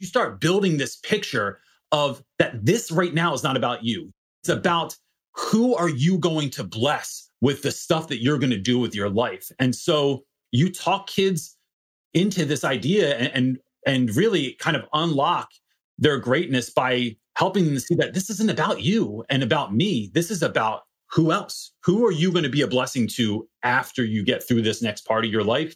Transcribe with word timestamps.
you 0.00 0.06
start 0.06 0.40
building 0.40 0.78
this 0.78 0.96
picture 0.96 1.60
of 1.92 2.22
that 2.38 2.64
this 2.64 2.90
right 2.90 3.14
now 3.14 3.32
is 3.34 3.42
not 3.42 3.56
about 3.56 3.84
you. 3.84 4.12
It's 4.42 4.48
about 4.48 4.96
who 5.36 5.76
are 5.76 5.88
you 5.88 6.18
going 6.18 6.50
to 6.50 6.64
bless 6.64 7.30
with 7.40 7.62
the 7.62 7.70
stuff 7.70 8.08
that 8.08 8.22
you're 8.22 8.38
going 8.38 8.50
to 8.50 8.58
do 8.58 8.78
with 8.78 8.94
your 8.94 9.08
life. 9.08 9.50
And 9.58 9.74
so 9.74 10.24
you 10.50 10.72
talk 10.72 11.06
kids 11.06 11.56
into 12.14 12.44
this 12.44 12.64
idea 12.64 13.16
and, 13.16 13.28
and, 13.34 13.58
and 13.86 14.16
really 14.16 14.56
kind 14.58 14.76
of 14.76 14.84
unlock 14.92 15.50
their 15.98 16.18
greatness 16.18 16.70
by 16.70 17.16
helping 17.36 17.66
them 17.66 17.78
see 17.78 17.94
that 17.94 18.14
this 18.14 18.30
isn't 18.30 18.50
about 18.50 18.82
you 18.82 19.24
and 19.28 19.42
about 19.42 19.74
me. 19.74 20.10
This 20.12 20.30
is 20.30 20.42
about 20.42 20.82
who 21.10 21.32
else? 21.32 21.72
Who 21.84 22.04
are 22.06 22.12
you 22.12 22.32
going 22.32 22.44
to 22.44 22.50
be 22.50 22.62
a 22.62 22.66
blessing 22.66 23.08
to 23.14 23.48
after 23.62 24.04
you 24.04 24.24
get 24.24 24.46
through 24.46 24.62
this 24.62 24.82
next 24.82 25.02
part 25.06 25.24
of 25.24 25.30
your 25.30 25.44
life? 25.44 25.74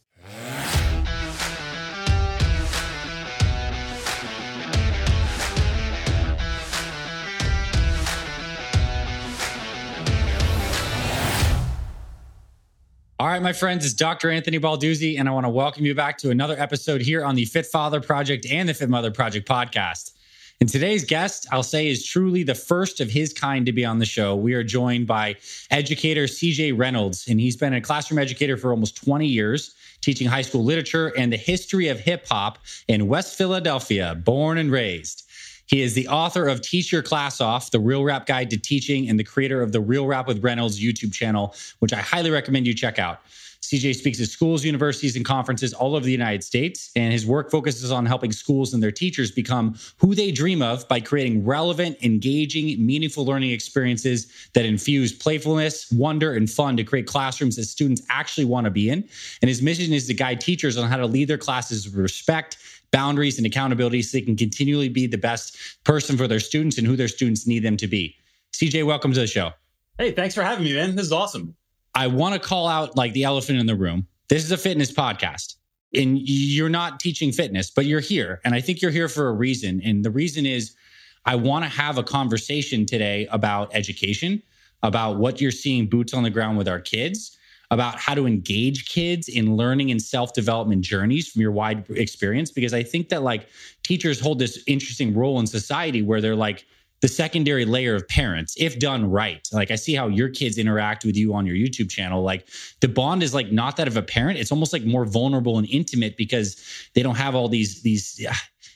All 13.25 13.31
right, 13.31 13.41
my 13.41 13.55
friends, 13.55 13.87
it's 13.87 13.95
Dr. 13.95 14.31
Anthony 14.31 14.59
Balduzzi, 14.59 15.19
and 15.19 15.31
I 15.31 15.33
want 15.33 15.47
to 15.47 15.49
welcome 15.49 15.87
you 15.87 15.95
back 15.95 16.19
to 16.19 16.29
another 16.29 16.61
episode 16.61 17.01
here 17.01 17.25
on 17.25 17.35
the 17.35 17.47
Fit 17.47 17.65
Father 17.65 17.99
Project 17.99 18.45
and 18.51 18.69
the 18.69 18.75
Fit 18.75 18.91
Mother 18.91 19.11
Project 19.11 19.49
podcast. 19.49 20.13
And 20.61 20.69
today's 20.69 21.07
guest, 21.07 21.47
I'll 21.51 21.63
say, 21.63 21.89
is 21.89 22.05
truly 22.05 22.43
the 22.43 22.55
first 22.55 23.01
of 23.01 23.09
his 23.09 23.33
kind 23.33 23.65
to 23.65 23.73
be 23.73 23.83
on 23.83 23.99
the 23.99 24.05
show. 24.05 24.37
We 24.37 24.53
are 24.53 24.63
joined 24.63 25.07
by 25.07 25.37
educator 25.71 26.25
CJ 26.25 26.77
Reynolds, 26.77 27.27
and 27.27 27.41
he's 27.41 27.57
been 27.57 27.73
a 27.73 27.81
classroom 27.81 28.19
educator 28.19 28.59
for 28.59 28.73
almost 28.73 29.03
20 29.03 29.27
years, 29.27 29.75
teaching 30.03 30.29
high 30.29 30.43
school 30.43 30.63
literature 30.63 31.07
and 31.17 31.33
the 31.33 31.39
history 31.39 31.89
of 31.89 31.99
hip 31.99 32.27
hop 32.29 32.59
in 32.89 33.09
West 33.09 33.39
Philadelphia, 33.39 34.21
born 34.23 34.59
and 34.59 34.71
raised. 34.71 35.24
He 35.67 35.83
is 35.83 35.95
the 35.95 36.09
author 36.09 36.47
of 36.47 36.61
Teach 36.61 36.93
Your 36.93 37.03
Class 37.03 37.41
Off, 37.41 37.71
the 37.71 37.81
Real 37.81 38.05
Rap 38.05 38.27
Guide 38.27 38.51
to 38.51 38.59
Teaching, 38.59 39.09
and 39.09 39.19
the 39.19 39.25
creator 39.25 39.63
of 39.63 39.73
the 39.73 39.81
Real 39.81 40.07
Rap 40.07 40.27
with 40.27 40.43
Reynolds 40.43 40.81
YouTube 40.81 41.13
channel, 41.13 41.55
which 41.79 41.93
I 41.93 41.99
highly 41.99 42.31
recommend 42.31 42.67
you 42.67 42.75
check 42.75 42.99
out. 42.99 43.21
CJ 43.65 43.97
speaks 43.97 44.21
at 44.21 44.29
schools, 44.29 44.63
universities, 44.63 45.17
and 45.17 45.25
conferences 45.25 45.73
all 45.73 45.97
over 45.97 46.05
the 46.05 46.13
United 46.13 46.45
States, 46.45 46.91
and 46.97 47.13
his 47.13 47.25
work 47.25 47.51
focuses 47.51 47.91
on 47.91 48.05
helping 48.05 48.31
schools 48.31 48.75
and 48.75 48.83
their 48.83 48.93
teachers 48.93 49.31
become 49.31 49.75
who 49.97 50.15
they 50.15 50.31
dream 50.31 50.61
of 50.61 50.87
by 50.87 51.01
creating 51.01 51.47
relevant, 51.47 51.97
engaging, 52.03 52.85
meaningful 52.85 53.25
learning 53.25 53.53
experiences 53.53 54.31
that 54.53 54.67
infuse 54.67 55.15
playfulness, 55.15 55.91
wonder, 55.93 56.35
and 56.35 56.51
fun 56.51 56.77
to 56.77 56.85
create 56.85 57.07
classrooms 57.07 57.57
that 57.57 57.65
students 57.65 58.03
actually 58.11 58.45
want 58.45 58.67
to 58.67 58.71
be 58.71 58.91
in. 58.91 59.09
And 59.41 59.49
his 59.49 59.63
mission 59.63 59.95
is 59.95 60.07
to 60.09 60.15
guide 60.15 60.43
teachers 60.43 60.77
on 60.77 60.91
how 60.91 60.99
to 60.99 61.07
lead 61.07 61.29
their 61.29 61.39
classes 61.39 61.87
with 61.87 61.97
respect, 61.97 62.59
boundaries, 62.95 63.39
and 63.39 63.47
accountability 63.47 64.01
so 64.03 64.17
they 64.17 64.23
can 64.25 64.37
continually 64.37 64.89
be 64.89 65.09
the 65.09 65.19
best 65.19 65.59
person 65.83 66.17
for 66.17 66.29
their 66.29 66.39
students 66.39 66.79
and 66.79 66.87
who 66.87 66.95
their 66.95 67.09
students 67.09 67.45
need 67.45 67.59
them 67.59 67.77
to 67.77 67.89
be. 67.89 68.15
CJ, 68.53 68.87
welcome 68.87 69.13
to 69.13 69.19
the 69.19 69.27
show. 69.27 69.51
Hey, 69.99 70.13
thanks 70.13 70.33
for 70.33 70.45
having 70.45 70.65
me, 70.65 70.75
man. 70.75 70.95
This 70.95 71.07
is 71.07 71.13
awesome. 71.13 71.57
I 71.97 72.07
want 72.07 72.41
to 72.41 72.41
call 72.41 72.69
out 72.69 72.97
like 72.97 73.13
the 73.13 73.25
elephant 73.25 73.59
in 73.59 73.67
the 73.67 73.75
room. 73.75 74.07
This 74.29 74.45
is 74.45 74.53
a 74.53 74.57
fitness 74.57 74.93
podcast. 74.93 75.57
And 75.93 76.21
you're 76.21 76.69
not 76.69 77.01
teaching 77.01 77.33
fitness, 77.33 77.69
but 77.69 77.85
you're 77.85 77.99
here. 77.99 78.41
And 78.45 78.55
I 78.55 78.61
think 78.61 78.81
you're 78.81 78.93
here 78.93 79.09
for 79.09 79.29
a 79.29 79.33
reason. 79.33 79.81
And 79.85 80.05
the 80.05 80.11
reason 80.11 80.47
is 80.47 80.77
I 81.25 81.35
want 81.35 81.65
to 81.65 81.69
have 81.69 81.99
a 81.99 82.05
conversation 82.05 82.87
today 82.87 83.27
about 83.33 83.75
education, 83.75 84.41
about 84.85 85.17
what 85.17 85.41
you're 85.41 85.51
seeing 85.51 85.89
boots 85.89 86.15
on 86.15 86.23
the 86.23 86.31
ground 86.31 86.59
with 86.59 86.69
our 86.69 86.81
kids, 86.81 87.37
about 87.75 87.97
how 87.99 88.15
to 88.15 88.27
engage 88.27 88.87
kids 88.87 89.29
in 89.29 89.57
learning 89.57 89.91
and 89.91 90.01
self-development 90.01 90.83
journeys 90.83 91.29
from 91.29 91.43
your 91.43 91.53
wide 91.53 91.85
experience 91.91 92.51
because 92.51 92.73
i 92.73 92.83
think 92.83 93.09
that 93.09 93.23
like 93.23 93.49
teachers 93.83 94.21
hold 94.21 94.39
this 94.39 94.63
interesting 94.67 95.15
role 95.15 95.39
in 95.41 95.47
society 95.47 96.01
where 96.01 96.21
they're 96.21 96.37
like 96.37 96.65
the 97.01 97.09
secondary 97.09 97.67
layer 97.67 97.95
of 97.95 98.09
parents 98.09 98.55
if 98.59 98.79
done 98.79 99.11
right. 99.11 99.47
Like 99.53 99.71
i 99.71 99.75
see 99.75 99.95
how 99.95 100.07
your 100.07 100.31
kids 100.31 100.57
interact 100.57 101.05
with 101.05 101.17
you 101.17 101.35
on 101.35 101.45
your 101.45 101.55
youtube 101.55 101.91
channel. 101.91 102.23
Like 102.23 102.49
the 102.81 102.89
bond 102.89 103.23
is 103.23 103.35
like 103.35 103.53
not 103.53 103.77
that 103.77 103.89
of 103.89 103.99
a 103.99 104.03
parent. 104.03 104.39
It's 104.39 104.51
almost 104.51 104.73
like 104.73 104.85
more 104.85 105.05
vulnerable 105.05 105.59
and 105.59 105.69
intimate 105.69 106.17
because 106.17 106.57
they 106.95 107.03
don't 107.03 107.17
have 107.17 107.35
all 107.35 107.49
these 107.49 107.83
these 107.83 108.27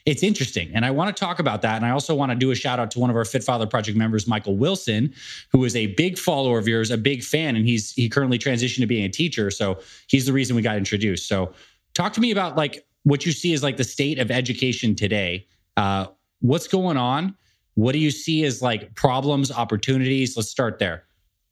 it's 0.08 0.22
interesting. 0.22 0.70
And 0.74 0.86
I 0.86 0.90
want 0.90 1.14
to 1.14 1.20
talk 1.20 1.38
about 1.38 1.60
that. 1.60 1.76
And 1.76 1.84
I 1.84 1.90
also 1.90 2.14
want 2.14 2.32
to 2.32 2.34
do 2.34 2.50
a 2.50 2.54
shout 2.54 2.80
out 2.80 2.90
to 2.92 2.98
one 2.98 3.10
of 3.10 3.16
our 3.16 3.26
Fit 3.26 3.44
Father 3.44 3.66
Project 3.66 3.98
members, 3.98 4.26
Michael 4.26 4.56
Wilson, 4.56 5.12
who 5.52 5.62
is 5.66 5.76
a 5.76 5.88
big 5.88 6.18
follower 6.18 6.58
of 6.58 6.66
yours, 6.66 6.90
a 6.90 6.96
big 6.96 7.22
fan, 7.22 7.56
and 7.56 7.66
he's 7.66 7.92
he 7.92 8.08
currently 8.08 8.38
transitioned 8.38 8.80
to 8.80 8.86
being 8.86 9.04
a 9.04 9.10
teacher. 9.10 9.50
So 9.50 9.80
he's 10.06 10.24
the 10.24 10.32
reason 10.32 10.56
we 10.56 10.62
got 10.62 10.78
introduced. 10.78 11.28
So 11.28 11.52
talk 11.92 12.14
to 12.14 12.22
me 12.22 12.30
about 12.30 12.56
like 12.56 12.86
what 13.02 13.26
you 13.26 13.32
see 13.32 13.52
as 13.52 13.62
like 13.62 13.76
the 13.76 13.84
state 13.84 14.18
of 14.18 14.30
education 14.30 14.94
today. 14.94 15.46
Uh, 15.76 16.06
what's 16.40 16.68
going 16.68 16.96
on? 16.96 17.36
What 17.74 17.92
do 17.92 17.98
you 17.98 18.10
see 18.10 18.44
as 18.44 18.62
like 18.62 18.94
problems, 18.94 19.52
opportunities? 19.52 20.38
Let's 20.38 20.48
start 20.48 20.78
there. 20.78 21.04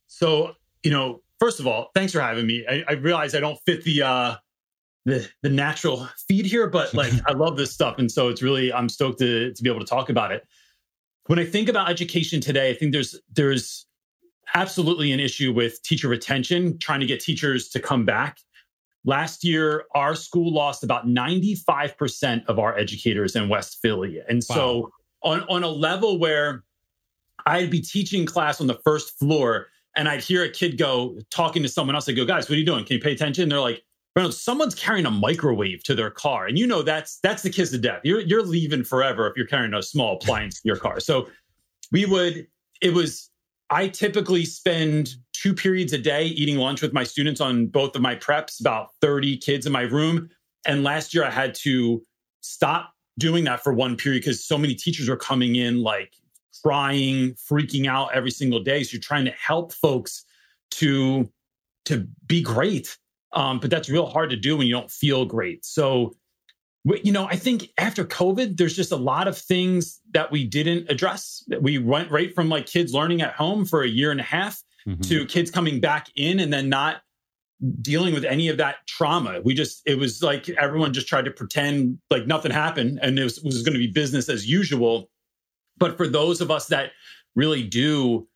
So, 0.07 0.55
you 0.83 0.91
know, 0.91 1.21
first 1.41 1.61
of 1.61 1.67
all, 1.67 1.91
thanks 1.95 2.15
for 2.15 2.21
having 2.23 2.47
me. 2.47 2.65
I, 2.67 2.85
I 2.89 2.93
realize 2.95 3.35
I 3.35 3.41
don't 3.41 3.59
fit 3.67 3.85
the 3.85 4.01
uh 4.01 4.37
the 5.07 5.27
the 5.43 5.49
natural 5.49 6.09
feed 6.29 6.45
here, 6.45 6.69
but 6.69 6.93
like 6.93 7.13
I 7.27 7.33
love 7.33 7.57
this 7.57 7.73
stuff, 7.73 7.99
and 7.99 8.13
so 8.13 8.29
it's 8.29 8.43
really 8.43 8.71
I'm 8.73 8.91
stoked 8.91 9.21
to 9.21 9.55
to 9.55 9.63
be 9.63 9.71
able 9.71 9.81
to 9.81 9.87
talk 9.87 10.11
about 10.11 10.33
it. 10.33 10.47
When 11.27 11.39
I 11.39 11.47
think 11.47 11.69
about 11.71 11.89
education 11.89 12.41
today, 12.41 12.71
I 12.71 12.75
think 12.75 12.93
there's 12.93 13.19
there's 13.33 13.87
absolutely 14.55 15.13
an 15.13 15.21
issue 15.21 15.53
with 15.53 15.83
teacher 15.83 16.09
retention, 16.09 16.79
trying 16.79 17.01
to 17.01 17.07
get 17.07 17.21
teachers 17.21 17.69
to 17.71 17.81
come 17.81 18.05
back. 18.05 18.39
Last 19.05 19.45
year, 19.45 19.85
our 19.95 20.17
school 20.17 20.53
lost 20.53 20.83
about 20.83 21.07
95% 21.07 22.45
of 22.47 22.59
our 22.59 22.77
educators 22.77 23.37
in 23.37 23.49
West 23.49 23.79
Philly. 23.81 24.21
And 24.29 24.43
wow. 24.49 24.57
so 24.57 24.91
on, 25.23 25.43
on 25.49 25.63
a 25.63 25.69
level 25.69 26.19
where 26.19 26.65
I'd 27.45 27.71
be 27.71 27.81
teaching 27.81 28.27
class 28.27 28.61
on 28.61 28.67
the 28.67 28.79
first 28.85 29.17
floor 29.19 29.69
and 29.95 30.09
I'd 30.09 30.23
hear 30.23 30.43
a 30.43 30.49
kid 30.49 30.77
go 30.77 31.19
talking 31.31 31.63
to 31.63 31.69
someone 31.69 31.95
else. 31.95 32.09
I 32.09 32.13
go, 32.13 32.25
guys, 32.25 32.49
what 32.49 32.57
are 32.57 32.59
you 32.59 32.67
doing? 32.67 32.85
Can 32.85 32.97
you 32.97 33.03
pay 33.03 33.13
attention? 33.13 33.45
And 33.45 33.53
they're 33.53 33.61
like, 33.61 33.83
someone's 34.31 34.75
carrying 34.75 35.07
a 35.07 35.11
microwave 35.11 35.83
to 35.85 35.95
their 35.95 36.11
car, 36.11 36.47
and 36.47 36.59
you 36.59 36.67
know 36.67 36.83
that's 36.83 37.19
that's 37.23 37.43
the 37.43 37.51
kiss 37.51 37.73
of 37.75 37.83
death. 37.83 38.01
You're 38.03 38.21
you're 38.21 38.43
leaving 38.43 38.83
forever 38.83 39.27
if 39.29 39.37
you're 39.37 39.47
carrying 39.47 39.75
a 39.75 39.83
small 39.83 40.17
appliance 40.17 40.61
in 40.65 40.69
your 40.69 40.77
car. 40.77 41.01
So 41.01 41.29
we 41.93 42.07
would. 42.07 42.47
It 42.81 42.95
was. 42.95 43.31
I 43.69 43.89
typically 43.89 44.45
spend 44.45 45.17
two 45.33 45.53
periods 45.53 45.93
a 45.93 45.99
day 45.99 46.27
eating 46.27 46.57
lunch 46.57 46.83
with 46.83 46.93
my 46.93 47.03
students 47.03 47.41
on 47.41 47.67
both 47.67 47.97
of 47.97 48.03
my 48.03 48.17
preps. 48.17 48.61
About 48.61 48.89
thirty 49.01 49.37
kids 49.37 49.67
in 49.67 49.73
my 49.73 49.83
room, 49.83 50.31
and 50.67 50.83
last 50.83 51.13
year 51.13 51.25
I 51.25 51.31
had 51.31 51.55
to 51.57 52.03
stop 52.41 52.95
doing 53.19 53.45
that 53.45 53.63
for 53.63 53.73
one 53.73 53.97
period 53.97 54.21
because 54.21 54.45
so 54.45 54.57
many 54.57 54.75
teachers 54.75 55.09
were 55.09 55.17
coming 55.17 55.57
in 55.57 55.83
like 55.83 56.15
crying, 56.63 57.35
freaking 57.35 57.87
out 57.87 58.15
every 58.15 58.31
single 58.31 58.61
day. 58.61 58.83
So 58.83 58.95
you're 58.95 59.01
trying 59.01 59.25
to 59.27 59.33
help 59.33 59.73
folks 59.73 60.25
to 60.73 61.29
to 61.85 62.07
be 62.27 62.43
great 62.43 62.97
um, 63.33 63.59
but 63.59 63.71
that's 63.71 63.89
real 63.89 64.07
hard 64.07 64.31
to 64.31 64.37
do 64.37 64.57
when 64.57 64.67
you 64.67 64.73
don't 64.73 64.91
feel 64.91 65.25
great. 65.25 65.65
So, 65.65 66.15
you 67.03 67.13
know, 67.13 67.27
I 67.27 67.37
think 67.37 67.71
after 67.79 68.05
COVID, 68.05 68.57
there's 68.57 68.77
just 68.77 68.93
a 68.93 68.97
lot 68.97 69.27
of 69.27 69.37
things 69.37 70.01
that 70.13 70.31
we 70.31 70.45
didn't 70.47 70.89
address. 70.89 71.45
We 71.61 71.79
went 71.79 72.11
right 72.11 72.35
from 72.35 72.49
like 72.49 72.67
kids 72.67 72.95
learning 72.95 73.23
at 73.23 73.35
home 73.35 73.65
for 73.65 73.83
a 73.83 73.89
year 73.89 74.11
and 74.11 74.21
a 74.21 74.25
half 74.25 74.63
mm-hmm. 74.87 75.01
to 75.03 75.27
kids 75.27 75.51
coming 75.51 75.81
back 75.81 76.09
in 76.15 76.39
and 76.39 76.53
then 76.53 76.69
not 76.69 77.03
dealing 77.81 78.15
with 78.15 78.25
any 78.25 78.49
of 78.49 78.59
that 78.59 78.77
trauma. 78.87 79.41
We 79.43 79.55
just, 79.55 79.83
it 79.85 79.99
was 79.99 80.23
like 80.23 80.49
everyone 80.51 80.93
just 80.93 81.09
tried 81.09 81.25
to 81.25 81.31
pretend 81.31 81.99
like 82.11 82.27
nothing 82.27 82.53
happened 82.53 83.01
and 83.03 83.19
it 83.19 83.25
was, 83.25 83.43
was 83.43 83.63
going 83.63 83.73
to 83.73 83.79
be 83.79 83.89
business 83.89 84.29
as 84.29 84.49
usual. 84.49 85.11
But 85.79 85.97
for 85.97 86.07
those 86.07 86.41
of 86.41 86.51
us 86.51 86.69
that 86.69 86.93
really 87.35 87.63
do, 87.65 88.29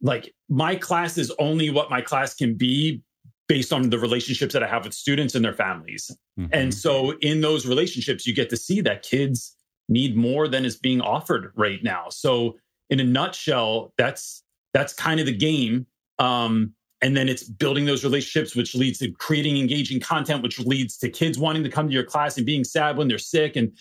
like 0.00 0.32
my 0.48 0.76
class 0.76 1.18
is 1.18 1.32
only 1.38 1.70
what 1.70 1.90
my 1.90 2.00
class 2.00 2.34
can 2.34 2.54
be 2.54 3.02
based 3.48 3.72
on 3.72 3.90
the 3.90 3.98
relationships 3.98 4.52
that 4.52 4.62
I 4.62 4.68
have 4.68 4.84
with 4.84 4.94
students 4.94 5.34
and 5.34 5.44
their 5.44 5.54
families. 5.54 6.10
Mm-hmm. 6.38 6.50
And 6.52 6.74
so 6.74 7.12
in 7.18 7.40
those 7.40 7.66
relationships, 7.66 8.26
you 8.26 8.34
get 8.34 8.50
to 8.50 8.56
see 8.56 8.80
that 8.82 9.02
kids 9.02 9.56
need 9.88 10.16
more 10.16 10.48
than 10.48 10.64
is 10.64 10.76
being 10.76 11.00
offered 11.00 11.52
right 11.56 11.82
now. 11.82 12.08
So 12.10 12.58
in 12.90 13.00
a 13.00 13.04
nutshell, 13.04 13.92
that's 13.96 14.42
that's 14.74 14.92
kind 14.92 15.18
of 15.18 15.26
the 15.26 15.36
game. 15.36 15.86
Um, 16.18 16.74
and 17.00 17.16
then 17.16 17.28
it's 17.28 17.44
building 17.44 17.84
those 17.84 18.04
relationships, 18.04 18.56
which 18.56 18.74
leads 18.74 18.98
to 18.98 19.12
creating 19.12 19.56
engaging 19.56 20.00
content, 20.00 20.42
which 20.42 20.58
leads 20.58 20.98
to 20.98 21.08
kids 21.08 21.38
wanting 21.38 21.62
to 21.62 21.70
come 21.70 21.86
to 21.86 21.94
your 21.94 22.04
class 22.04 22.36
and 22.36 22.44
being 22.44 22.64
sad 22.64 22.96
when 22.96 23.08
they're 23.08 23.18
sick. 23.18 23.56
And 23.56 23.72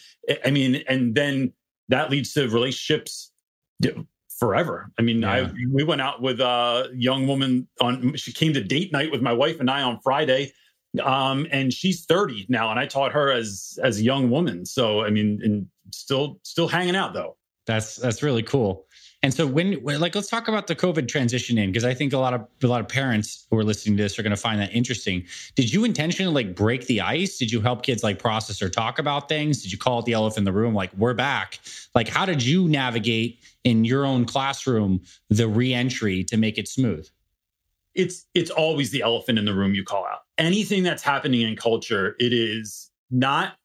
I 0.46 0.52
mean, 0.52 0.84
and 0.88 1.16
then 1.16 1.52
that 1.90 2.10
leads 2.10 2.34
to 2.34 2.48
relationships 2.48 3.32
forever. 4.38 4.92
I 4.98 5.02
mean, 5.02 5.22
yeah. 5.22 5.32
I 5.32 5.52
we 5.72 5.84
went 5.84 6.02
out 6.02 6.22
with 6.22 6.40
a 6.40 6.90
young 6.94 7.28
woman 7.28 7.68
on 7.82 8.16
she 8.16 8.32
came 8.32 8.54
to 8.54 8.64
date 8.64 8.92
night 8.92 9.12
with 9.12 9.22
my 9.22 9.34
wife 9.34 9.60
and 9.60 9.70
I 9.70 9.82
on 9.82 10.00
Friday. 10.02 10.54
Um, 11.04 11.46
and 11.52 11.72
she's 11.72 12.06
30 12.06 12.48
now, 12.50 12.72
and 12.72 12.80
I 12.80 12.88
taught 12.88 13.12
her 13.12 13.32
as 13.32 13.78
as 13.84 14.00
a 14.00 14.04
young 14.04 14.30
woman. 14.30 14.66
So 14.66 15.04
I 15.04 15.10
mean, 15.10 15.40
and 15.44 15.68
still 15.94 16.40
still 16.44 16.68
hanging 16.68 16.96
out 16.96 17.14
though. 17.14 17.38
That's 17.66 17.98
that's 17.98 18.24
really 18.24 18.44
cool. 18.44 18.87
And 19.24 19.34
so 19.34 19.48
when 19.48 19.84
like 19.84 20.14
let's 20.14 20.30
talk 20.30 20.48
about 20.48 20.68
the 20.68 20.76
COVID 20.76 21.08
transition 21.08 21.58
in 21.58 21.72
because 21.72 21.84
I 21.84 21.94
think 21.94 22.14
a 22.14 22.20
lot 22.20 22.34
of 22.34 22.48
a 22.64 22.68
lot 22.68 22.82
of 22.82 22.88
parents 22.88 23.48
who 23.50 23.58
are 23.58 23.64
listening 23.64 23.98
to 23.98 24.04
this 24.04 24.18
are 24.20 24.24
going 24.24 24.32
to 24.32 24.38
find 24.38 24.62
that 24.62 24.72
interesting. 24.72 25.26
Did 25.56 25.74
you 25.74 25.84
intentionally 25.84 26.46
like 26.46 26.56
break 26.56 26.86
the 26.86 27.02
ice? 27.02 27.38
Did 27.38 27.52
you 27.52 27.60
help 27.60 27.82
kids 27.82 28.04
like 28.04 28.20
process 28.20 28.62
or 28.62 28.70
talk 28.70 29.00
about 29.00 29.28
things? 29.28 29.64
Did 29.64 29.72
you 29.72 29.78
call 29.78 30.00
it 30.00 30.06
the 30.06 30.14
elephant 30.14 30.40
in 30.40 30.44
the 30.46 30.52
room 30.52 30.76
like 30.76 30.94
we're 30.96 31.16
back? 31.16 31.60
Like 31.96 32.08
how 32.08 32.26
did 32.26 32.46
you 32.46 32.68
navigate 32.68 33.40
in 33.64 33.86
your 33.86 34.06
own 34.06 34.26
classroom 34.26 35.02
the 35.30 35.48
reentry 35.48 36.24
to 36.26 36.38
make 36.38 36.60
it 36.60 36.68
smooth? 36.68 37.10
It's 37.96 38.28
it's 38.36 38.52
always 38.52 38.92
the 38.92 39.02
elephant 39.02 39.40
in 39.40 39.46
the 39.46 39.54
room 39.56 39.74
you 39.74 39.84
call 39.84 40.06
out. 40.06 40.20
Anything 40.38 40.84
that's 40.84 41.02
happening 41.02 41.42
in 41.42 41.56
culture, 41.56 42.16
it 42.20 42.34
is 42.34 42.92
not 43.10 43.57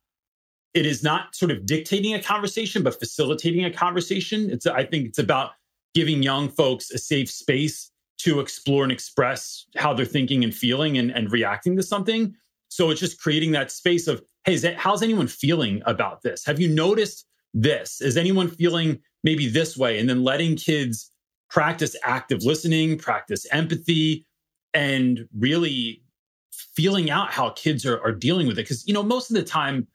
it 0.74 0.86
is 0.86 1.02
not 1.02 1.34
sort 1.34 1.50
of 1.50 1.66
dictating 1.66 2.14
a 2.14 2.22
conversation, 2.22 2.82
but 2.82 2.98
facilitating 2.98 3.64
a 3.64 3.72
conversation. 3.72 4.50
It's 4.50 4.66
I 4.66 4.84
think 4.84 5.06
it's 5.06 5.18
about 5.18 5.50
giving 5.94 6.22
young 6.22 6.48
folks 6.48 6.90
a 6.90 6.98
safe 6.98 7.30
space 7.30 7.90
to 8.18 8.40
explore 8.40 8.82
and 8.82 8.92
express 8.92 9.66
how 9.76 9.92
they're 9.92 10.06
thinking 10.06 10.44
and 10.44 10.54
feeling 10.54 10.96
and, 10.96 11.10
and 11.10 11.30
reacting 11.30 11.76
to 11.76 11.82
something. 11.82 12.34
So 12.68 12.90
it's 12.90 13.00
just 13.00 13.20
creating 13.20 13.52
that 13.52 13.70
space 13.70 14.06
of, 14.06 14.22
hey, 14.44 14.56
that, 14.56 14.76
how's 14.76 15.02
anyone 15.02 15.26
feeling 15.26 15.82
about 15.84 16.22
this? 16.22 16.44
Have 16.46 16.60
you 16.60 16.68
noticed 16.68 17.26
this? 17.52 18.00
Is 18.00 18.16
anyone 18.16 18.48
feeling 18.48 19.00
maybe 19.24 19.48
this 19.48 19.76
way? 19.76 19.98
And 19.98 20.08
then 20.08 20.24
letting 20.24 20.56
kids 20.56 21.10
practice 21.50 21.94
active 22.02 22.44
listening, 22.44 22.96
practice 22.96 23.44
empathy, 23.52 24.24
and 24.72 25.28
really 25.36 26.02
feeling 26.50 27.10
out 27.10 27.30
how 27.30 27.50
kids 27.50 27.84
are, 27.84 28.00
are 28.02 28.12
dealing 28.12 28.46
with 28.46 28.58
it. 28.58 28.62
Because, 28.62 28.86
you 28.86 28.94
know, 28.94 29.02
most 29.02 29.30
of 29.30 29.36
the 29.36 29.42
time, 29.42 29.86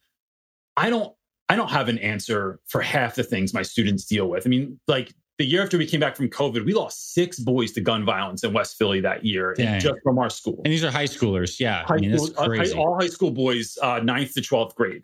I 0.77 0.89
don't 0.89 1.13
I 1.49 1.55
don't 1.55 1.69
have 1.69 1.89
an 1.89 1.97
answer 1.97 2.59
for 2.67 2.81
half 2.81 3.15
the 3.15 3.23
things 3.23 3.53
my 3.53 3.63
students 3.63 4.05
deal 4.05 4.29
with. 4.29 4.45
I 4.45 4.49
mean, 4.49 4.79
like 4.87 5.13
the 5.37 5.45
year 5.45 5.63
after 5.63 5.77
we 5.77 5.85
came 5.85 5.99
back 5.99 6.15
from 6.15 6.29
COVID, 6.29 6.65
we 6.65 6.73
lost 6.73 7.13
six 7.13 7.39
boys 7.39 7.71
to 7.73 7.81
gun 7.81 8.05
violence 8.05 8.43
in 8.43 8.53
West 8.53 8.77
Philly 8.77 9.01
that 9.01 9.25
year, 9.25 9.55
just 9.79 9.99
from 10.03 10.17
our 10.17 10.29
school. 10.29 10.61
And 10.65 10.73
these 10.73 10.83
are 10.83 10.91
high 10.91 11.05
schoolers, 11.05 11.59
yeah. 11.59 11.83
High 11.85 11.95
I 11.95 11.97
mean, 11.97 12.17
school, 12.17 12.33
uh, 12.37 12.79
all 12.79 12.95
high 12.99 13.07
school 13.07 13.31
boys, 13.31 13.77
uh, 13.81 13.99
ninth 13.99 14.33
to 14.35 14.41
twelfth 14.41 14.75
grade, 14.75 15.03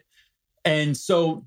and 0.66 0.96
so 0.96 1.46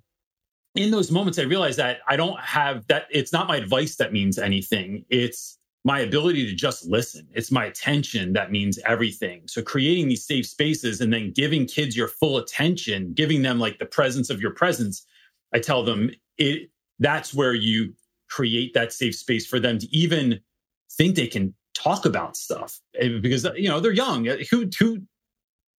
in 0.74 0.90
those 0.90 1.10
moments, 1.10 1.38
I 1.38 1.42
realized 1.42 1.78
that 1.78 2.00
I 2.06 2.16
don't 2.16 2.38
have 2.40 2.86
that. 2.88 3.06
It's 3.10 3.32
not 3.32 3.48
my 3.48 3.56
advice 3.56 3.96
that 3.96 4.12
means 4.12 4.38
anything. 4.38 5.04
It's 5.08 5.58
my 5.86 6.00
ability 6.00 6.44
to 6.44 6.52
just 6.52 6.84
listen. 6.84 7.28
It's 7.32 7.52
my 7.52 7.64
attention 7.66 8.32
that 8.32 8.50
means 8.50 8.76
everything. 8.84 9.42
So 9.46 9.62
creating 9.62 10.08
these 10.08 10.26
safe 10.26 10.44
spaces 10.44 11.00
and 11.00 11.12
then 11.12 11.30
giving 11.30 11.64
kids 11.64 11.96
your 11.96 12.08
full 12.08 12.38
attention, 12.38 13.12
giving 13.12 13.42
them 13.42 13.60
like 13.60 13.78
the 13.78 13.86
presence 13.86 14.28
of 14.28 14.40
your 14.40 14.50
presence. 14.50 15.06
I 15.54 15.60
tell 15.60 15.84
them 15.84 16.10
it 16.38 16.70
that's 16.98 17.32
where 17.32 17.54
you 17.54 17.94
create 18.28 18.74
that 18.74 18.92
safe 18.92 19.14
space 19.14 19.46
for 19.46 19.60
them 19.60 19.78
to 19.78 19.86
even 19.96 20.40
think 20.90 21.14
they 21.14 21.28
can 21.28 21.54
talk 21.72 22.04
about 22.04 22.36
stuff 22.36 22.80
eh, 22.98 23.18
because 23.20 23.46
you 23.54 23.68
know 23.68 23.78
they're 23.78 23.92
young. 23.92 24.26
Eh, 24.26 24.42
who 24.50 24.68
who 24.80 25.02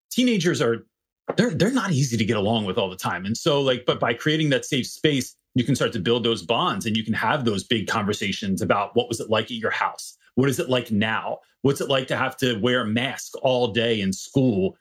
teenagers 0.10 0.62
are 0.62 0.86
they're 1.36 1.52
they're 1.52 1.72
not 1.72 1.92
easy 1.92 2.18
to 2.18 2.26
get 2.26 2.38
along 2.38 2.66
with 2.66 2.78
all 2.78 2.90
the 2.90 2.96
time. 2.96 3.26
And 3.26 3.36
so 3.36 3.62
like 3.62 3.86
but 3.86 4.00
by 4.00 4.14
creating 4.14 4.50
that 4.50 4.66
safe 4.66 4.88
space 4.88 5.36
you 5.56 5.64
can 5.64 5.76
start 5.76 5.92
to 5.94 6.00
build 6.00 6.24
those 6.24 6.44
bonds 6.44 6.86
and 6.86 6.96
you 6.96 7.04
can 7.04 7.14
have 7.14 7.44
those 7.44 7.64
big 7.64 7.88
conversations 7.88 8.62
about 8.62 8.96
what 8.96 9.08
was 9.08 9.20
it 9.20 9.30
like 9.30 9.46
at 9.46 9.52
your 9.52 9.72
house? 9.72 10.16
What 10.36 10.50
is 10.50 10.60
it 10.60 10.70
like 10.70 10.92
now? 10.92 11.40
What's 11.64 11.82
it 11.82 11.90
like 11.90 12.08
to 12.10 12.16
have 12.18 12.38
to 12.38 12.60
wear 12.60 12.82
a 12.82 12.86
mask 12.86 13.34
all 13.42 13.70
day 13.70 14.00
in 14.00 14.14
school? 14.14 14.78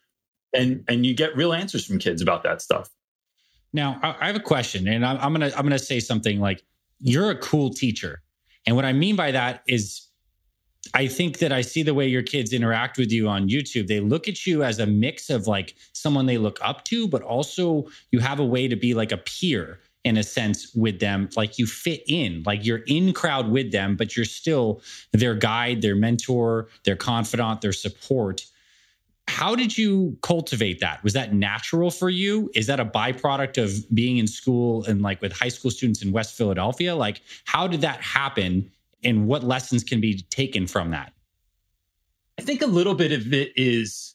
And 0.52 0.84
and 0.88 1.06
you 1.06 1.14
get 1.14 1.34
real 1.34 1.52
answers 1.52 1.84
from 1.84 1.98
kids 1.98 2.20
about 2.20 2.42
that 2.42 2.60
stuff. 2.60 2.90
Now, 3.72 3.98
I 4.02 4.26
have 4.26 4.36
a 4.36 4.40
question, 4.40 4.86
and 4.88 5.04
I'm, 5.04 5.18
I'm 5.18 5.32
gonna 5.32 5.50
I'm 5.56 5.64
gonna 5.64 5.78
say 5.78 6.00
something 6.00 6.40
like 6.40 6.62
you're 6.98 7.30
a 7.30 7.38
cool 7.38 7.70
teacher, 7.70 8.22
and 8.66 8.76
what 8.76 8.84
I 8.84 8.92
mean 8.92 9.16
by 9.16 9.32
that 9.32 9.62
is 9.66 10.05
I 10.94 11.06
think 11.06 11.38
that 11.38 11.52
I 11.52 11.60
see 11.60 11.82
the 11.82 11.94
way 11.94 12.06
your 12.06 12.22
kids 12.22 12.52
interact 12.52 12.98
with 12.98 13.10
you 13.10 13.28
on 13.28 13.48
YouTube. 13.48 13.86
They 13.86 14.00
look 14.00 14.28
at 14.28 14.46
you 14.46 14.62
as 14.62 14.78
a 14.78 14.86
mix 14.86 15.30
of 15.30 15.46
like 15.46 15.74
someone 15.92 16.26
they 16.26 16.38
look 16.38 16.58
up 16.62 16.84
to, 16.86 17.08
but 17.08 17.22
also 17.22 17.86
you 18.10 18.20
have 18.20 18.40
a 18.40 18.44
way 18.44 18.68
to 18.68 18.76
be 18.76 18.94
like 18.94 19.12
a 19.12 19.18
peer 19.18 19.80
in 20.04 20.16
a 20.16 20.22
sense 20.22 20.72
with 20.74 21.00
them. 21.00 21.28
Like 21.36 21.58
you 21.58 21.66
fit 21.66 22.02
in. 22.06 22.42
Like 22.46 22.64
you're 22.64 22.84
in 22.86 23.12
crowd 23.12 23.50
with 23.50 23.72
them 23.72 23.96
but 23.96 24.16
you're 24.16 24.24
still 24.24 24.80
their 25.12 25.34
guide 25.34 25.82
their 25.82 25.96
mentor 25.96 26.68
their 26.84 26.96
confidant 26.96 27.60
their 27.60 27.72
support. 27.72 28.44
How 29.28 29.56
did 29.56 29.76
you 29.76 30.16
cultivate 30.22 30.78
that? 30.80 31.02
Was 31.02 31.12
that 31.14 31.34
natural 31.34 31.90
for 31.90 32.08
you? 32.08 32.48
Is 32.54 32.68
that 32.68 32.78
a 32.78 32.84
byproduct 32.84 33.60
of 33.60 33.84
being 33.92 34.18
in 34.18 34.28
school 34.28 34.84
and 34.84 35.02
like 35.02 35.20
with 35.20 35.32
high 35.32 35.48
school 35.48 35.72
students 35.72 36.02
in 36.02 36.12
west 36.12 36.36
philadelphia? 36.36 36.94
Like 36.94 37.22
how 37.44 37.66
did 37.66 37.80
that 37.80 38.00
happen 38.00 38.70
and 39.06 39.26
what 39.26 39.42
lessons 39.42 39.82
can 39.82 40.00
be 40.00 40.22
taken 40.30 40.66
from 40.66 40.90
that 40.90 41.12
i 42.38 42.42
think 42.42 42.60
a 42.60 42.66
little 42.66 42.94
bit 42.94 43.12
of 43.12 43.32
it 43.32 43.52
is 43.56 44.14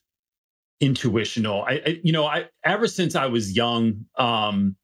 intuitional 0.79 1.63
i, 1.63 1.81
I 1.85 1.99
you 2.03 2.11
know 2.11 2.25
i 2.25 2.45
ever 2.63 2.87
since 2.87 3.15
i 3.15 3.25
was 3.25 3.55
young 3.55 4.05
um 4.17 4.75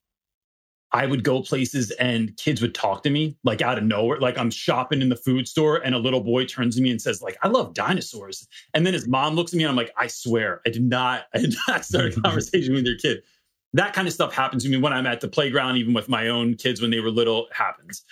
I 0.92 1.06
would 1.06 1.24
go 1.24 1.42
places 1.42 1.92
and 1.92 2.36
kids 2.38 2.62
would 2.62 2.74
talk 2.74 3.04
to 3.04 3.09
me 3.09 3.38
like 3.44 3.62
out 3.62 3.77
of 3.77 3.83
nowhere. 3.83 4.19
Like 4.19 4.38
I'm 4.38 4.50
shopping 4.50 5.01
in 5.01 5.09
the 5.09 5.18
food 5.18 5.48
store 5.48 5.77
and 5.77 5.94
a 5.94 5.98
little 5.98 6.21
boy 6.21 6.45
turns 6.45 6.77
to 6.77 6.81
me 6.81 6.92
and 6.92 7.01
says, 7.01 7.21
like, 7.21 7.38
I 7.44 7.50
love 7.50 7.74
dinosaurs. 7.74 8.48
And 8.74 8.86
then 8.86 8.94
his 8.94 9.07
mom 9.07 9.36
looks 9.36 9.53
at 9.53 9.57
me 9.57 9.63
and 9.63 9.69
I'm 9.69 9.75
like, 9.75 9.92
I 9.98 10.07
swear, 10.07 10.62
I 10.65 10.69
did 10.69 10.83
not, 10.83 11.25
I 11.33 11.39
did 11.39 11.56
not 11.68 11.83
start 11.83 12.18
a 12.18 12.21
conversation 12.21 12.74
with 12.74 12.86
your 12.86 12.98
kid. 12.98 13.21
That 13.74 13.94
kind 13.94 14.07
of 14.07 14.13
stuff 14.13 14.33
happens 14.33 14.63
to 14.63 14.69
me 14.69 14.77
when 14.77 14.94
I'm 14.94 15.06
at 15.06 15.19
the 15.19 15.27
playground, 15.27 15.75
even 15.75 15.94
with 15.94 16.07
my 16.07 16.30
own 16.30 16.56
kids 16.56 16.81
when 16.81 16.89
they 16.89 17.01
were 17.01 17.12
little, 17.12 17.48
happens. 17.51 18.03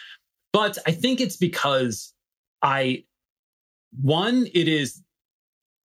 But 0.55 0.77
I 0.87 0.91
think 0.91 1.19
it's 1.19 1.35
because 1.35 2.13
I, 2.61 3.03
one, 4.01 4.47
it 4.53 4.69
is 4.69 5.03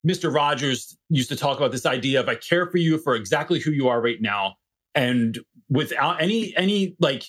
Mr. 0.07 0.31
Rogers 0.31 0.95
used 1.10 1.30
to 1.30 1.36
talk 1.36 1.57
about 1.57 1.71
this 1.71 1.88
idea 1.88 2.19
of 2.19 2.30
I 2.30 2.36
care 2.36 2.69
for 2.69 2.77
you 2.77 3.00
for 3.00 3.16
exactly 3.16 3.60
who 3.60 3.71
you 3.71 3.88
are 3.88 4.00
right 4.00 4.21
now 4.21 4.57
and 4.94 5.39
without 5.71 6.21
any 6.21 6.56
any 6.56 6.95
like 7.00 7.24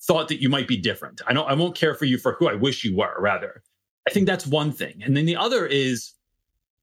thought 0.00 0.28
that 0.28 0.40
you 0.40 0.48
might 0.48 0.68
be 0.68 0.76
different. 0.76 1.22
I 1.26 1.32
don't 1.32 1.50
I 1.50 1.54
won't 1.54 1.74
care 1.74 1.92
for 1.92 2.04
you 2.04 2.18
for 2.18 2.34
who 2.34 2.48
I 2.48 2.54
wish 2.54 2.84
you 2.84 2.96
were, 2.96 3.16
rather. 3.18 3.64
I 4.06 4.12
think 4.12 4.28
that's 4.28 4.46
one 4.46 4.70
thing. 4.70 5.02
And 5.04 5.16
then 5.16 5.26
the 5.26 5.34
other 5.34 5.66
is 5.66 6.12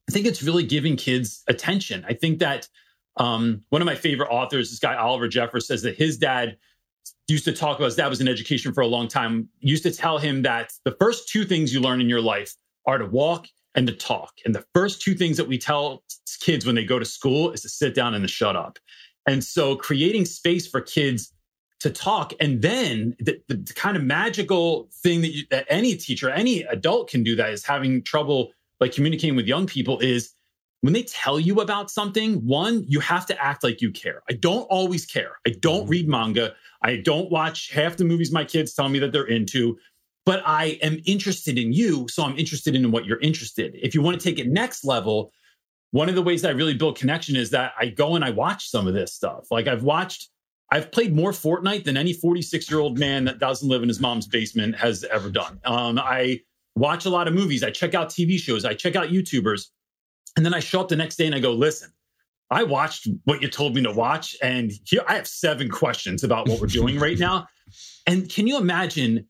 I 0.09 0.11
think 0.11 0.25
it's 0.25 0.43
really 0.43 0.65
giving 0.65 0.97
kids 0.97 1.43
attention. 1.47 2.03
I 2.09 2.13
think 2.13 2.39
that 2.39 2.67
um, 3.15 3.63
one 3.69 3.81
of 3.81 3.85
my 3.85 3.95
favorite 3.95 4.31
authors, 4.31 4.69
this 4.69 4.79
guy 4.79 4.95
Oliver 4.95 5.29
Jeffers, 5.29 5.65
says 5.65 5.81
that 5.83 5.95
his 5.95 6.17
dad 6.17 6.57
used 7.27 7.45
to 7.45 7.53
talk 7.53 7.77
about 7.77 7.85
his 7.85 7.95
dad 7.95 8.07
was 8.07 8.21
in 8.21 8.27
education 8.27 8.73
for 8.73 8.81
a 8.81 8.87
long 8.87 9.07
time, 9.07 9.49
used 9.59 9.83
to 9.83 9.91
tell 9.91 10.17
him 10.17 10.41
that 10.43 10.71
the 10.85 10.95
first 10.99 11.29
two 11.29 11.45
things 11.45 11.73
you 11.73 11.79
learn 11.79 12.01
in 12.01 12.09
your 12.09 12.21
life 12.21 12.55
are 12.85 12.97
to 12.97 13.05
walk 13.05 13.47
and 13.75 13.87
to 13.87 13.93
talk. 13.93 14.33
And 14.45 14.53
the 14.53 14.65
first 14.73 15.01
two 15.01 15.15
things 15.15 15.37
that 15.37 15.47
we 15.47 15.57
tell 15.57 16.03
kids 16.39 16.65
when 16.65 16.75
they 16.75 16.85
go 16.85 16.99
to 16.99 17.05
school 17.05 17.51
is 17.51 17.61
to 17.61 17.69
sit 17.69 17.95
down 17.95 18.13
and 18.13 18.23
to 18.23 18.27
shut 18.27 18.55
up. 18.55 18.77
And 19.27 19.43
so 19.43 19.75
creating 19.75 20.25
space 20.25 20.67
for 20.67 20.81
kids 20.81 21.31
to 21.79 21.89
talk 21.89 22.33
and 22.39 22.61
then 22.61 23.13
the, 23.19 23.41
the 23.49 23.73
kind 23.75 23.97
of 23.97 24.03
magical 24.03 24.87
thing 25.01 25.19
that, 25.19 25.31
you, 25.31 25.43
that 25.51 25.65
any 25.67 25.97
teacher 25.97 26.29
any 26.29 26.61
adult 26.61 27.09
can 27.09 27.23
do 27.23 27.35
that 27.35 27.49
is 27.49 27.65
having 27.65 28.01
trouble 28.01 28.53
like 28.79 28.93
communicating 28.93 29.35
with 29.35 29.47
young 29.47 29.67
people 29.67 29.99
is 29.99 30.31
when 30.83 30.93
they 30.93 31.03
tell 31.03 31.39
you 31.39 31.61
about 31.61 31.89
something 31.89 32.35
one 32.45 32.83
you 32.87 32.99
have 32.99 33.25
to 33.25 33.41
act 33.41 33.63
like 33.63 33.81
you 33.81 33.91
care 33.91 34.21
i 34.29 34.33
don't 34.33 34.63
always 34.63 35.05
care 35.05 35.37
i 35.47 35.49
don't 35.61 35.81
mm-hmm. 35.81 35.91
read 35.91 36.07
manga 36.07 36.53
i 36.81 36.97
don't 36.97 37.31
watch 37.31 37.69
half 37.71 37.97
the 37.97 38.05
movies 38.05 38.31
my 38.31 38.43
kids 38.43 38.73
tell 38.73 38.89
me 38.89 38.99
that 38.99 39.11
they're 39.11 39.25
into 39.25 39.77
but 40.25 40.41
i 40.45 40.77
am 40.81 40.99
interested 41.05 41.57
in 41.57 41.71
you 41.73 42.07
so 42.09 42.23
i'm 42.23 42.37
interested 42.37 42.75
in 42.75 42.91
what 42.91 43.05
you're 43.05 43.19
interested 43.21 43.75
if 43.81 43.95
you 43.95 44.01
want 44.01 44.19
to 44.19 44.23
take 44.23 44.39
it 44.39 44.47
next 44.47 44.83
level 44.83 45.31
one 45.93 46.09
of 46.09 46.15
the 46.15 46.23
ways 46.23 46.41
that 46.41 46.49
I 46.49 46.53
really 46.53 46.73
build 46.73 46.97
connection 46.97 47.35
is 47.35 47.51
that 47.51 47.71
I 47.79 47.85
go 47.85 48.15
and 48.15 48.25
I 48.25 48.31
watch 48.31 48.67
some 48.67 48.87
of 48.87 48.95
this 48.95 49.13
stuff. 49.13 49.45
Like 49.51 49.67
I've 49.67 49.83
watched, 49.83 50.27
I've 50.71 50.91
played 50.91 51.15
more 51.15 51.29
Fortnite 51.29 51.83
than 51.83 51.97
any 51.97 52.13
46 52.13 52.69
year 52.69 52.79
old 52.79 52.97
man 52.97 53.25
that 53.25 53.37
doesn't 53.37 53.69
live 53.69 53.83
in 53.83 53.89
his 53.89 53.99
mom's 53.99 54.25
basement 54.25 54.75
has 54.75 55.03
ever 55.03 55.29
done. 55.29 55.59
Um, 55.65 55.99
I 55.99 56.39
watch 56.75 57.05
a 57.05 57.11
lot 57.11 57.27
of 57.27 57.35
movies. 57.35 57.61
I 57.61 57.69
check 57.69 57.93
out 57.93 58.09
TV 58.09 58.39
shows. 58.39 58.65
I 58.65 58.73
check 58.73 58.95
out 58.95 59.09
YouTubers. 59.09 59.67
And 60.35 60.45
then 60.45 60.53
I 60.53 60.59
show 60.59 60.81
up 60.81 60.89
the 60.89 60.95
next 60.95 61.15
day 61.15 61.25
and 61.25 61.35
I 61.35 61.39
go, 61.39 61.51
listen, 61.53 61.91
I 62.49 62.63
watched 62.63 63.07
what 63.25 63.41
you 63.41 63.49
told 63.49 63.75
me 63.75 63.83
to 63.83 63.91
watch. 63.91 64.35
And 64.41 64.71
here 64.85 65.03
I 65.07 65.15
have 65.15 65.27
seven 65.27 65.69
questions 65.69 66.23
about 66.23 66.47
what 66.47 66.59
we're 66.59 66.67
doing 66.67 66.99
right 66.99 67.17
now. 67.17 67.47
And 68.05 68.29
can 68.29 68.47
you 68.47 68.57
imagine 68.57 69.25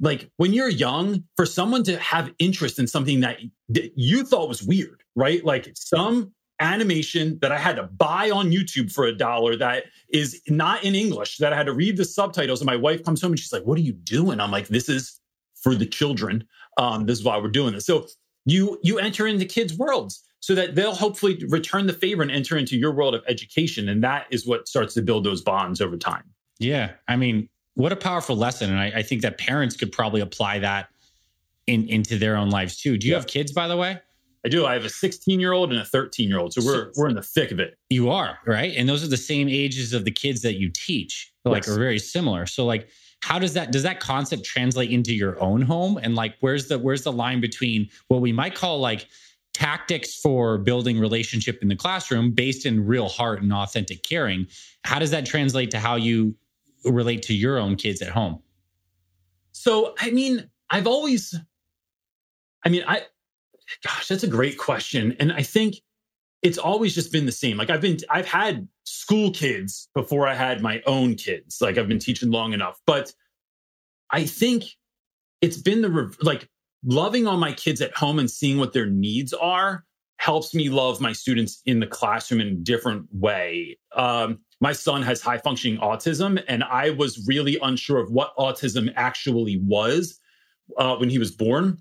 like 0.00 0.30
when 0.36 0.52
you're 0.52 0.68
young 0.68 1.24
for 1.36 1.46
someone 1.46 1.82
to 1.84 1.98
have 1.98 2.32
interest 2.38 2.78
in 2.78 2.86
something 2.86 3.20
that, 3.20 3.38
that 3.68 3.92
you 3.96 4.24
thought 4.24 4.48
was 4.48 4.62
weird 4.62 5.02
right 5.14 5.44
like 5.44 5.70
some 5.74 6.32
animation 6.60 7.38
that 7.40 7.52
i 7.52 7.58
had 7.58 7.76
to 7.76 7.84
buy 7.84 8.30
on 8.30 8.50
youtube 8.50 8.92
for 8.92 9.04
a 9.04 9.16
dollar 9.16 9.56
that 9.56 9.84
is 10.12 10.40
not 10.48 10.82
in 10.84 10.94
english 10.94 11.38
that 11.38 11.52
i 11.52 11.56
had 11.56 11.66
to 11.66 11.72
read 11.72 11.96
the 11.96 12.04
subtitles 12.04 12.60
and 12.60 12.66
my 12.66 12.76
wife 12.76 13.04
comes 13.04 13.20
home 13.20 13.32
and 13.32 13.38
she's 13.38 13.52
like 13.52 13.64
what 13.64 13.78
are 13.78 13.82
you 13.82 13.92
doing 13.92 14.40
i'm 14.40 14.50
like 14.50 14.68
this 14.68 14.88
is 14.88 15.20
for 15.54 15.74
the 15.74 15.86
children 15.86 16.44
um, 16.76 17.06
this 17.06 17.18
is 17.18 17.24
why 17.24 17.38
we're 17.38 17.48
doing 17.48 17.72
this 17.72 17.86
so 17.86 18.06
you 18.44 18.78
you 18.82 18.98
enter 18.98 19.26
into 19.26 19.44
kids 19.44 19.76
worlds 19.76 20.24
so 20.44 20.54
that 20.54 20.74
they'll 20.74 20.94
hopefully 20.94 21.42
return 21.48 21.86
the 21.86 21.92
favor 21.92 22.22
and 22.22 22.30
enter 22.30 22.56
into 22.56 22.76
your 22.76 22.92
world 22.92 23.14
of 23.14 23.22
education 23.28 23.88
and 23.88 24.02
that 24.02 24.26
is 24.30 24.46
what 24.46 24.68
starts 24.68 24.94
to 24.94 25.02
build 25.02 25.24
those 25.24 25.42
bonds 25.42 25.80
over 25.80 25.96
time 25.96 26.24
yeah 26.58 26.92
i 27.08 27.16
mean 27.16 27.48
what 27.74 27.92
a 27.92 27.96
powerful 27.96 28.36
lesson. 28.36 28.70
And 28.70 28.78
I, 28.80 28.86
I, 28.98 29.02
think 29.02 29.22
that 29.22 29.38
parents 29.38 29.76
could 29.76 29.92
probably 29.92 30.20
apply 30.20 30.60
that 30.60 30.88
in, 31.66 31.88
into 31.88 32.18
their 32.18 32.36
own 32.36 32.50
lives 32.50 32.76
too. 32.76 32.96
Do 32.96 33.06
you 33.06 33.12
yeah. 33.12 33.18
have 33.18 33.26
kids, 33.26 33.52
by 33.52 33.68
the 33.68 33.76
way? 33.76 34.00
I 34.46 34.48
do. 34.48 34.66
I 34.66 34.74
have 34.74 34.84
a 34.84 34.90
16 34.90 35.40
year 35.40 35.52
old 35.52 35.72
and 35.72 35.80
a 35.80 35.84
13 35.84 36.28
year 36.28 36.38
old. 36.38 36.52
So 36.52 36.62
we're 36.64 36.92
we're 36.96 37.08
in 37.08 37.14
the 37.14 37.22
thick 37.22 37.50
of 37.50 37.58
it. 37.60 37.78
You 37.88 38.10
are, 38.10 38.38
right? 38.46 38.74
And 38.76 38.86
those 38.86 39.02
are 39.02 39.08
the 39.08 39.16
same 39.16 39.48
ages 39.48 39.94
of 39.94 40.04
the 40.04 40.10
kids 40.10 40.42
that 40.42 40.56
you 40.56 40.68
teach. 40.68 41.32
Like 41.46 41.64
yes. 41.64 41.74
are 41.74 41.78
very 41.78 41.98
similar. 41.98 42.44
So 42.44 42.66
like 42.66 42.88
how 43.22 43.38
does 43.38 43.54
that 43.54 43.72
does 43.72 43.82
that 43.84 44.00
concept 44.00 44.44
translate 44.44 44.90
into 44.90 45.14
your 45.14 45.40
own 45.42 45.62
home? 45.62 45.98
And 46.02 46.14
like 46.14 46.34
where's 46.40 46.68
the 46.68 46.78
where's 46.78 47.04
the 47.04 47.12
line 47.12 47.40
between 47.40 47.88
what 48.08 48.20
we 48.20 48.32
might 48.32 48.54
call 48.54 48.80
like 48.80 49.08
tactics 49.54 50.14
for 50.14 50.58
building 50.58 50.98
relationship 50.98 51.62
in 51.62 51.68
the 51.68 51.76
classroom 51.76 52.32
based 52.32 52.66
in 52.66 52.84
real 52.84 53.08
heart 53.08 53.40
and 53.40 53.52
authentic 53.52 54.02
caring? 54.02 54.46
How 54.84 54.98
does 54.98 55.10
that 55.12 55.24
translate 55.24 55.70
to 55.70 55.78
how 55.78 55.96
you 55.96 56.34
relate 56.84 57.22
to 57.22 57.34
your 57.34 57.58
own 57.58 57.76
kids 57.76 58.02
at 58.02 58.10
home? 58.10 58.42
So 59.52 59.94
I 59.98 60.10
mean, 60.10 60.50
I've 60.70 60.86
always 60.86 61.34
I 62.64 62.68
mean, 62.68 62.84
I 62.86 63.02
Gosh, 63.82 64.08
that's 64.08 64.24
a 64.24 64.28
great 64.28 64.58
question. 64.58 65.16
And 65.18 65.32
I 65.32 65.42
think 65.42 65.76
it's 66.42 66.58
always 66.58 66.94
just 66.94 67.12
been 67.12 67.26
the 67.26 67.32
same. 67.32 67.56
Like 67.56 67.70
I've 67.70 67.80
been, 67.80 67.98
I've 68.10 68.26
had 68.26 68.68
school 68.84 69.30
kids 69.30 69.88
before 69.94 70.26
I 70.26 70.34
had 70.34 70.60
my 70.60 70.82
own 70.86 71.14
kids. 71.14 71.58
Like 71.60 71.78
I've 71.78 71.88
been 71.88 71.98
teaching 71.98 72.30
long 72.30 72.52
enough, 72.52 72.80
but 72.86 73.12
I 74.10 74.24
think 74.24 74.64
it's 75.40 75.56
been 75.56 75.82
the 75.82 76.14
like 76.20 76.48
loving 76.84 77.26
on 77.26 77.38
my 77.38 77.52
kids 77.52 77.80
at 77.80 77.96
home 77.96 78.18
and 78.18 78.30
seeing 78.30 78.58
what 78.58 78.72
their 78.72 78.86
needs 78.86 79.32
are 79.32 79.84
helps 80.18 80.54
me 80.54 80.68
love 80.68 81.00
my 81.00 81.12
students 81.12 81.60
in 81.66 81.80
the 81.80 81.86
classroom 81.86 82.40
in 82.40 82.48
a 82.48 82.54
different 82.54 83.06
way. 83.12 83.78
Um, 83.94 84.40
my 84.60 84.72
son 84.72 85.02
has 85.02 85.20
high 85.20 85.38
functioning 85.38 85.78
autism, 85.80 86.42
and 86.48 86.64
I 86.64 86.90
was 86.90 87.26
really 87.26 87.58
unsure 87.60 87.98
of 87.98 88.10
what 88.10 88.34
autism 88.36 88.92
actually 88.96 89.58
was 89.58 90.18
uh, 90.78 90.96
when 90.96 91.10
he 91.10 91.18
was 91.18 91.30
born. 91.30 91.78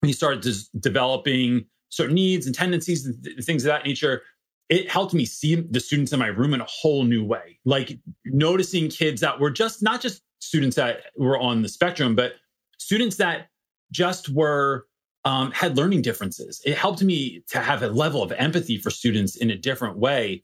When 0.00 0.08
he 0.08 0.12
started 0.12 0.46
developing 0.78 1.66
certain 1.90 2.14
needs 2.14 2.46
and 2.46 2.54
tendencies 2.54 3.06
and 3.06 3.22
th- 3.24 3.44
things 3.44 3.64
of 3.64 3.68
that 3.68 3.84
nature. 3.84 4.22
It 4.68 4.90
helped 4.90 5.14
me 5.14 5.24
see 5.24 5.54
the 5.54 5.80
students 5.80 6.12
in 6.12 6.18
my 6.18 6.26
room 6.26 6.52
in 6.52 6.60
a 6.60 6.66
whole 6.66 7.04
new 7.04 7.24
way. 7.24 7.58
Like 7.64 7.98
noticing 8.26 8.88
kids 8.90 9.20
that 9.22 9.40
were 9.40 9.50
just 9.50 9.82
not 9.82 10.00
just 10.00 10.22
students 10.40 10.76
that 10.76 11.04
were 11.16 11.38
on 11.38 11.62
the 11.62 11.68
spectrum 11.68 12.14
but 12.14 12.34
students 12.78 13.16
that 13.16 13.48
just 13.92 14.28
were 14.28 14.86
um, 15.24 15.50
had 15.50 15.76
learning 15.76 16.02
differences 16.02 16.60
it 16.64 16.76
helped 16.76 17.02
me 17.02 17.42
to 17.48 17.58
have 17.58 17.82
a 17.82 17.88
level 17.88 18.22
of 18.22 18.32
empathy 18.32 18.78
for 18.78 18.90
students 18.90 19.36
in 19.36 19.50
a 19.50 19.56
different 19.56 19.98
way 19.98 20.42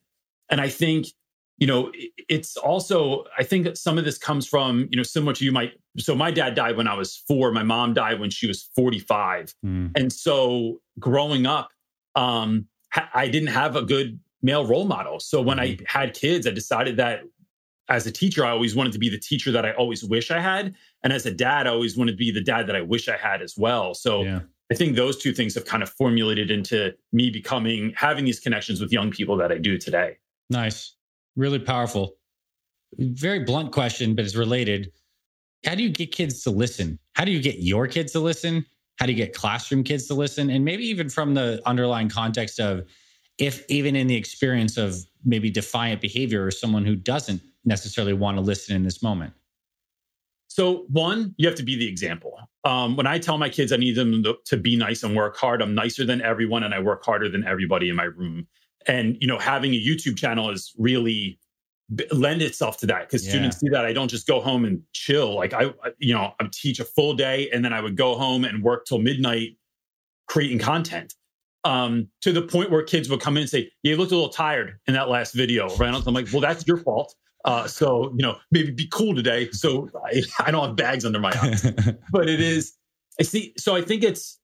and 0.51 0.61
i 0.61 0.69
think 0.69 1.07
you 1.59 1.67
know, 1.67 1.93
it's 2.29 2.57
also, 2.57 3.25
I 3.39 3.45
think 3.45 3.77
some 3.77 3.97
of 3.97 4.05
this 4.05 4.19
comes 4.19 4.47
from, 4.47 4.89
you 4.91 4.97
know, 4.97 5.03
similar 5.03 5.33
to 5.35 5.45
you. 5.45 5.53
My, 5.53 5.71
so 5.99 6.15
my 6.15 6.31
dad 6.31 6.55
died 6.55 6.77
when 6.77 6.89
I 6.89 6.95
was 6.95 7.17
four. 7.29 7.53
My 7.53 7.63
mom 7.63 7.95
died 7.95 8.19
when 8.19 8.31
she 8.31 8.47
was 8.47 8.69
45. 8.75 9.55
Mm. 9.65 9.93
And 9.95 10.13
so 10.13 10.81
growing 10.99 11.47
up, 11.47 11.69
um, 12.17 12.67
I 13.13 13.29
didn't 13.29 13.49
have 13.49 13.77
a 13.77 13.83
good 13.83 14.19
male 14.43 14.67
role 14.67 14.85
model. 14.85 15.21
So 15.21 15.41
when 15.41 15.59
mm. 15.59 15.63
I 15.63 15.69
mm-hmm. 15.69 15.85
had 15.87 16.15
kids, 16.15 16.47
I 16.47 16.51
decided 16.51 16.97
that 16.97 17.23
as 17.89 18.07
a 18.07 18.13
teacher, 18.13 18.45
I 18.45 18.51
always 18.51 18.75
wanted 18.75 18.93
to 18.93 18.99
be 18.99 19.09
the 19.09 19.19
teacher 19.19 19.53
that 19.53 19.65
I 19.65 19.73
always 19.73 20.03
wish 20.03 20.31
I 20.31 20.41
had. 20.41 20.75
And 21.03 21.13
as 21.13 21.27
a 21.27 21.31
dad, 21.31 21.67
I 21.67 21.71
always 21.71 21.97
wanted 21.97 22.13
to 22.13 22.17
be 22.17 22.31
the 22.31 22.43
dad 22.43 22.67
that 22.67 22.77
I 22.77 22.81
wish 22.81 23.09
I 23.09 23.17
had 23.17 23.43
as 23.43 23.57
well. 23.57 23.95
So 23.95 24.23
yeah. 24.23 24.41
I 24.73 24.75
think 24.75 24.97
those 24.97 25.19
two 25.19 25.33
things 25.33 25.55
have 25.55 25.67
kind 25.67 25.83
of 25.83 25.91
formulated 25.91 26.51
into 26.51 26.95
me 27.13 27.31
becoming, 27.31 27.93
having 27.97 28.25
these 28.25 28.41
connections 28.41 28.81
with 28.81 28.93
young 28.93 29.11
people 29.11 29.37
that 29.37 29.53
I 29.53 29.59
do 29.59 29.77
today. 29.77 30.17
Nice. 30.49 30.95
Really 31.37 31.59
powerful. 31.59 32.17
Very 32.99 33.41
blunt 33.41 33.73
question, 33.73 34.15
but 34.15 34.25
it's 34.25 34.37
related. 34.37 34.91
How 35.67 35.75
do 35.75 35.83
you 35.83 35.91
get 35.91 36.13
kids 36.13 36.43
to 36.45 36.51
listen? 36.51 36.99
How 37.15 37.25
do 37.25 37.33
you 37.33 37.43
get 37.43 37.59
your 37.59 37.87
kids 37.87 38.13
to 38.13 38.21
listen? 38.21 38.65
How 38.97 39.07
do 39.07 39.13
you 39.13 39.17
get 39.17 39.35
classroom 39.35 39.83
kids 39.83 40.07
to 40.07 40.15
listen? 40.15 40.51
And 40.51 40.65
maybe 40.65 40.85
even 40.85 41.09
from 41.09 41.35
the 41.35 41.61
underlying 41.67 42.09
context 42.09 42.61
of 42.61 42.87
if 43.39 43.65
even 43.69 43.97
in 43.97 44.07
the 44.07 44.17
experience 44.17 44.77
of 44.77 44.97
maybe 45.25 45.51
defiant 45.51 46.01
behavior 46.01 46.45
or 46.45 46.51
someone 46.51 46.85
who 46.85 46.97
doesn't 46.97 47.43
necessarily 47.65 48.13
want 48.13 48.37
to 48.37 48.41
listen 48.41 48.77
in 48.77 48.83
this 48.83 49.03
moment? 49.03 49.33
So, 50.49 50.85
one, 50.89 51.35
you 51.37 51.49
have 51.49 51.57
to 51.57 51.65
be 51.65 51.75
the 51.75 51.89
example. 51.89 52.39
Um, 52.65 52.97
when 52.97 53.09
I 53.09 53.19
tell 53.19 53.39
my 53.39 53.49
kids 53.49 53.73
I 53.73 53.77
need 53.77 53.97
them 53.97 54.23
to, 54.23 54.37
to, 54.45 54.57
be 54.57 54.77
nice 54.77 55.03
and 55.03 55.17
work 55.17 55.37
hard, 55.37 55.61
I'm 55.61 55.75
nicer 55.75 56.05
than 56.05 56.23
everyone 56.23 56.63
and 56.63 56.73
I 56.73 56.79
work 56.79 57.05
harder 57.05 57.29
than 57.29 57.45
everybody 57.45 57.89
in 57.89 57.97
my 57.97 58.05
room 58.05 58.47
and 58.87 59.17
you 59.21 59.27
know 59.27 59.39
having 59.39 59.75
a 59.75 59.81
youtube 59.81 60.17
channel 60.17 60.51
is 60.51 60.73
really 60.79 61.39
lend 62.13 62.41
itself 62.43 62.79
to 62.79 62.87
that 62.87 63.03
because 63.03 63.25
yeah. 63.25 63.31
students 63.31 63.59
see 63.59 63.69
that 63.69 63.85
i 63.85 63.93
don't 63.93 64.09
just 64.09 64.27
go 64.27 64.41
home 64.41 64.65
and 64.65 64.81
chill 64.93 65.35
like 65.35 65.53
i 65.53 65.71
you 65.99 66.15
know 66.15 66.33
i 66.41 66.49
teach 66.53 66.81
a 66.81 66.85
full 66.85 67.15
day 67.15 67.49
and 67.53 67.65
then 67.65 67.73
i 67.73 67.81
would 67.81 67.97
go 67.97 68.15
home 68.17 68.45
and 68.45 68.63
work 68.63 68.87
till 68.87 68.99
midnight 68.99 69.57
creating 70.27 70.59
content 70.59 71.15
um, 71.65 72.09
to 72.21 72.33
the 72.33 72.43
point 72.43 72.71
where 72.71 72.83
kids 72.83 73.09
would 73.09 73.21
come 73.21 73.37
in 73.37 73.43
and 73.43 73.51
say 73.51 73.71
yeah 73.83 73.93
you 73.93 73.97
looked 73.97 74.13
a 74.13 74.15
little 74.15 74.31
tired 74.31 74.79
in 74.87 74.95
that 74.95 75.09
last 75.09 75.35
video 75.35 75.75
reynolds 75.77 76.07
i'm 76.07 76.15
like 76.15 76.29
well 76.33 76.41
that's 76.41 76.67
your 76.67 76.79
fault. 76.79 77.15
Uh, 77.45 77.67
so 77.67 78.11
you 78.17 78.23
know 78.23 78.37
maybe 78.51 78.71
be 78.71 78.89
cool 78.91 79.15
today. 79.15 79.51
So 79.51 79.91
I, 80.07 80.23
I 80.47 80.51
don't 80.51 80.67
have 80.67 80.77
bags 80.77 81.05
under 81.05 81.21
my 81.21 81.31
eyes. 81.43 81.63
But 82.11 82.29
it 82.29 82.41
is 82.41 82.73
i 83.21 83.23
see 83.23 83.53
so 83.59 83.77
i 83.77 83.83
think 83.83 84.03
it's 84.03 84.41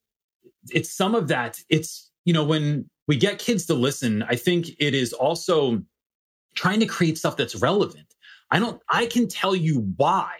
it's 0.69 0.91
some 0.91 1.15
of 1.15 1.27
that. 1.29 1.59
It's 1.69 2.11
you 2.25 2.33
know 2.33 2.43
when 2.43 2.89
we 3.07 3.17
get 3.17 3.39
kids 3.39 3.65
to 3.67 3.73
listen, 3.73 4.23
I 4.23 4.35
think 4.35 4.69
it 4.79 4.93
is 4.93 5.13
also 5.13 5.81
trying 6.55 6.79
to 6.81 6.85
create 6.85 7.17
stuff 7.17 7.37
that's 7.37 7.55
relevant. 7.55 8.13
I 8.51 8.59
don't, 8.59 8.81
I 8.89 9.05
can 9.05 9.27
tell 9.27 9.55
you 9.55 9.93
why 9.95 10.35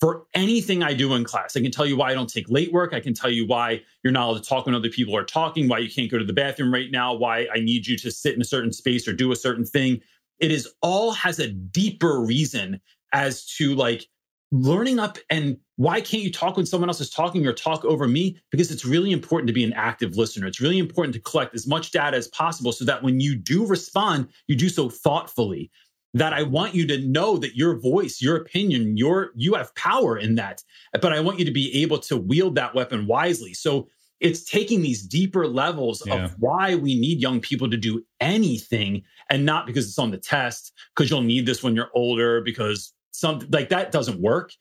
for 0.00 0.26
anything 0.34 0.82
I 0.82 0.94
do 0.94 1.14
in 1.14 1.24
class. 1.24 1.56
I 1.56 1.60
can 1.60 1.72
tell 1.72 1.86
you 1.86 1.96
why 1.96 2.10
I 2.10 2.14
don't 2.14 2.28
take 2.28 2.48
late 2.48 2.72
work. 2.72 2.94
I 2.94 3.00
can 3.00 3.14
tell 3.14 3.30
you 3.30 3.46
why 3.46 3.82
you're 4.02 4.12
not 4.12 4.28
allowed 4.28 4.42
to 4.42 4.48
talk 4.48 4.66
when 4.66 4.74
other 4.74 4.88
people 4.88 5.16
are 5.16 5.24
talking, 5.24 5.68
why 5.68 5.78
you 5.78 5.90
can't 5.90 6.10
go 6.10 6.18
to 6.18 6.24
the 6.24 6.32
bathroom 6.32 6.72
right 6.72 6.90
now, 6.90 7.14
why 7.14 7.48
I 7.52 7.60
need 7.60 7.86
you 7.86 7.96
to 7.98 8.10
sit 8.10 8.34
in 8.34 8.40
a 8.40 8.44
certain 8.44 8.72
space 8.72 9.08
or 9.08 9.12
do 9.12 9.32
a 9.32 9.36
certain 9.36 9.64
thing. 9.64 10.00
It 10.38 10.52
is 10.52 10.68
all 10.82 11.12
has 11.12 11.40
a 11.40 11.48
deeper 11.48 12.20
reason 12.20 12.80
as 13.12 13.44
to 13.56 13.74
like 13.74 14.06
learning 14.52 14.98
up 14.98 15.18
and 15.30 15.58
why 15.76 16.00
can't 16.00 16.22
you 16.22 16.32
talk 16.32 16.56
when 16.56 16.66
someone 16.66 16.88
else 16.88 17.00
is 17.00 17.10
talking 17.10 17.46
or 17.46 17.52
talk 17.52 17.84
over 17.84 18.08
me? 18.08 18.36
Because 18.50 18.70
it's 18.70 18.84
really 18.84 19.12
important 19.12 19.46
to 19.46 19.52
be 19.52 19.62
an 19.62 19.72
active 19.74 20.16
listener. 20.16 20.46
It's 20.46 20.60
really 20.60 20.78
important 20.78 21.14
to 21.14 21.20
collect 21.20 21.54
as 21.54 21.66
much 21.66 21.90
data 21.90 22.16
as 22.16 22.28
possible 22.28 22.72
so 22.72 22.84
that 22.84 23.02
when 23.02 23.20
you 23.20 23.36
do 23.36 23.66
respond, 23.66 24.28
you 24.46 24.56
do 24.56 24.68
so 24.68 24.88
thoughtfully. 24.88 25.70
That 26.14 26.32
I 26.32 26.42
want 26.42 26.74
you 26.74 26.86
to 26.86 26.98
know 27.06 27.36
that 27.36 27.54
your 27.54 27.78
voice, 27.78 28.22
your 28.22 28.36
opinion, 28.36 28.96
your 28.96 29.30
you 29.36 29.54
have 29.54 29.74
power 29.74 30.16
in 30.16 30.36
that. 30.36 30.62
But 30.92 31.12
I 31.12 31.20
want 31.20 31.38
you 31.38 31.44
to 31.44 31.52
be 31.52 31.82
able 31.82 31.98
to 31.98 32.16
wield 32.16 32.54
that 32.54 32.74
weapon 32.74 33.06
wisely. 33.06 33.52
So 33.52 33.88
it's 34.20 34.44
taking 34.44 34.82
these 34.82 35.02
deeper 35.02 35.46
levels 35.46 36.02
yeah. 36.04 36.24
of 36.24 36.34
why 36.38 36.74
we 36.74 36.98
need 36.98 37.20
young 37.20 37.40
people 37.40 37.70
to 37.70 37.76
do 37.76 38.04
anything 38.20 39.02
and 39.30 39.44
not 39.44 39.66
because 39.66 39.86
it's 39.86 39.98
on 39.98 40.10
the 40.10 40.18
test, 40.18 40.72
because 40.94 41.10
you'll 41.10 41.22
need 41.22 41.46
this 41.46 41.62
when 41.62 41.76
you're 41.76 41.90
older, 41.94 42.40
because 42.40 42.92
something 43.12 43.48
like 43.50 43.68
that 43.68 43.92
doesn't 43.92 44.20
work. 44.20 44.52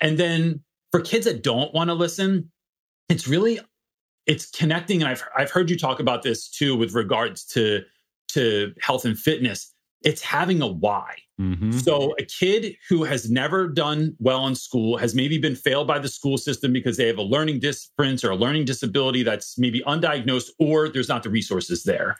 And 0.00 0.18
then 0.18 0.62
for 0.92 1.00
kids 1.00 1.26
that 1.26 1.42
don't 1.42 1.74
want 1.74 1.88
to 1.90 1.94
listen, 1.94 2.50
it's 3.08 3.28
really 3.28 3.60
it's 4.26 4.50
connecting. 4.50 5.02
And 5.02 5.10
I've 5.10 5.24
I've 5.36 5.50
heard 5.50 5.68
you 5.68 5.78
talk 5.78 6.00
about 6.00 6.22
this 6.22 6.48
too 6.48 6.76
with 6.76 6.94
regards 6.94 7.44
to 7.46 7.82
to 8.28 8.72
health 8.80 9.04
and 9.04 9.18
fitness. 9.18 9.72
It's 10.06 10.22
having 10.22 10.62
a 10.62 10.68
why. 10.68 11.16
Mm-hmm. 11.40 11.72
So 11.72 12.14
a 12.18 12.24
kid 12.24 12.76
who 12.88 13.04
has 13.04 13.28
never 13.28 13.68
done 13.68 14.16
well 14.20 14.46
in 14.46 14.54
school 14.54 14.96
has 14.96 15.14
maybe 15.14 15.36
been 15.36 15.56
failed 15.56 15.86
by 15.86 15.98
the 15.98 16.08
school 16.08 16.38
system 16.38 16.72
because 16.72 16.96
they 16.96 17.08
have 17.08 17.18
a 17.18 17.22
learning 17.22 17.58
difference 17.58 18.24
or 18.24 18.30
a 18.30 18.36
learning 18.36 18.66
disability 18.66 19.22
that's 19.22 19.58
maybe 19.58 19.82
undiagnosed 19.86 20.50
or 20.58 20.88
there's 20.88 21.08
not 21.08 21.24
the 21.24 21.28
resources 21.28 21.82
there. 21.82 22.16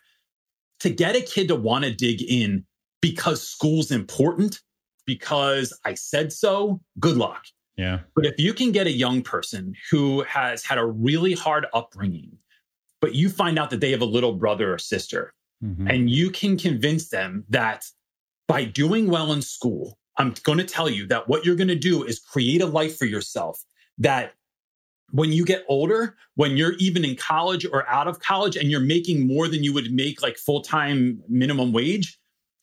To 0.81 0.90
get 0.90 1.16
a 1.16 1.21
kid 1.21 1.49
to 1.49 1.55
want 1.55 1.85
to 1.85 1.95
dig 1.95 2.21
in 2.23 2.66
because 3.00 3.40
school's 3.40 3.90
important 3.90 4.61
because 5.07 5.73
I 5.85 5.95
said 5.95 6.33
so, 6.33 6.81
good 6.99 7.16
luck. 7.16 7.45
Yeah. 7.76 8.00
But 8.14 8.26
if 8.26 8.38
you 8.38 8.52
can 8.52 8.73
get 8.73 8.87
a 8.87 8.93
young 8.93 9.23
person 9.23 9.75
who 9.90 10.23
has 10.23 10.64
had 10.64 10.78
a 10.78 10.85
really 10.85 11.35
hard 11.35 11.66
upbringing, 11.73 12.37
but 13.00 13.14
you 13.14 13.28
find 13.28 13.59
out 13.59 13.71
that 13.71 13.81
they 13.81 13.93
have 13.93 14.00
a 14.00 14.07
little 14.07 14.33
brother 14.33 14.75
or 14.75 14.78
sister, 14.78 15.33
mm-hmm. 15.64 15.88
and 15.88 16.10
you 16.10 16.30
can 16.30 16.56
convince 16.56 17.08
them 17.08 17.44
that 17.48 17.84
by 18.48 18.64
doing 18.64 19.08
well 19.08 19.32
in 19.32 19.42
school, 19.42 19.98
I'm 20.16 20.34
going 20.44 20.58
to 20.58 20.64
tell 20.64 20.88
you 20.88 21.06
that 21.08 21.28
what 21.28 21.44
you're 21.44 21.56
going 21.56 21.68
to 21.68 21.75
do 21.75 22.04
is 22.04 22.18
create 22.18 22.62
a 22.62 22.66
life 22.66 22.96
for 22.96 23.04
yourself 23.04 23.62
that 23.98 24.34
when 25.10 25.32
you 25.32 25.44
get 25.44 25.64
older, 25.68 26.16
when 26.34 26.56
you're 26.56 26.75
even 26.75 27.04
in 27.04 27.16
college 27.16 27.64
or 27.64 27.88
out 27.88 28.08
of 28.08 28.20
college 28.20 28.56
and 28.56 28.70
you're 28.70 28.80
making 28.80 29.26
more 29.26 29.48
than 29.48 29.62
you 29.62 29.72
would 29.72 29.92
make 29.92 30.22
like 30.22 30.36
full 30.36 30.60
time 30.60 31.20
minimum 31.28 31.72
wage, 31.72 32.18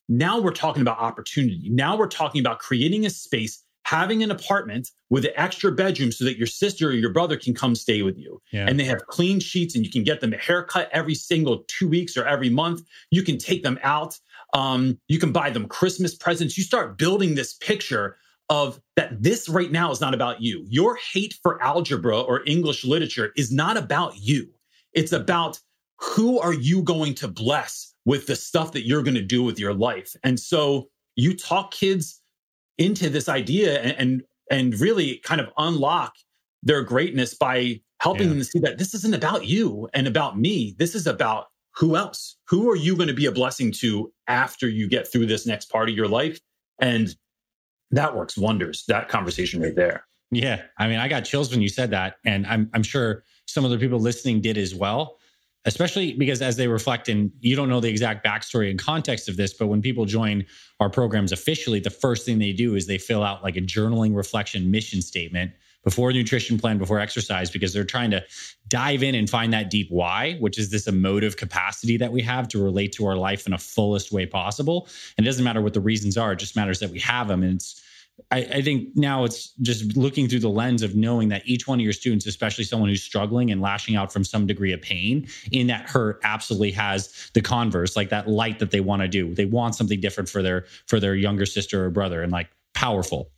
now 0.10 0.40
we're 0.40 0.52
talking 0.52 0.82
about 0.82 1.00
opportunity. 1.00 1.70
Now 1.70 1.98
we're 1.98 2.08
talking 2.08 2.42
about 2.42 2.60
creating 2.60 3.06
a 3.06 3.10
space, 3.10 3.64
having 3.94 4.24
an 4.24 4.32
apartment 4.32 4.90
with 5.12 5.24
an 5.24 5.32
extra 5.36 5.72
bedroom 5.72 6.12
so 6.12 6.26
that 6.26 6.36
your 6.36 6.48
sister 6.48 6.90
or 6.90 6.94
your 6.94 7.14
brother 7.14 7.38
can 7.38 7.54
come 7.54 7.76
stay 7.76 8.02
with 8.02 8.18
you. 8.18 8.42
Yeah. 8.52 8.66
And 8.68 8.80
they 8.80 8.86
have 8.86 9.06
clean 9.06 9.40
sheets 9.40 9.76
and 9.76 9.86
you 9.86 9.92
can 9.92 10.04
get 10.04 10.20
them 10.20 10.34
a 10.34 10.38
haircut 10.38 10.90
every 10.92 11.14
single 11.14 11.64
two 11.68 11.88
weeks 11.88 12.18
or 12.18 12.26
every 12.26 12.50
month. 12.50 12.82
You 13.12 13.22
can 13.22 13.38
take 13.38 13.62
them 13.62 13.78
out. 13.84 14.20
Um, 14.56 14.98
you 15.10 15.20
can 15.20 15.32
buy 15.32 15.52
them 15.52 15.68
Christmas 15.68 16.16
presents. 16.16 16.58
You 16.58 16.64
start 16.64 16.98
building 16.98 17.36
this 17.36 17.54
picture 17.54 18.18
of 18.50 18.82
that 18.96 19.22
this 19.22 19.48
right 19.48 19.72
now 19.72 19.92
is 19.92 20.02
not 20.02 20.16
about 20.16 20.42
you. 20.42 20.66
Your 20.68 20.98
hate 21.14 21.36
for 21.44 21.62
algebra 21.62 22.20
or 22.20 22.42
English 22.48 22.84
literature 22.84 23.32
is 23.38 23.52
not 23.52 23.78
about 23.78 24.18
you. 24.18 24.50
It's 24.94 25.12
about 25.12 25.60
who 26.00 26.40
are 26.40 26.54
you 26.54 26.82
going 26.82 27.14
to 27.16 27.28
bless 27.28 27.94
with 28.06 28.26
the 28.26 28.36
stuff 28.36 28.72
that 28.72 28.88
you're 28.88 29.04
going 29.04 29.14
to 29.14 29.22
do 29.22 29.44
with 29.44 29.60
your 29.60 29.74
life. 29.76 30.16
And 30.24 30.40
so 30.40 30.90
you 31.16 31.38
talk 31.38 31.70
kids 31.70 32.23
into 32.78 33.10
this 33.10 33.30
idea 33.30 33.82
and 33.82 33.96
and, 33.98 34.24
and 34.52 34.80
really 34.80 35.18
kind 35.24 35.42
of 35.42 35.50
unlock 35.58 36.14
their 36.62 36.82
greatness 36.82 37.34
by 37.34 37.82
helping 38.00 38.24
yeah. 38.24 38.30
them 38.30 38.40
to 38.40 38.46
see 38.46 38.60
that 38.60 38.78
this 38.78 38.94
isn't 38.94 39.16
about 39.16 39.46
you 39.46 39.90
and 39.94 40.08
about 40.08 40.38
me. 40.38 40.76
This 40.78 40.96
is 40.96 41.08
about 41.08 41.48
who 41.76 41.96
else? 41.96 42.38
Who 42.50 42.70
are 42.70 42.76
you 42.76 42.96
going 42.96 43.08
to 43.08 43.14
be 43.14 43.26
a 43.26 43.32
blessing 43.32 43.72
to 43.74 44.12
after 44.28 44.68
you 44.68 44.88
get 44.88 45.12
through 45.12 45.26
this 45.26 45.48
next 45.48 45.72
part 45.72 45.90
of 45.90 45.96
your 45.96 46.08
life? 46.08 46.40
And 46.80 47.16
that 47.92 48.16
works 48.16 48.38
wonders. 48.38 48.84
That 48.88 49.10
conversation 49.10 49.62
right 49.62 49.76
there. 49.76 50.06
Yeah. 50.32 50.62
I 50.78 50.88
mean, 50.88 51.00
I 51.00 51.08
got 51.08 51.26
chills 51.26 51.52
when 51.52 51.62
you 51.62 51.70
said 51.70 51.92
that. 51.92 52.16
And 52.26 52.46
I'm, 52.48 52.70
I'm 52.74 52.84
sure 52.84 53.24
some 53.48 53.66
of 53.66 53.72
the 53.72 53.78
people 53.78 54.00
listening 54.00 54.42
did 54.42 54.58
as 54.58 54.76
well, 54.76 55.18
especially 55.66 56.14
because 56.14 56.42
as 56.42 56.58
they 56.58 56.68
reflect, 56.68 57.10
and 57.10 57.32
you 57.40 57.56
don't 57.56 57.70
know 57.70 57.80
the 57.80 57.90
exact 57.90 58.26
backstory 58.26 58.70
and 58.70 58.80
context 58.80 59.30
of 59.30 59.38
this, 59.38 59.54
but 59.54 59.68
when 59.68 59.82
people 59.82 60.06
join 60.06 60.46
our 60.80 60.90
programs 60.90 61.32
officially, 61.32 61.80
the 61.80 61.90
first 61.90 62.26
thing 62.26 62.40
they 62.40 62.54
do 62.54 62.76
is 62.76 62.88
they 62.88 62.98
fill 62.98 63.24
out 63.24 63.44
like 63.44 63.56
a 63.56 63.62
journaling 63.62 64.16
reflection 64.16 64.70
mission 64.70 65.02
statement 65.02 65.52
before 65.84 66.14
nutrition 66.14 66.58
plan, 66.58 66.78
before 66.78 67.00
exercise, 67.00 67.52
because 67.52 67.74
they're 67.74 67.84
trying 67.84 68.10
to 68.10 68.24
dive 68.70 69.04
in 69.04 69.16
and 69.16 69.30
find 69.30 69.52
that 69.52 69.70
deep 69.70 69.88
why, 69.90 70.34
which 70.40 70.58
is 70.58 70.70
this 70.72 70.88
emotive 70.88 71.36
capacity 71.36 71.98
that 71.98 72.12
we 72.12 72.22
have 72.22 72.48
to 72.48 72.64
relate 72.64 72.94
to 72.94 73.06
our 73.06 73.18
life 73.18 73.46
in 73.46 73.54
a 73.54 73.58
fullest 73.58 74.12
way 74.12 74.26
possible. 74.26 74.88
And 75.18 75.26
it 75.26 75.30
doesn't 75.30 75.44
matter 75.44 75.62
what 75.62 75.74
the 75.74 75.82
reasons 75.82 76.18
are, 76.18 76.32
it 76.32 76.40
just 76.40 76.56
matters 76.56 76.80
that 76.80 76.90
we 76.90 77.00
have 77.00 77.28
them. 77.28 77.44
And 77.44 77.56
it's, 77.56 77.83
I, 78.32 78.40
I, 78.40 78.62
think 78.62 78.90
now 78.96 79.24
it's 79.24 79.50
just 79.62 79.98
looking 79.98 80.28
through 80.28 80.40
the 80.40 80.50
lens 80.50 80.82
of 80.82 80.96
knowing 80.96 81.30
that 81.30 81.44
each 81.46 81.68
one 81.68 81.80
of 81.80 81.84
your 81.84 81.94
students, 81.94 82.26
especially 82.26 82.64
someone 82.64 82.90
who's 82.90 83.02
struggling 83.02 83.52
and 83.52 83.62
lashing 83.62 83.96
out 83.96 84.14
from 84.14 84.24
some 84.24 84.46
degree 84.46 84.72
of 84.72 84.82
pain 84.82 85.28
in 85.52 85.68
that 85.68 85.90
hurt, 85.90 86.20
absolutely 86.24 86.72
has 86.72 87.32
the 87.34 87.42
converse, 87.42 87.96
like 87.96 88.10
that 88.10 88.28
light 88.28 88.60
that 88.60 88.72
they 88.72 88.82
want 88.82 89.02
to 89.02 89.08
do. 89.08 89.34
They 89.34 89.46
want 89.46 89.76
something 89.76 90.00
different 90.00 90.30
for 90.30 90.42
their 90.42 90.66
for 90.88 91.00
their 91.00 91.16
younger 91.16 91.46
sister 91.46 91.86
or 91.86 91.90
brother, 91.90 92.22
and 92.22 92.32
like 92.32 92.50
powerful. 92.74 93.32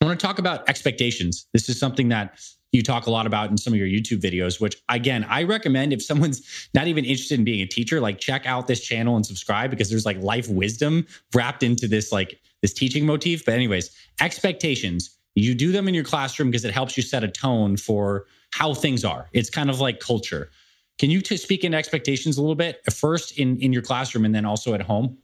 I 0.00 0.04
want 0.04 0.20
to 0.20 0.26
talk 0.26 0.38
about 0.38 0.68
expectations. 0.68 1.46
This 1.52 1.68
is 1.68 1.78
something 1.78 2.08
that 2.10 2.38
you 2.76 2.82
talk 2.82 3.06
a 3.06 3.10
lot 3.10 3.26
about 3.26 3.50
in 3.50 3.56
some 3.56 3.72
of 3.72 3.78
your 3.78 3.88
YouTube 3.88 4.20
videos, 4.20 4.60
which 4.60 4.76
again, 4.88 5.26
I 5.28 5.42
recommend 5.42 5.92
if 5.92 6.02
someone's 6.02 6.68
not 6.74 6.86
even 6.86 7.04
interested 7.04 7.38
in 7.38 7.44
being 7.44 7.60
a 7.60 7.66
teacher, 7.66 8.00
like 8.00 8.18
check 8.18 8.46
out 8.46 8.66
this 8.66 8.80
channel 8.80 9.16
and 9.16 9.26
subscribe 9.26 9.70
because 9.70 9.90
there's 9.90 10.06
like 10.06 10.18
life 10.18 10.48
wisdom 10.48 11.06
wrapped 11.34 11.62
into 11.62 11.88
this, 11.88 12.12
like 12.12 12.40
this 12.62 12.72
teaching 12.72 13.06
motif. 13.06 13.44
But, 13.44 13.54
anyways, 13.54 13.90
expectations. 14.20 15.10
You 15.34 15.54
do 15.54 15.72
them 15.72 15.86
in 15.88 15.94
your 15.94 16.04
classroom 16.04 16.50
because 16.50 16.64
it 16.64 16.72
helps 16.72 16.96
you 16.96 17.02
set 17.02 17.22
a 17.22 17.28
tone 17.28 17.76
for 17.76 18.26
how 18.52 18.72
things 18.72 19.04
are. 19.04 19.28
It's 19.32 19.50
kind 19.50 19.68
of 19.68 19.80
like 19.80 20.00
culture. 20.00 20.50
Can 20.98 21.10
you 21.10 21.20
t- 21.20 21.36
speak 21.36 21.62
into 21.62 21.76
expectations 21.76 22.38
a 22.38 22.40
little 22.40 22.54
bit 22.54 22.80
uh, 22.88 22.90
first 22.90 23.38
in, 23.38 23.58
in 23.58 23.72
your 23.72 23.82
classroom 23.82 24.24
and 24.24 24.34
then 24.34 24.46
also 24.46 24.72
at 24.72 24.80
home? 24.80 25.18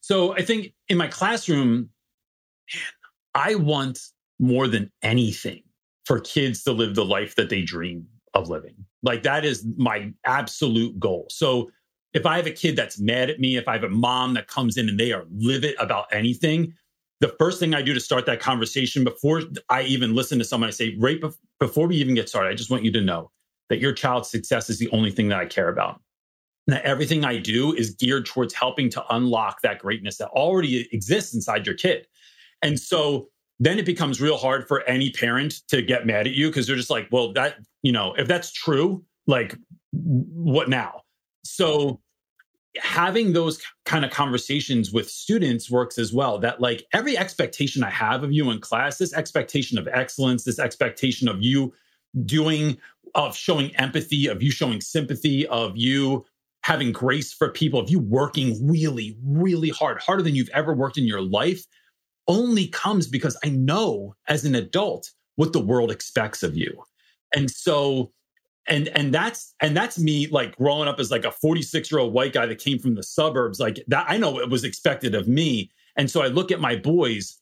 So 0.00 0.34
I 0.34 0.42
think 0.42 0.72
in 0.88 0.96
my 0.96 1.08
classroom, 1.08 1.90
I 3.34 3.56
want 3.56 3.98
more 4.38 4.68
than 4.68 4.90
anything 5.02 5.62
for 6.06 6.20
kids 6.20 6.62
to 6.62 6.72
live 6.72 6.94
the 6.94 7.04
life 7.04 7.34
that 7.34 7.50
they 7.50 7.62
dream 7.62 8.06
of 8.32 8.48
living. 8.48 8.74
Like 9.02 9.22
that 9.24 9.44
is 9.44 9.66
my 9.76 10.12
absolute 10.24 10.98
goal. 11.00 11.26
So 11.30 11.70
if 12.14 12.24
I 12.24 12.36
have 12.36 12.46
a 12.46 12.52
kid 12.52 12.76
that's 12.76 12.98
mad 12.98 13.28
at 13.28 13.40
me, 13.40 13.56
if 13.56 13.68
I 13.68 13.72
have 13.72 13.84
a 13.84 13.90
mom 13.90 14.34
that 14.34 14.46
comes 14.46 14.76
in 14.76 14.88
and 14.88 14.98
they 14.98 15.12
are 15.12 15.24
livid 15.30 15.74
about 15.78 16.06
anything, 16.12 16.72
the 17.20 17.34
first 17.38 17.58
thing 17.58 17.74
I 17.74 17.82
do 17.82 17.92
to 17.92 18.00
start 18.00 18.24
that 18.26 18.40
conversation 18.40 19.02
before 19.02 19.42
I 19.68 19.82
even 19.82 20.14
listen 20.14 20.38
to 20.38 20.44
someone, 20.44 20.68
I 20.68 20.70
say, 20.70 20.96
right 20.98 21.20
before 21.58 21.88
we 21.88 21.96
even 21.96 22.14
get 22.14 22.28
started, 22.28 22.50
I 22.50 22.54
just 22.54 22.70
want 22.70 22.84
you 22.84 22.92
to 22.92 23.00
know 23.00 23.30
that 23.68 23.80
your 23.80 23.92
child's 23.92 24.30
success 24.30 24.70
is 24.70 24.78
the 24.78 24.88
only 24.90 25.10
thing 25.10 25.28
that 25.28 25.38
I 25.38 25.46
care 25.46 25.68
about. 25.68 26.00
And 26.66 26.76
that 26.76 26.84
everything 26.84 27.24
I 27.24 27.38
do 27.38 27.74
is 27.74 27.90
geared 27.90 28.26
towards 28.26 28.52
helping 28.54 28.90
to 28.90 29.04
unlock 29.14 29.62
that 29.62 29.78
greatness 29.78 30.18
that 30.18 30.28
already 30.28 30.88
exists 30.92 31.34
inside 31.34 31.66
your 31.66 31.74
kid. 31.74 32.06
And 32.62 32.78
so 32.78 33.28
then 33.58 33.78
it 33.78 33.86
becomes 33.86 34.20
real 34.20 34.36
hard 34.36 34.68
for 34.68 34.82
any 34.82 35.10
parent 35.10 35.62
to 35.68 35.82
get 35.82 36.06
mad 36.06 36.26
at 36.26 36.34
you 36.34 36.48
because 36.48 36.66
they're 36.66 36.76
just 36.76 36.90
like, 36.90 37.08
well, 37.10 37.32
that, 37.32 37.56
you 37.82 37.92
know, 37.92 38.14
if 38.14 38.28
that's 38.28 38.52
true, 38.52 39.04
like, 39.26 39.56
what 39.92 40.68
now? 40.68 41.02
So 41.44 42.00
having 42.78 43.32
those 43.32 43.60
kind 43.84 44.04
of 44.04 44.10
conversations 44.10 44.92
with 44.92 45.08
students 45.08 45.70
works 45.70 45.98
as 45.98 46.12
well. 46.12 46.38
That, 46.38 46.60
like, 46.60 46.84
every 46.92 47.16
expectation 47.16 47.82
I 47.82 47.90
have 47.90 48.22
of 48.22 48.32
you 48.32 48.50
in 48.50 48.60
class, 48.60 48.98
this 48.98 49.14
expectation 49.14 49.78
of 49.78 49.88
excellence, 49.88 50.44
this 50.44 50.58
expectation 50.58 51.28
of 51.28 51.42
you 51.42 51.72
doing, 52.24 52.76
of 53.14 53.34
showing 53.36 53.74
empathy, 53.76 54.26
of 54.26 54.42
you 54.42 54.50
showing 54.50 54.80
sympathy, 54.82 55.46
of 55.46 55.76
you 55.76 56.26
having 56.62 56.92
grace 56.92 57.32
for 57.32 57.50
people, 57.50 57.80
of 57.80 57.88
you 57.88 58.00
working 58.00 58.68
really, 58.68 59.16
really 59.24 59.70
hard, 59.70 60.00
harder 60.00 60.22
than 60.22 60.34
you've 60.34 60.50
ever 60.50 60.74
worked 60.74 60.98
in 60.98 61.04
your 61.04 61.22
life 61.22 61.64
only 62.28 62.66
comes 62.68 63.06
because 63.06 63.36
I 63.44 63.50
know 63.50 64.14
as 64.28 64.44
an 64.44 64.54
adult 64.54 65.12
what 65.36 65.52
the 65.52 65.60
world 65.60 65.90
expects 65.90 66.42
of 66.42 66.56
you. 66.56 66.82
And 67.34 67.50
so 67.50 68.12
and 68.66 68.88
and 68.88 69.14
that's 69.14 69.54
and 69.60 69.76
that's 69.76 69.98
me 69.98 70.26
like 70.28 70.56
growing 70.56 70.88
up 70.88 70.98
as 70.98 71.10
like 71.10 71.24
a 71.24 71.30
46 71.30 71.90
year 71.90 72.00
old 72.00 72.12
white 72.12 72.32
guy 72.32 72.46
that 72.46 72.58
came 72.58 72.78
from 72.78 72.94
the 72.94 73.02
suburbs 73.02 73.60
like 73.60 73.82
that 73.88 74.06
i 74.08 74.16
know 74.16 74.30
what 74.30 74.50
was 74.50 74.64
expected 74.64 75.14
of 75.14 75.28
me. 75.28 75.70
And 75.96 76.10
so 76.10 76.22
i 76.22 76.26
look 76.26 76.50
at 76.50 76.60
my 76.60 76.76
boys 76.76 77.38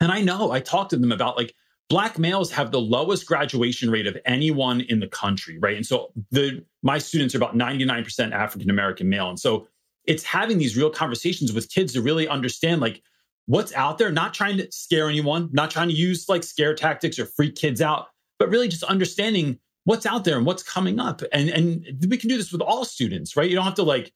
and 0.00 0.12
i 0.12 0.20
know 0.20 0.52
i 0.52 0.60
talk 0.60 0.88
to 0.90 0.96
them 0.96 1.12
about 1.12 1.36
like 1.36 1.54
black 1.88 2.18
males 2.18 2.50
have 2.52 2.70
the 2.70 2.80
lowest 2.80 3.26
graduation 3.26 3.90
rate 3.90 4.06
of 4.06 4.16
anyone 4.24 4.80
in 4.82 5.00
the 5.00 5.08
country 5.08 5.58
right? 5.58 5.76
And 5.76 5.86
so 5.86 6.12
the 6.30 6.64
my 6.82 6.98
students 6.98 7.34
are 7.34 7.38
about 7.38 7.56
99% 7.56 8.32
african 8.32 8.70
american 8.70 9.08
male. 9.08 9.28
And 9.28 9.40
so 9.40 9.66
it's 10.04 10.24
having 10.24 10.58
these 10.58 10.76
real 10.76 10.90
conversations 10.90 11.52
with 11.52 11.70
kids 11.70 11.92
to 11.92 12.02
really 12.02 12.28
understand 12.28 12.80
like 12.80 13.02
what's 13.46 13.72
out 13.74 13.98
there, 13.98 14.10
not 14.10 14.34
trying 14.34 14.56
to 14.58 14.70
scare 14.70 15.08
anyone, 15.08 15.48
not 15.52 15.70
trying 15.70 15.88
to 15.88 15.94
use 15.94 16.28
like 16.28 16.44
scare 16.44 16.74
tactics 16.74 17.18
or 17.18 17.26
freak 17.26 17.56
kids 17.56 17.80
out, 17.80 18.06
but 18.38 18.48
really 18.48 18.68
just 18.68 18.84
understanding 18.84 19.58
what's 19.84 20.06
out 20.06 20.24
there 20.24 20.36
and 20.36 20.46
what's 20.46 20.62
coming 20.62 21.00
up. 21.00 21.22
And 21.32 21.48
and 21.48 22.06
we 22.08 22.16
can 22.16 22.28
do 22.28 22.36
this 22.36 22.52
with 22.52 22.60
all 22.60 22.84
students, 22.84 23.36
right? 23.36 23.48
You 23.48 23.56
don't 23.56 23.64
have 23.64 23.74
to 23.74 23.82
like 23.82 24.12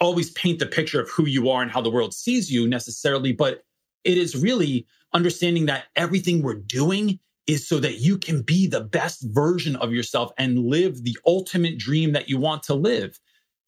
always 0.00 0.30
paint 0.30 0.58
the 0.58 0.66
picture 0.66 1.00
of 1.00 1.10
who 1.10 1.26
you 1.26 1.50
are 1.50 1.62
and 1.62 1.70
how 1.70 1.80
the 1.80 1.90
world 1.90 2.14
sees 2.14 2.50
you 2.50 2.68
necessarily, 2.68 3.32
but 3.32 3.62
it 4.04 4.16
is 4.16 4.36
really 4.36 4.86
understanding 5.12 5.66
that 5.66 5.84
everything 5.96 6.42
we're 6.42 6.54
doing 6.54 7.18
is 7.46 7.66
so 7.66 7.78
that 7.80 7.98
you 7.98 8.16
can 8.16 8.42
be 8.42 8.66
the 8.66 8.80
best 8.80 9.22
version 9.30 9.76
of 9.76 9.92
yourself 9.92 10.30
and 10.38 10.66
live 10.66 11.02
the 11.02 11.18
ultimate 11.26 11.78
dream 11.78 12.12
that 12.12 12.28
you 12.28 12.38
want 12.38 12.62
to 12.62 12.74
live. 12.74 13.18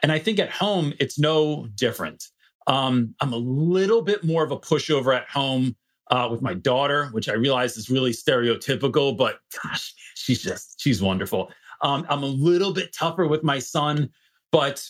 And 0.03 0.13
I 0.13 0.19
think 0.19 0.39
at 0.39 0.51
home, 0.51 0.93
it's 1.01 1.19
no 1.19 1.67
different. 1.75 2.29
Um, 2.67 3.15
I'm 3.21 3.33
a 3.33 3.37
little 3.39 4.03
bit 4.03 4.25
more 4.25 4.45
of 4.45 4.53
a 4.53 4.59
pushover 4.59 5.17
at 5.17 5.29
home 5.29 5.77
uh, 6.11 6.29
with 6.31 6.43
my 6.43 6.55
daughter, 6.55 7.07
which 7.13 7.29
I 7.29 7.35
realize 7.35 7.77
is 7.77 7.91
really 7.91 8.13
stereotypical, 8.13 9.17
but 9.17 9.41
gosh, 9.63 9.95
she's 10.15 10.43
just, 10.43 10.81
she's 10.81 11.03
wonderful. 11.03 11.51
Um, 11.81 12.07
I'm 12.09 12.23
a 12.23 12.27
little 12.27 12.73
bit 12.73 12.93
tougher 12.93 13.27
with 13.27 13.43
my 13.43 13.59
son, 13.59 14.11
but 14.53 14.89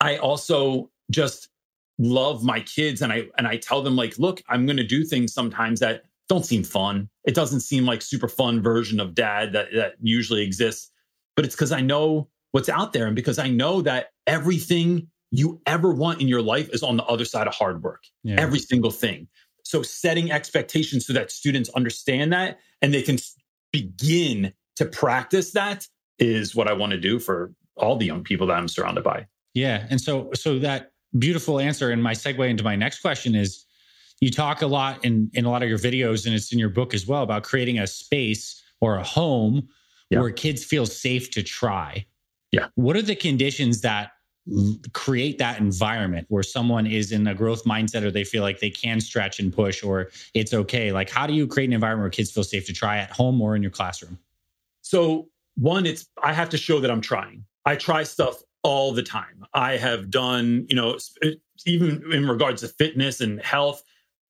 I 0.00 0.18
also 0.18 0.90
just 1.10 1.48
love 1.98 2.44
my 2.44 2.60
kids 2.60 3.00
and 3.02 3.12
I 3.12 3.24
and 3.38 3.46
I 3.46 3.56
tell 3.56 3.82
them 3.82 3.96
like, 3.96 4.18
look, 4.18 4.42
I'm 4.48 4.66
going 4.66 4.76
to 4.76 4.84
do 4.84 5.04
things 5.04 5.32
sometimes 5.32 5.80
that 5.80 6.04
don't 6.28 6.44
seem 6.44 6.62
fun. 6.62 7.08
It 7.24 7.34
doesn't 7.34 7.60
seem 7.60 7.86
like 7.86 8.02
super 8.02 8.28
fun 8.28 8.62
version 8.62 9.00
of 9.00 9.14
dad 9.14 9.52
that 9.52 9.68
that 9.74 9.94
usually 10.00 10.42
exists, 10.42 10.90
but 11.34 11.44
it's 11.44 11.56
cuz 11.56 11.72
I 11.72 11.80
know 11.80 12.28
what's 12.52 12.68
out 12.68 12.92
there 12.92 13.06
and 13.06 13.16
because 13.16 13.38
I 13.38 13.48
know 13.48 13.82
that 13.82 14.12
everything 14.26 15.08
you 15.30 15.60
ever 15.66 15.92
want 15.92 16.20
in 16.20 16.28
your 16.28 16.42
life 16.42 16.68
is 16.72 16.82
on 16.82 16.96
the 16.96 17.04
other 17.04 17.24
side 17.24 17.46
of 17.46 17.54
hard 17.54 17.82
work. 17.82 18.04
Yeah. 18.22 18.36
Every 18.38 18.58
single 18.58 18.90
thing. 18.90 19.28
So 19.64 19.82
setting 19.82 20.30
expectations 20.30 21.06
so 21.06 21.12
that 21.12 21.30
students 21.30 21.68
understand 21.70 22.32
that 22.32 22.58
and 22.80 22.94
they 22.94 23.02
can 23.02 23.18
begin 23.72 24.52
to 24.76 24.84
practice 24.84 25.52
that 25.52 25.86
is 26.18 26.54
what 26.54 26.68
I 26.68 26.72
want 26.72 26.92
to 26.92 27.00
do 27.00 27.18
for 27.18 27.52
all 27.76 27.96
the 27.96 28.06
young 28.06 28.22
people 28.22 28.46
that 28.46 28.54
I'm 28.54 28.68
surrounded 28.68 29.02
by. 29.02 29.26
Yeah. 29.54 29.86
And 29.90 30.00
so 30.00 30.30
so 30.34 30.58
that 30.60 30.92
beautiful 31.18 31.58
answer 31.58 31.90
and 31.90 32.02
my 32.02 32.12
segue 32.12 32.48
into 32.48 32.62
my 32.62 32.76
next 32.76 33.00
question 33.00 33.34
is 33.34 33.64
you 34.20 34.30
talk 34.30 34.62
a 34.62 34.66
lot 34.66 35.04
in 35.04 35.30
in 35.34 35.44
a 35.44 35.50
lot 35.50 35.62
of 35.62 35.68
your 35.68 35.78
videos 35.78 36.26
and 36.26 36.34
it's 36.34 36.52
in 36.52 36.58
your 36.58 36.68
book 36.68 36.94
as 36.94 37.06
well 37.06 37.22
about 37.22 37.42
creating 37.42 37.78
a 37.78 37.86
space 37.86 38.62
or 38.80 38.96
a 38.96 39.02
home 39.02 39.68
yeah. 40.10 40.20
where 40.20 40.30
kids 40.30 40.64
feel 40.64 40.86
safe 40.86 41.30
to 41.32 41.42
try. 41.42 42.06
Yeah. 42.52 42.68
What 42.76 42.96
are 42.96 43.02
the 43.02 43.16
conditions 43.16 43.80
that 43.80 44.10
create 44.92 45.38
that 45.38 45.58
environment 45.58 46.26
where 46.28 46.42
someone 46.42 46.86
is 46.86 47.10
in 47.10 47.26
a 47.26 47.34
growth 47.34 47.64
mindset 47.64 48.02
or 48.02 48.10
they 48.10 48.22
feel 48.22 48.42
like 48.42 48.60
they 48.60 48.70
can 48.70 49.00
stretch 49.00 49.40
and 49.40 49.52
push 49.52 49.82
or 49.82 50.10
it's 50.34 50.54
okay 50.54 50.92
like 50.92 51.10
how 51.10 51.26
do 51.26 51.32
you 51.32 51.48
create 51.48 51.66
an 51.66 51.72
environment 51.72 52.04
where 52.04 52.10
kids 52.10 52.30
feel 52.30 52.44
safe 52.44 52.64
to 52.64 52.72
try 52.72 52.98
at 52.98 53.10
home 53.10 53.40
or 53.42 53.56
in 53.56 53.62
your 53.62 53.72
classroom 53.72 54.16
so 54.82 55.28
one 55.56 55.84
it's 55.84 56.06
i 56.22 56.32
have 56.32 56.48
to 56.48 56.56
show 56.56 56.78
that 56.78 56.92
i'm 56.92 57.00
trying 57.00 57.44
i 57.64 57.74
try 57.74 58.04
stuff 58.04 58.40
all 58.62 58.92
the 58.92 59.02
time 59.02 59.44
i 59.52 59.76
have 59.76 60.10
done 60.10 60.64
you 60.68 60.76
know 60.76 60.96
even 61.66 62.02
in 62.12 62.28
regards 62.28 62.62
to 62.62 62.68
fitness 62.68 63.20
and 63.20 63.40
health 63.42 63.82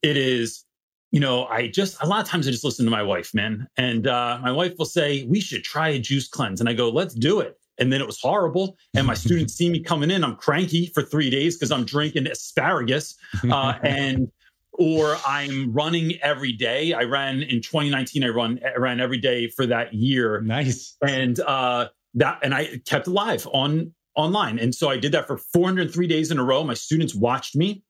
it 0.03 0.17
is 0.17 0.65
you 1.13 1.21
know, 1.21 1.47
I 1.47 1.69
just 1.69 1.97
a 2.03 2.07
lot 2.07 2.21
of 2.21 2.29
times 2.29 2.47
I 2.47 2.51
just 2.51 2.65
listen 2.65 2.85
to 2.85 2.91
my 2.91 3.03
wife, 3.03 3.33
man. 3.33 3.69
And 3.79 4.07
uh, 4.07 4.39
my 4.43 4.53
wife 4.53 4.75
will 4.77 4.85
say, 4.85 5.25
we 5.25 5.41
should 5.41 5.65
try 5.65 5.89
a 5.89 5.99
juice 5.99 6.29
cleanse. 6.29 6.61
And 6.61 6.69
I 6.69 6.75
go, 6.75 6.91
let's 6.91 7.15
do 7.15 7.41
it. 7.41 7.59
And 7.79 7.93
then 7.93 8.01
it 8.01 8.07
was 8.07 8.21
horrible. 8.21 8.77
And 8.95 9.07
my 9.07 9.15
students 9.15 9.55
see 9.55 9.69
me 9.69 9.81
coming 9.81 10.11
in, 10.11 10.25
I'm 10.25 10.37
cranky 10.37 10.91
for 10.95 11.03
three 11.03 11.31
days 11.31 11.57
because 11.57 11.71
I'm 11.71 11.85
drinking 11.85 12.27
asparagus. 12.27 13.17
Uh, 13.51 13.75
and 13.83 14.31
or 14.73 15.17
I'm 15.27 15.73
running 15.73 16.21
every 16.23 16.53
day. 16.53 16.93
I 16.93 17.05
ran 17.05 17.43
in 17.43 17.62
2019. 17.62 18.25
I 18.25 18.29
run 18.29 18.61
I 18.65 18.79
ran 18.79 19.01
every 19.01 19.19
day 19.19 19.49
for 19.49 19.67
that 19.67 19.95
year. 19.95 20.41
Nice. 20.43 20.97
And 21.07 21.41
uh, 21.41 21.89
that 22.15 22.39
and 22.43 22.55
I 22.55 22.81
kept 22.85 23.07
alive 23.07 23.47
on 23.53 23.95
online. 24.15 24.59
And 24.59 24.75
so 24.75 24.89
I 24.89 24.97
did 24.97 25.12
that 25.12 25.27
for 25.27 25.37
403 25.37 26.07
days 26.07 26.31
in 26.31 26.39
a 26.39 26.45
row. 26.45 26.65
My 26.65 26.75
students 26.75 27.15
watched 27.15 27.55
me. 27.55 27.83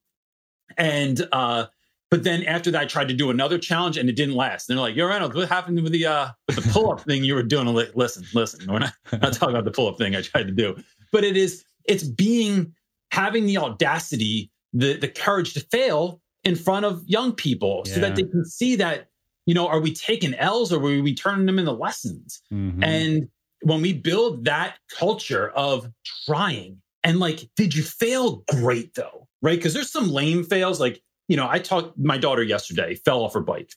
And 0.77 1.25
uh, 1.31 1.67
but 2.09 2.23
then 2.23 2.43
after 2.43 2.71
that, 2.71 2.81
I 2.83 2.85
tried 2.85 3.07
to 3.09 3.13
do 3.13 3.29
another 3.29 3.57
challenge 3.57 3.97
and 3.97 4.09
it 4.09 4.15
didn't 4.15 4.35
last. 4.35 4.69
And 4.69 4.77
they're 4.77 4.83
like, 4.83 4.95
"Yo, 4.95 5.07
Reynolds, 5.07 5.35
what 5.35 5.49
happened 5.49 5.81
with 5.81 5.91
the 5.91 6.05
uh, 6.05 6.29
with 6.47 6.55
the 6.55 6.71
pull 6.71 6.91
up 6.91 7.01
thing 7.01 7.23
you 7.23 7.35
were 7.35 7.43
doing?" 7.43 7.67
Listen, 7.95 8.25
listen, 8.33 8.71
we're 8.71 8.79
not, 8.79 8.93
not 9.11 9.33
talking 9.33 9.55
about 9.55 9.65
the 9.65 9.71
pull 9.71 9.87
up 9.87 9.97
thing 9.97 10.15
I 10.15 10.21
tried 10.21 10.47
to 10.47 10.53
do, 10.53 10.75
but 11.11 11.23
it 11.23 11.35
is 11.37 11.63
it's 11.85 12.03
being 12.03 12.73
having 13.11 13.45
the 13.45 13.57
audacity, 13.57 14.51
the 14.73 14.97
the 14.97 15.07
courage 15.07 15.53
to 15.53 15.59
fail 15.59 16.21
in 16.43 16.55
front 16.55 16.85
of 16.85 17.03
young 17.05 17.33
people, 17.33 17.83
yeah. 17.85 17.95
so 17.95 18.01
that 18.01 18.15
they 18.15 18.23
can 18.23 18.45
see 18.45 18.75
that 18.77 19.09
you 19.47 19.53
know, 19.53 19.67
are 19.67 19.79
we 19.79 19.93
taking 19.93 20.35
L's 20.35 20.71
or 20.71 20.77
are 20.77 21.01
we 21.01 21.15
turning 21.15 21.47
them 21.47 21.57
into 21.57 21.71
lessons? 21.71 22.41
Mm-hmm. 22.53 22.83
And 22.83 23.29
when 23.61 23.81
we 23.81 23.93
build 23.93 24.45
that 24.45 24.75
culture 24.95 25.49
of 25.51 25.89
trying 26.25 26.81
and 27.03 27.19
like, 27.19 27.49
did 27.55 27.73
you 27.73 27.81
fail? 27.81 28.43
Great 28.49 28.93
though, 28.93 29.27
right? 29.41 29.57
Because 29.57 29.73
there's 29.73 29.89
some 29.89 30.09
lame 30.09 30.43
fails, 30.43 30.79
like 30.79 31.01
you 31.27 31.37
know, 31.37 31.47
I 31.49 31.59
talked 31.59 31.97
my 31.97 32.17
daughter 32.17 32.43
yesterday 32.43 32.95
fell 32.95 33.23
off 33.23 33.33
her 33.33 33.41
bike. 33.41 33.73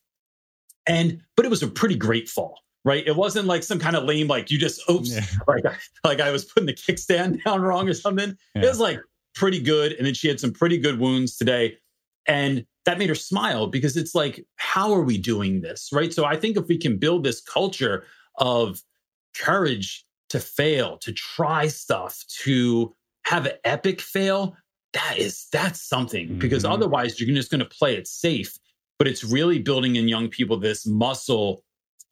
And 0.87 1.21
but 1.37 1.45
it 1.45 1.51
was 1.51 1.63
a 1.63 1.69
pretty 1.69 1.97
great 1.97 2.29
fall, 2.29 2.59
right? 2.85 3.07
It 3.07 3.17
wasn't 3.17 3.47
like 3.47 3.63
some 3.63 3.79
kind 3.79 3.97
of 3.97 4.05
lame 4.05 4.29
like 4.29 4.51
you 4.51 4.59
just 4.59 4.83
oops, 4.91 5.11
yeah. 5.11 5.25
like 5.49 5.65
like 6.05 6.21
I 6.21 6.31
was 6.31 6.45
putting 6.45 6.67
the 6.67 6.75
kickstand 6.75 7.45
down 7.45 7.61
wrong 7.61 7.89
or 7.89 7.95
something. 7.95 8.37
Yeah. 8.55 8.63
It 8.63 8.69
was 8.69 8.81
like 8.81 9.01
pretty 9.35 9.61
good 9.61 9.93
and 9.93 10.07
then 10.07 10.15
she 10.15 10.29
had 10.29 10.41
some 10.41 10.53
pretty 10.53 10.79
good 10.79 10.99
wounds 10.99 11.37
today 11.37 11.79
and 12.27 12.67
that 12.85 12.99
made 12.99 13.09
her 13.09 13.15
smile 13.15 13.67
because 13.67 13.97
it's 13.97 14.15
like 14.15 14.45
how 14.57 14.93
are 14.93 15.03
we 15.03 15.19
doing 15.19 15.61
this, 15.61 15.91
right? 15.93 16.13
So 16.13 16.25
I 16.25 16.37
think 16.37 16.57
if 16.57 16.67
we 16.67 16.79
can 16.79 16.99
build 16.99 17.25
this 17.25 17.41
culture 17.41 18.05
of 18.39 18.81
courage 19.37 20.05
to 20.31 20.41
fail, 20.41 20.97
to 20.99 21.13
try 21.13 21.69
stuff, 21.69 22.25
to 22.43 22.95
have 23.27 23.47
an 23.47 23.53
epic 23.65 24.01
fail, 24.01 24.57
that 24.92 25.18
is 25.18 25.46
that's 25.53 25.81
something 25.81 26.29
mm-hmm. 26.29 26.38
because 26.38 26.64
otherwise 26.64 27.20
you're 27.20 27.35
just 27.35 27.50
going 27.50 27.61
to 27.61 27.64
play 27.64 27.96
it 27.96 28.07
safe 28.07 28.59
but 28.98 29.09
it's 29.09 29.24
really 29.24 29.59
building 29.59 29.96
in 29.96 30.09
young 30.09 30.29
people 30.29 30.57
this 30.57 30.87
muscle 30.87 31.62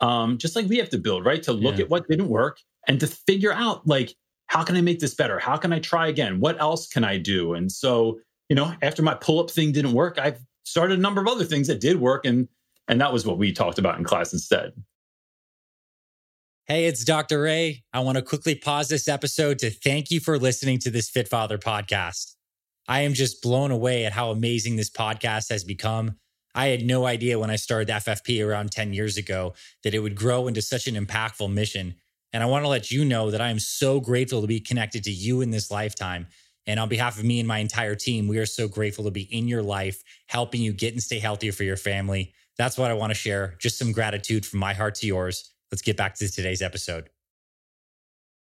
um, 0.01 0.39
just 0.39 0.55
like 0.55 0.67
we 0.67 0.79
have 0.79 0.91
to 0.91 0.99
build 0.99 1.25
right 1.25 1.43
to 1.43 1.53
look 1.53 1.77
yeah. 1.79 1.85
at 1.85 1.91
what 1.91 2.09
didn't 2.09 2.29
work 2.29 2.61
and 2.87 3.01
to 3.01 3.07
figure 3.07 3.53
out 3.53 3.87
like 3.87 4.15
how 4.47 4.63
can 4.63 4.77
i 4.77 4.81
make 4.81 5.01
this 5.01 5.15
better 5.15 5.39
how 5.39 5.57
can 5.57 5.73
i 5.73 5.79
try 5.79 6.09
again 6.09 6.41
what 6.41 6.61
else 6.61 6.87
can 6.87 7.05
i 7.05 7.19
do 7.19 7.55
and 7.55 7.71
so 7.73 8.19
you 8.49 8.57
know 8.57 8.73
after 8.83 9.03
my 9.03 9.15
pull-up 9.15 9.51
thing 9.51 9.73
didn't 9.73 9.93
work 9.93 10.19
i've 10.19 10.39
started 10.65 10.99
a 10.99 11.03
number 11.03 11.21
of 11.21 11.27
other 11.27 11.45
things 11.45 11.67
that 11.67 11.81
did 11.81 12.01
work 12.01 12.25
and 12.25 12.49
and 12.87 13.01
that 13.01 13.13
was 13.13 13.27
what 13.27 13.39
we 13.39 13.53
talked 13.53 13.79
about 13.79 13.99
in 13.99 14.05
class 14.05 14.33
instead 14.33 14.73
Hey, 16.69 16.85
it's 16.85 17.03
Dr. 17.03 17.41
Ray. 17.41 17.83
I 17.95 18.01
want 18.01 18.17
to 18.17 18.23
quickly 18.23 18.55
pause 18.55 18.89
this 18.91 19.09
episode 19.09 19.59
to 19.61 19.71
thank 19.71 20.11
you 20.11 20.21
for 20.21 20.39
listening 20.39 20.79
to 20.81 20.91
this 20.91 21.09
Fit 21.09 21.27
Father 21.27 21.57
podcast. 21.57 22.35
I 22.89 23.03
am 23.03 23.13
just 23.13 23.43
blown 23.43 23.71
away 23.71 24.07
at 24.07 24.13
how 24.13 24.31
amazing 24.31 24.77
this 24.77 24.91
podcast 24.91 25.51
has 25.51 25.63
become. 25.63 26.17
I 26.55 26.69
had 26.69 26.87
no 26.87 27.05
idea 27.05 27.39
when 27.39 27.51
I 27.51 27.57
started 27.57 27.89
FFP 27.89 28.45
around 28.45 28.73
10 28.73 28.95
years 28.95 29.19
ago 29.19 29.55
that 29.85 29.95
it 29.95 29.99
would 29.99 30.17
grow 30.17 30.49
into 30.49 30.63
such 30.63 30.87
an 30.87 30.95
impactful 30.95 31.53
mission. 31.53 31.95
And 32.33 32.43
I 32.43 32.47
want 32.47 32.65
to 32.65 32.69
let 32.69 32.91
you 32.91 33.05
know 33.05 33.31
that 33.31 33.43
I 33.43 33.51
am 33.51 33.59
so 33.59 34.01
grateful 34.01 34.41
to 34.41 34.47
be 34.47 34.59
connected 34.59 35.05
to 35.05 35.11
you 35.11 35.43
in 35.43 35.51
this 35.51 35.71
lifetime. 35.71 36.27
And 36.67 36.81
on 36.81 36.89
behalf 36.89 37.19
of 37.19 37.25
me 37.25 37.39
and 37.39 37.47
my 37.47 37.59
entire 37.59 37.95
team, 37.95 38.27
we 38.27 38.39
are 38.39 38.47
so 38.47 38.69
grateful 38.69 39.05
to 39.05 39.11
be 39.11 39.23
in 39.23 39.49
your 39.49 39.63
life, 39.63 40.03
helping 40.27 40.63
you 40.63 40.73
get 40.73 40.95
and 40.95 41.03
stay 41.03 41.19
healthier 41.19 41.53
for 41.53 41.65
your 41.65 41.77
family. 41.77 42.33
That's 42.57 42.77
what 42.77 42.91
I 42.91 42.95
want 42.95 43.11
to 43.11 43.15
share. 43.15 43.55
Just 43.59 43.79
some 43.79 43.93
gratitude 43.93 44.45
from 44.45 44.61
my 44.61 44.73
heart 44.73 44.95
to 44.97 45.07
yours. 45.07 45.53
Let's 45.71 45.83
get 45.83 45.97
back 45.97 46.15
to 46.17 46.31
today's 46.31 46.63
episode. 46.63 47.09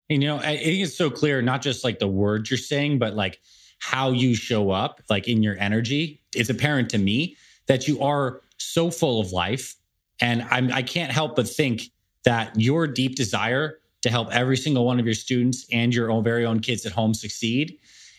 You 0.10 0.19
know, 0.19 0.38
I 0.38 0.58
think 0.58 0.84
it's 0.84 0.95
so 0.95 1.10
clear, 1.10 1.41
not 1.41 1.62
just 1.62 1.84
like 1.84 2.00
the 2.00 2.08
words 2.08 2.52
you're 2.52 2.58
saying, 2.58 3.00
but 3.00 3.15
like 3.15 3.39
how 3.79 4.11
you 4.11 4.35
show 4.35 4.71
up, 4.71 5.01
like 5.09 5.27
in 5.27 5.43
your 5.43 5.57
energy, 5.59 6.21
it's 6.33 6.49
apparent 6.49 6.89
to 6.89 6.97
me 6.97 7.35
that 7.67 7.88
you 7.88 8.01
are 8.01 8.41
so 8.57 8.89
full 8.89 9.19
of 9.19 9.31
life. 9.31 9.75
And 10.21 10.43
I'm, 10.49 10.71
I 10.71 10.81
can't 10.81 11.11
help 11.11 11.35
but 11.35 11.47
think 11.47 11.83
that 12.23 12.59
your 12.59 12.88
deep 12.88 13.15
desire 13.15 13.79
to 14.01 14.09
help 14.09 14.31
every 14.31 14.57
single 14.57 14.85
one 14.85 14.99
of 14.99 15.05
your 15.05 15.15
students 15.15 15.65
and 15.71 15.93
your 15.93 16.11
own 16.11 16.23
very 16.23 16.45
own 16.45 16.59
kids 16.59 16.85
at 16.85 16.91
home 16.91 17.13
succeed. 17.13 17.77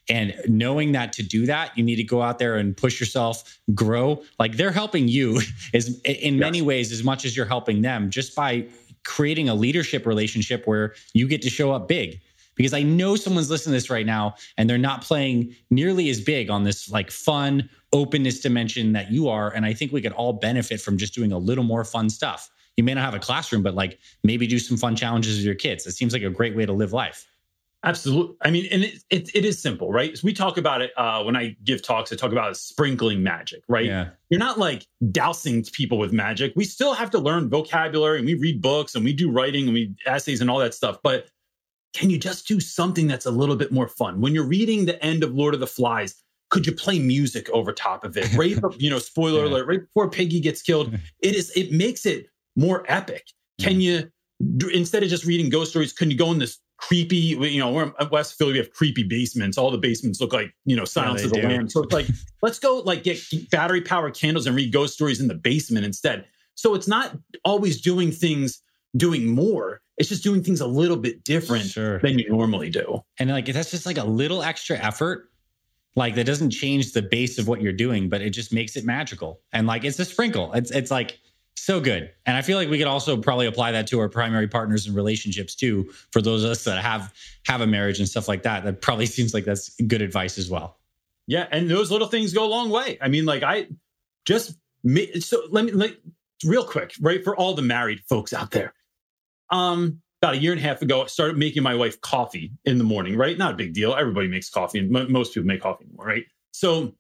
And 0.08 0.34
knowing 0.46 0.92
that 0.92 1.12
to 1.14 1.22
do 1.22 1.46
that, 1.46 1.76
you 1.76 1.82
need 1.82 1.96
to 1.96 2.04
go 2.04 2.22
out 2.22 2.38
there 2.38 2.56
and 2.56 2.76
push 2.76 3.00
yourself, 3.00 3.58
grow. 3.74 4.22
Like 4.38 4.56
they're 4.56 4.70
helping 4.70 5.08
you 5.08 5.40
is 5.72 6.00
in 6.02 6.34
yes. 6.34 6.40
many 6.40 6.62
ways 6.62 6.92
as 6.92 7.02
much 7.02 7.24
as 7.24 7.36
you're 7.36 7.46
helping 7.46 7.82
them 7.82 8.10
just 8.10 8.34
by 8.34 8.66
creating 9.04 9.48
a 9.48 9.54
leadership 9.54 10.06
relationship 10.06 10.66
where 10.66 10.94
you 11.14 11.28
get 11.28 11.42
to 11.42 11.50
show 11.50 11.72
up 11.72 11.88
big 11.88 12.20
because 12.56 12.72
I 12.72 12.82
know 12.82 13.16
someone's 13.16 13.50
listening 13.50 13.72
to 13.72 13.76
this 13.76 13.90
right 13.90 14.06
now 14.06 14.34
and 14.56 14.68
they're 14.68 14.78
not 14.78 15.02
playing 15.02 15.54
nearly 15.70 16.08
as 16.08 16.20
big 16.20 16.50
on 16.50 16.64
this 16.64 16.90
like 16.90 17.10
fun 17.10 17.68
openness 17.92 18.40
dimension 18.40 18.92
that 18.92 19.10
you 19.10 19.28
are. 19.28 19.52
And 19.52 19.64
I 19.64 19.72
think 19.72 19.92
we 19.92 20.02
could 20.02 20.12
all 20.12 20.32
benefit 20.32 20.80
from 20.80 20.96
just 20.96 21.14
doing 21.14 21.32
a 21.32 21.38
little 21.38 21.64
more 21.64 21.84
fun 21.84 22.10
stuff. 22.10 22.50
You 22.76 22.84
may 22.84 22.94
not 22.94 23.04
have 23.04 23.14
a 23.14 23.18
classroom, 23.18 23.62
but 23.62 23.74
like 23.74 23.98
maybe 24.24 24.46
do 24.46 24.58
some 24.58 24.76
fun 24.76 24.96
challenges 24.96 25.36
with 25.36 25.44
your 25.46 25.54
kids. 25.54 25.86
It 25.86 25.92
seems 25.92 26.12
like 26.12 26.22
a 26.22 26.30
great 26.30 26.56
way 26.56 26.66
to 26.66 26.72
live 26.72 26.92
life. 26.92 27.26
Absolutely. 27.84 28.36
I 28.42 28.50
mean, 28.50 28.66
and 28.72 28.82
it, 28.82 29.04
it, 29.10 29.30
it 29.34 29.44
is 29.44 29.60
simple, 29.60 29.92
right? 29.92 30.16
So 30.16 30.22
we 30.24 30.32
talk 30.32 30.56
about 30.56 30.82
it 30.82 30.90
uh, 30.96 31.22
when 31.22 31.36
I 31.36 31.56
give 31.62 31.82
talks. 31.82 32.12
I 32.12 32.16
talk 32.16 32.32
about 32.32 32.56
sprinkling 32.56 33.22
magic, 33.22 33.62
right? 33.68 33.84
Yeah. 33.84 34.08
You're 34.28 34.40
not 34.40 34.58
like 34.58 34.86
dousing 35.12 35.62
people 35.62 35.96
with 35.96 36.12
magic. 36.12 36.52
We 36.56 36.64
still 36.64 36.94
have 36.94 37.10
to 37.10 37.18
learn 37.18 37.48
vocabulary, 37.48 38.18
and 38.18 38.26
we 38.26 38.34
read 38.34 38.60
books, 38.60 38.96
and 38.96 39.04
we 39.04 39.12
do 39.12 39.30
writing, 39.30 39.66
and 39.66 39.72
we 39.72 39.94
essays, 40.04 40.40
and 40.40 40.50
all 40.50 40.58
that 40.58 40.74
stuff. 40.74 40.98
But 41.02 41.28
can 41.96 42.10
you 42.10 42.18
just 42.18 42.46
do 42.46 42.60
something 42.60 43.06
that's 43.06 43.24
a 43.24 43.30
little 43.30 43.56
bit 43.56 43.72
more 43.72 43.88
fun? 43.88 44.20
When 44.20 44.34
you're 44.34 44.46
reading 44.46 44.84
the 44.84 45.02
end 45.02 45.24
of 45.24 45.34
Lord 45.34 45.54
of 45.54 45.60
the 45.60 45.66
Flies, 45.66 46.14
could 46.50 46.66
you 46.66 46.72
play 46.72 46.98
music 46.98 47.48
over 47.50 47.72
top 47.72 48.04
of 48.04 48.18
it? 48.18 48.32
Right, 48.34 48.58
you 48.76 48.90
know, 48.90 48.98
spoiler 48.98 49.46
yeah. 49.46 49.52
alert, 49.52 49.66
right 49.66 49.80
before 49.80 50.10
Piggy 50.10 50.38
gets 50.40 50.60
killed, 50.60 50.92
it 51.22 51.34
is 51.34 51.50
it 51.56 51.72
makes 51.72 52.04
it 52.04 52.26
more 52.54 52.84
epic. 52.86 53.24
Can 53.58 53.80
you 53.80 54.10
instead 54.74 55.02
of 55.02 55.08
just 55.08 55.24
reading 55.24 55.48
ghost 55.48 55.70
stories, 55.70 55.94
can 55.94 56.10
you 56.10 56.18
go 56.18 56.30
in 56.30 56.38
this 56.38 56.58
creepy, 56.76 57.16
you 57.16 57.58
know, 57.58 57.72
we're 57.72 57.84
in 57.84 57.92
uh, 57.98 58.06
West 58.12 58.36
Philly, 58.36 58.52
we 58.52 58.58
have 58.58 58.70
creepy 58.70 59.02
basements. 59.02 59.56
All 59.56 59.70
the 59.70 59.78
basements 59.78 60.20
look 60.20 60.34
like, 60.34 60.52
you 60.66 60.76
know, 60.76 60.84
Silence 60.84 61.22
yeah, 61.22 61.26
of 61.26 61.32
the. 61.32 61.42
Lambs. 61.42 61.72
So 61.72 61.82
it's 61.82 61.92
like, 61.94 62.06
let's 62.42 62.58
go 62.58 62.80
like 62.80 63.02
get 63.02 63.18
battery 63.50 63.80
powered 63.80 64.14
candles 64.14 64.46
and 64.46 64.54
read 64.54 64.70
ghost 64.70 64.92
stories 64.92 65.18
in 65.18 65.28
the 65.28 65.34
basement 65.34 65.86
instead. 65.86 66.26
So 66.54 66.74
it's 66.74 66.86
not 66.86 67.16
always 67.46 67.80
doing 67.80 68.12
things 68.12 68.60
doing 68.96 69.28
more. 69.28 69.80
It's 69.96 70.08
just 70.08 70.22
doing 70.22 70.42
things 70.42 70.60
a 70.60 70.66
little 70.66 70.96
bit 70.96 71.24
different 71.24 71.64
sure. 71.64 71.98
than 72.00 72.18
you 72.18 72.28
normally 72.28 72.70
do. 72.70 73.02
And 73.18 73.30
like 73.30 73.46
that's 73.46 73.70
just 73.70 73.86
like 73.86 73.98
a 73.98 74.04
little 74.04 74.42
extra 74.42 74.76
effort. 74.76 75.30
Like 75.94 76.14
that 76.16 76.24
doesn't 76.24 76.50
change 76.50 76.92
the 76.92 77.02
base 77.02 77.38
of 77.38 77.48
what 77.48 77.62
you're 77.62 77.72
doing, 77.72 78.10
but 78.10 78.20
it 78.20 78.30
just 78.30 78.52
makes 78.52 78.76
it 78.76 78.84
magical. 78.84 79.40
And 79.52 79.66
like 79.66 79.84
it's 79.84 79.98
a 79.98 80.04
sprinkle. 80.04 80.52
It's 80.52 80.70
it's 80.70 80.90
like 80.90 81.18
so 81.54 81.80
good. 81.80 82.12
And 82.26 82.36
I 82.36 82.42
feel 82.42 82.58
like 82.58 82.68
we 82.68 82.78
could 82.78 82.86
also 82.86 83.16
probably 83.16 83.46
apply 83.46 83.72
that 83.72 83.86
to 83.88 84.00
our 84.00 84.08
primary 84.08 84.46
partners 84.46 84.86
and 84.86 84.94
relationships 84.94 85.54
too, 85.54 85.90
for 86.12 86.20
those 86.20 86.44
of 86.44 86.50
us 86.50 86.64
that 86.64 86.82
have 86.82 87.12
have 87.46 87.62
a 87.62 87.66
marriage 87.66 87.98
and 87.98 88.08
stuff 88.08 88.28
like 88.28 88.42
that. 88.42 88.64
That 88.64 88.82
probably 88.82 89.06
seems 89.16 89.32
like 89.32 89.44
that's 89.44 89.74
good 89.86 90.02
advice 90.02 90.38
as 90.38 90.50
well. 90.50 90.78
Yeah, 91.26 91.48
and 91.50 91.68
those 91.68 91.90
little 91.90 92.06
things 92.06 92.32
go 92.32 92.44
a 92.44 92.46
long 92.46 92.70
way. 92.70 92.98
I 93.00 93.08
mean, 93.08 93.24
like 93.24 93.42
I 93.42 93.68
just 94.26 94.56
so 95.20 95.42
let 95.50 95.64
me 95.64 95.72
like 95.72 95.98
real 96.44 96.64
quick, 96.64 96.94
right? 97.00 97.24
For 97.24 97.34
all 97.34 97.54
the 97.54 97.62
married 97.62 98.00
folks 98.08 98.32
out 98.32 98.50
there, 98.50 98.74
um, 99.50 100.00
about 100.22 100.34
a 100.34 100.38
year 100.38 100.52
and 100.52 100.60
a 100.60 100.64
half 100.64 100.82
ago, 100.82 101.02
I 101.02 101.06
started 101.06 101.36
making 101.36 101.62
my 101.62 101.74
wife 101.74 102.00
coffee 102.00 102.52
in 102.64 102.78
the 102.78 102.84
morning, 102.84 103.16
right? 103.16 103.36
Not 103.36 103.54
a 103.54 103.56
big 103.56 103.74
deal. 103.74 103.94
Everybody 103.94 104.28
makes 104.28 104.48
coffee, 104.48 104.78
and 104.78 104.94
m- 104.94 105.12
most 105.12 105.34
people 105.34 105.46
make 105.46 105.62
coffee 105.62 105.84
anymore, 105.84 106.06
right? 106.06 106.24
So, 106.52 106.94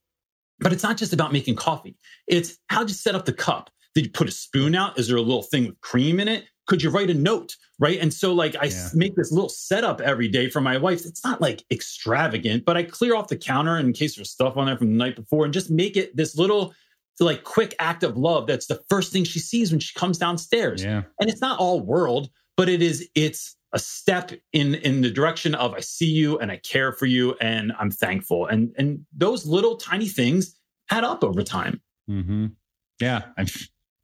but 0.60 0.72
it's 0.72 0.82
not 0.82 0.96
just 0.96 1.12
about 1.12 1.32
making 1.32 1.56
coffee. 1.56 1.96
It's 2.26 2.58
how 2.68 2.84
to 2.84 2.92
set 2.92 3.14
up 3.14 3.24
the 3.24 3.32
cup. 3.32 3.70
Did 3.94 4.04
you 4.06 4.10
put 4.10 4.28
a 4.28 4.32
spoon 4.32 4.74
out? 4.74 4.98
Is 4.98 5.08
there 5.08 5.16
a 5.16 5.22
little 5.22 5.42
thing 5.42 5.66
with 5.66 5.80
cream 5.80 6.20
in 6.20 6.28
it? 6.28 6.44
Could 6.66 6.82
you 6.82 6.90
write 6.90 7.10
a 7.10 7.14
note? 7.14 7.54
Right. 7.78 7.98
And 7.98 8.12
so, 8.12 8.32
like, 8.32 8.56
I 8.60 8.66
yeah. 8.66 8.88
make 8.94 9.16
this 9.16 9.32
little 9.32 9.48
setup 9.48 10.00
every 10.00 10.28
day 10.28 10.50
for 10.50 10.60
my 10.60 10.76
wife. 10.76 11.04
It's 11.06 11.24
not 11.24 11.40
like 11.40 11.64
extravagant, 11.70 12.64
but 12.64 12.76
I 12.76 12.82
clear 12.82 13.14
off 13.14 13.28
the 13.28 13.36
counter 13.36 13.78
in 13.78 13.92
case 13.92 14.16
there's 14.16 14.30
stuff 14.30 14.56
on 14.56 14.66
there 14.66 14.76
from 14.76 14.88
the 14.88 14.96
night 14.96 15.16
before 15.16 15.44
and 15.44 15.54
just 15.54 15.70
make 15.70 15.96
it 15.96 16.16
this 16.16 16.36
little 16.36 16.74
like 17.24 17.44
quick 17.44 17.74
act 17.78 18.02
of 18.02 18.16
love 18.16 18.46
that's 18.46 18.66
the 18.66 18.80
first 18.88 19.12
thing 19.12 19.24
she 19.24 19.38
sees 19.38 19.70
when 19.70 19.80
she 19.80 19.98
comes 19.98 20.18
downstairs 20.18 20.84
yeah. 20.84 21.02
and 21.20 21.30
it's 21.30 21.40
not 21.40 21.58
all 21.58 21.80
world 21.80 22.28
but 22.56 22.68
it 22.68 22.82
is 22.82 23.08
it's 23.14 23.56
a 23.72 23.78
step 23.78 24.32
in 24.52 24.74
in 24.76 25.00
the 25.00 25.10
direction 25.10 25.54
of 25.54 25.74
i 25.74 25.80
see 25.80 26.06
you 26.06 26.38
and 26.38 26.52
i 26.52 26.56
care 26.58 26.92
for 26.92 27.06
you 27.06 27.34
and 27.40 27.72
i'm 27.80 27.90
thankful 27.90 28.46
and 28.46 28.74
and 28.78 29.04
those 29.16 29.46
little 29.46 29.76
tiny 29.76 30.08
things 30.08 30.54
add 30.90 31.04
up 31.04 31.24
over 31.24 31.42
time 31.42 31.80
mm-hmm. 32.08 32.46
Yeah, 33.00 33.22
I'm 33.36 33.46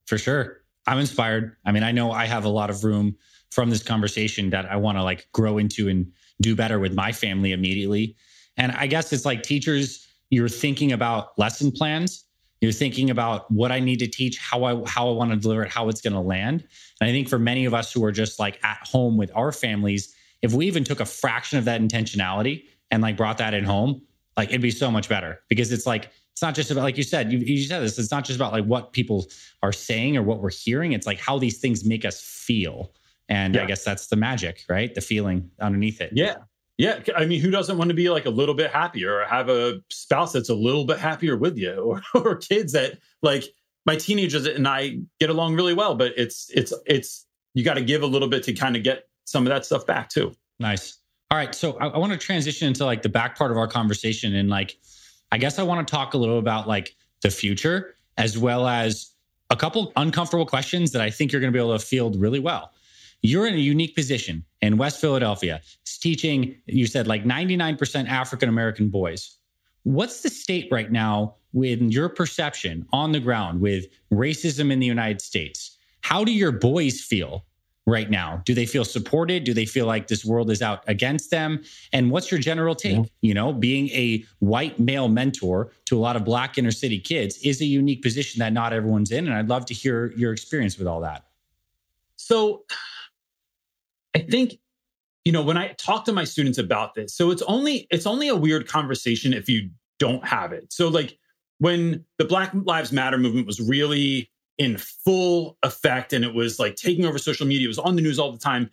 for 0.06 0.18
sure. 0.18 0.62
I'm 0.86 0.98
inspired. 0.98 1.56
I 1.64 1.72
mean, 1.72 1.82
I 1.82 1.92
know 1.92 2.12
I 2.12 2.26
have 2.26 2.44
a 2.44 2.48
lot 2.48 2.70
of 2.70 2.84
room 2.84 3.16
from 3.50 3.70
this 3.70 3.82
conversation 3.82 4.50
that 4.50 4.66
I 4.66 4.76
want 4.76 4.98
to 4.98 5.02
like 5.02 5.28
grow 5.32 5.58
into 5.58 5.88
and 5.88 6.10
do 6.40 6.56
better 6.56 6.78
with 6.78 6.94
my 6.94 7.12
family 7.12 7.52
immediately. 7.52 8.16
And 8.56 8.72
I 8.72 8.86
guess 8.86 9.12
it's 9.12 9.24
like 9.24 9.42
teachers, 9.42 10.06
you're 10.30 10.48
thinking 10.48 10.92
about 10.92 11.38
lesson 11.38 11.70
plans. 11.70 12.24
You're 12.62 12.70
thinking 12.70 13.10
about 13.10 13.50
what 13.50 13.72
I 13.72 13.80
need 13.80 13.98
to 13.98 14.06
teach, 14.06 14.38
how 14.38 14.62
I 14.62 14.88
how 14.88 15.08
I 15.08 15.12
want 15.12 15.32
to 15.32 15.36
deliver 15.36 15.64
it, 15.64 15.70
how 15.70 15.88
it's 15.88 16.00
going 16.00 16.12
to 16.12 16.20
land. 16.20 16.64
And 17.00 17.10
I 17.10 17.12
think 17.12 17.28
for 17.28 17.38
many 17.38 17.64
of 17.64 17.74
us 17.74 17.92
who 17.92 18.04
are 18.04 18.12
just 18.12 18.38
like 18.38 18.62
at 18.64 18.78
home 18.84 19.16
with 19.16 19.32
our 19.34 19.50
families, 19.50 20.14
if 20.42 20.52
we 20.52 20.68
even 20.68 20.84
took 20.84 21.00
a 21.00 21.04
fraction 21.04 21.58
of 21.58 21.64
that 21.64 21.80
intentionality 21.80 22.66
and 22.92 23.02
like 23.02 23.16
brought 23.16 23.38
that 23.38 23.52
in 23.52 23.64
home, 23.64 24.00
like 24.36 24.50
it'd 24.50 24.62
be 24.62 24.70
so 24.70 24.92
much 24.92 25.08
better. 25.08 25.40
Because 25.48 25.72
it's 25.72 25.86
like 25.86 26.10
it's 26.30 26.40
not 26.40 26.54
just 26.54 26.70
about 26.70 26.82
like 26.84 26.96
you 26.96 27.02
said 27.02 27.32
you, 27.32 27.38
you 27.38 27.64
said 27.64 27.80
this 27.82 27.98
it's 27.98 28.12
not 28.12 28.24
just 28.24 28.36
about 28.36 28.52
like 28.52 28.64
what 28.64 28.92
people 28.92 29.26
are 29.64 29.72
saying 29.72 30.16
or 30.16 30.22
what 30.22 30.40
we're 30.40 30.50
hearing 30.50 30.92
it's 30.92 31.06
like 31.06 31.18
how 31.18 31.38
these 31.38 31.58
things 31.58 31.84
make 31.84 32.04
us 32.04 32.20
feel. 32.20 32.92
And 33.28 33.56
yeah. 33.56 33.64
i 33.64 33.66
guess 33.66 33.82
that's 33.82 34.06
the 34.06 34.16
magic 34.16 34.64
right? 34.68 34.94
The 34.94 35.00
feeling 35.00 35.50
underneath 35.58 36.00
it. 36.00 36.12
Yeah 36.14 36.36
yeah 36.82 37.00
i 37.16 37.24
mean 37.24 37.40
who 37.40 37.50
doesn't 37.50 37.78
want 37.78 37.88
to 37.88 37.94
be 37.94 38.10
like 38.10 38.26
a 38.26 38.30
little 38.30 38.54
bit 38.54 38.70
happier 38.70 39.20
or 39.20 39.24
have 39.24 39.48
a 39.48 39.80
spouse 39.88 40.32
that's 40.32 40.48
a 40.48 40.54
little 40.54 40.84
bit 40.84 40.98
happier 40.98 41.36
with 41.36 41.56
you 41.56 41.74
or, 41.74 42.02
or 42.14 42.36
kids 42.36 42.72
that 42.72 42.98
like 43.22 43.44
my 43.86 43.96
teenagers 43.96 44.46
and 44.46 44.66
i 44.66 44.98
get 45.20 45.30
along 45.30 45.54
really 45.54 45.74
well 45.74 45.94
but 45.94 46.12
it's 46.16 46.50
it's 46.54 46.72
it's 46.86 47.26
you 47.54 47.64
got 47.64 47.74
to 47.74 47.82
give 47.82 48.02
a 48.02 48.06
little 48.06 48.28
bit 48.28 48.42
to 48.42 48.52
kind 48.52 48.76
of 48.76 48.82
get 48.82 49.08
some 49.24 49.46
of 49.46 49.50
that 49.50 49.64
stuff 49.64 49.86
back 49.86 50.08
too 50.08 50.34
nice 50.58 50.98
all 51.30 51.38
right 51.38 51.54
so 51.54 51.78
I, 51.78 51.86
I 51.86 51.98
want 51.98 52.12
to 52.12 52.18
transition 52.18 52.68
into 52.68 52.84
like 52.84 53.02
the 53.02 53.08
back 53.08 53.38
part 53.38 53.50
of 53.50 53.56
our 53.56 53.68
conversation 53.68 54.34
and 54.34 54.48
like 54.48 54.76
I 55.30 55.38
guess 55.38 55.58
I 55.58 55.62
want 55.62 55.86
to 55.86 55.90
talk 55.90 56.12
a 56.12 56.18
little 56.18 56.38
about 56.38 56.68
like 56.68 56.94
the 57.22 57.30
future 57.30 57.96
as 58.18 58.36
well 58.36 58.68
as 58.68 59.12
a 59.48 59.56
couple 59.56 59.92
uncomfortable 59.96 60.46
questions 60.46 60.92
that 60.92 61.00
I 61.00 61.10
think 61.10 61.32
you're 61.32 61.40
going 61.40 61.52
to 61.52 61.56
be 61.56 61.60
able 61.60 61.76
to 61.76 61.84
field 61.84 62.16
really 62.16 62.38
well. 62.38 62.72
You're 63.22 63.46
in 63.46 63.54
a 63.54 63.58
unique 63.58 63.94
position 63.94 64.44
in 64.60 64.76
West 64.76 65.00
Philadelphia, 65.00 65.60
it's 65.82 65.96
teaching, 65.98 66.56
you 66.66 66.86
said 66.86 67.06
like 67.06 67.24
99% 67.24 68.08
African 68.08 68.48
American 68.48 68.88
boys. 68.88 69.36
What's 69.84 70.22
the 70.22 70.28
state 70.28 70.68
right 70.70 70.90
now 70.90 71.36
with 71.52 71.80
your 71.80 72.08
perception 72.08 72.86
on 72.92 73.12
the 73.12 73.20
ground 73.20 73.60
with 73.60 73.86
racism 74.12 74.72
in 74.72 74.80
the 74.80 74.86
United 74.86 75.20
States? 75.20 75.76
How 76.02 76.24
do 76.24 76.32
your 76.32 76.52
boys 76.52 77.00
feel 77.00 77.44
right 77.86 78.10
now? 78.10 78.42
Do 78.44 78.54
they 78.54 78.66
feel 78.66 78.84
supported? 78.84 79.44
Do 79.44 79.54
they 79.54 79.66
feel 79.66 79.86
like 79.86 80.06
this 80.06 80.24
world 80.24 80.50
is 80.50 80.62
out 80.62 80.84
against 80.86 81.30
them? 81.30 81.62
And 81.92 82.10
what's 82.10 82.30
your 82.30 82.40
general 82.40 82.74
take? 82.74 82.96
Yeah. 82.96 83.04
You 83.20 83.34
know, 83.34 83.52
being 83.52 83.88
a 83.90 84.24
white 84.38 84.78
male 84.78 85.08
mentor 85.08 85.72
to 85.86 85.96
a 85.96 86.00
lot 86.00 86.16
of 86.16 86.24
black 86.24 86.58
inner 86.58 86.70
city 86.70 86.98
kids 86.98 87.38
is 87.38 87.60
a 87.60 87.64
unique 87.64 88.02
position 88.02 88.40
that 88.40 88.52
not 88.52 88.72
everyone's 88.72 89.10
in. 89.10 89.26
And 89.26 89.34
I'd 89.34 89.48
love 89.48 89.66
to 89.66 89.74
hear 89.74 90.12
your 90.16 90.32
experience 90.32 90.78
with 90.78 90.86
all 90.86 91.00
that. 91.00 91.24
So 92.16 92.64
I 94.14 94.20
think 94.20 94.54
you 95.24 95.32
know 95.32 95.42
when 95.42 95.56
i 95.56 95.68
talk 95.74 96.04
to 96.04 96.12
my 96.12 96.24
students 96.24 96.58
about 96.58 96.94
this 96.94 97.14
so 97.14 97.30
it's 97.30 97.42
only 97.42 97.86
it's 97.90 98.06
only 98.06 98.26
a 98.26 98.34
weird 98.34 98.66
conversation 98.66 99.32
if 99.32 99.48
you 99.48 99.70
don't 100.00 100.26
have 100.26 100.52
it 100.52 100.72
so 100.72 100.88
like 100.88 101.16
when 101.58 102.04
the 102.18 102.24
black 102.24 102.50
lives 102.54 102.90
matter 102.90 103.16
movement 103.18 103.46
was 103.46 103.60
really 103.60 104.28
in 104.58 104.76
full 104.78 105.58
effect 105.62 106.12
and 106.12 106.24
it 106.24 106.34
was 106.34 106.58
like 106.58 106.76
taking 106.76 107.04
over 107.04 107.18
social 107.18 107.46
media. 107.46 107.66
It 107.66 107.68
was 107.68 107.78
on 107.78 107.96
the 107.96 108.02
news 108.02 108.18
all 108.18 108.32
the 108.32 108.38
time. 108.38 108.70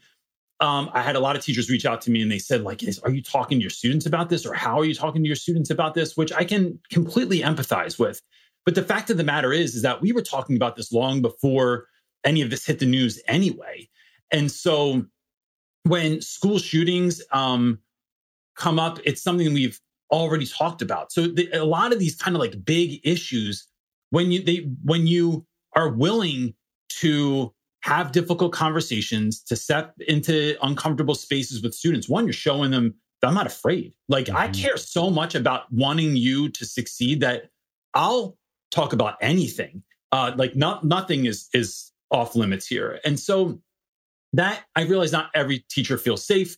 Um, 0.60 0.90
I 0.94 1.02
had 1.02 1.16
a 1.16 1.20
lot 1.20 1.36
of 1.36 1.44
teachers 1.44 1.70
reach 1.70 1.86
out 1.86 2.02
to 2.02 2.12
me 2.12 2.22
and 2.22 2.32
they 2.32 2.40
said, 2.40 2.64
like, 2.64 2.84
are 3.04 3.12
you 3.12 3.24
talking 3.24 3.60
to 3.60 3.62
your 3.62 3.70
students 3.70 4.06
about 4.06 4.30
this? 4.30 4.46
Or 4.46 4.54
how 4.54 4.80
are 4.80 4.86
you 4.86 4.94
talking 4.94 5.24
to 5.24 5.28
your 5.28 5.38
students 5.38 5.70
about 5.70 5.94
this? 5.94 6.18
Which 6.18 6.34
I 6.34 6.44
can 6.44 6.80
completely 6.92 7.40
empathize 7.40 7.98
with. 7.98 8.22
But 8.66 8.76
the 8.76 8.84
fact 8.84 9.10
of 9.10 9.18
the 9.18 9.24
matter 9.24 9.54
is, 9.54 9.74
is 9.74 9.84
that 9.84 10.02
we 10.02 10.12
were 10.12 10.22
talking 10.22 10.58
about 10.58 10.76
this 10.76 10.92
long 10.92 11.22
before 11.22 11.88
any 12.26 12.42
of 12.42 12.50
this 12.50 12.66
hit 12.66 12.80
the 12.80 12.86
news 12.86 13.22
anyway. 13.28 13.88
And 14.32 14.52
so 14.52 15.06
when 15.84 16.22
school 16.22 16.60
shootings 16.60 17.22
um, 17.32 17.80
come 18.56 18.80
up, 18.80 19.00
it's 19.06 19.22
something 19.22 19.54
we've 19.54 19.80
already 20.12 20.46
talked 20.46 20.82
about. 20.82 21.12
So 21.12 21.28
the, 21.28 21.50
a 21.52 21.66
lot 21.66 21.94
of 21.94 22.00
these 22.00 22.16
kind 22.16 22.36
of 22.36 22.42
like 22.42 22.64
big 22.64 23.00
issues, 23.04 23.68
when 24.10 24.32
you 24.32 24.42
they 24.44 24.70
when 24.84 25.08
you 25.08 25.46
are 25.76 25.90
willing 25.90 26.54
to 27.00 27.54
have 27.82 28.12
difficult 28.12 28.52
conversations, 28.52 29.42
to 29.44 29.56
step 29.56 29.94
into 30.08 30.58
uncomfortable 30.62 31.16
spaces 31.16 31.62
with 31.62 31.74
students. 31.74 32.10
One, 32.10 32.26
you're 32.26 32.34
showing 32.34 32.72
them 32.72 32.96
that 33.22 33.28
I'm 33.28 33.34
not 33.34 33.48
afraid. 33.48 33.94
Like 34.08 34.26
mm-hmm. 34.26 34.38
I 34.38 34.48
care 34.50 34.78
so 34.78 35.10
much 35.10 35.36
about 35.36 35.72
wanting 35.72 36.16
you 36.16 36.50
to 36.50 36.66
succeed 36.66 37.22
that 37.22 37.50
I'll 37.94 38.38
talk 38.72 38.94
about 38.94 39.16
anything. 39.22 39.84
Uh, 40.12 40.34
like 40.36 40.56
not 40.56 40.84
nothing 40.84 41.26
is 41.26 41.48
is 41.54 41.92
off 42.12 42.36
limits 42.36 42.66
here. 42.66 43.00
And 43.06 43.20
so 43.20 43.62
that 44.34 44.64
I 44.76 44.84
realize 44.84 45.12
not 45.12 45.30
every 45.34 45.66
teacher 45.70 45.98
feels 45.98 46.26
safe. 46.26 46.56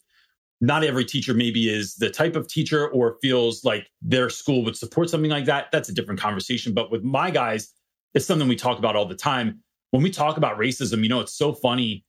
Not 0.63 0.84
every 0.84 1.05
teacher 1.05 1.34
maybe 1.34 1.69
is 1.69 1.95
the 1.95 2.10
type 2.10 2.36
of 2.36 2.47
teacher 2.47 2.88
or 2.89 3.17
feels 3.21 3.63
like 3.63 3.88
their 4.01 4.29
school 4.29 4.63
would 4.63 4.77
support 4.77 5.10
something 5.10 5.31
like 5.31 5.45
that. 5.45 5.71
That's 5.71 5.89
a 5.89 5.93
different 5.93 6.19
conversation. 6.19 6.73
But 6.73 6.91
with 6.91 7.03
my 7.03 7.31
guys, 7.31 7.73
it's 8.13 8.25
something 8.25 8.47
we 8.47 8.55
talk 8.55 8.77
about 8.77 8.95
all 8.95 9.07
the 9.07 9.15
time. 9.15 9.60
When 9.89 10.03
we 10.03 10.12
talk 10.12 10.38
about 10.38 10.60
racism, 10.60 11.01
you 11.01 11.10
know, 11.10 11.19
it's 11.19 11.34
so 11.34 11.53
funny 11.53 12.05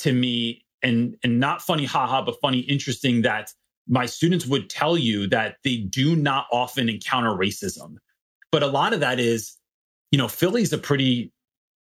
to 0.00 0.12
me 0.12 0.64
and 0.82 1.16
and 1.22 1.38
not 1.38 1.62
funny 1.62 1.84
haha, 1.84 2.22
but 2.22 2.36
funny 2.40 2.60
interesting 2.60 3.22
that 3.22 3.52
my 3.88 4.06
students 4.06 4.46
would 4.46 4.68
tell 4.68 4.98
you 4.98 5.26
that 5.28 5.56
they 5.64 5.78
do 5.78 6.14
not 6.14 6.46
often 6.52 6.88
encounter 6.88 7.30
racism. 7.30 7.96
But 8.52 8.62
a 8.62 8.66
lot 8.66 8.92
of 8.92 9.00
that 9.00 9.18
is, 9.18 9.56
you 10.10 10.18
know, 10.18 10.28
Philly's 10.28 10.72
a 10.72 10.78
pretty 10.78 11.32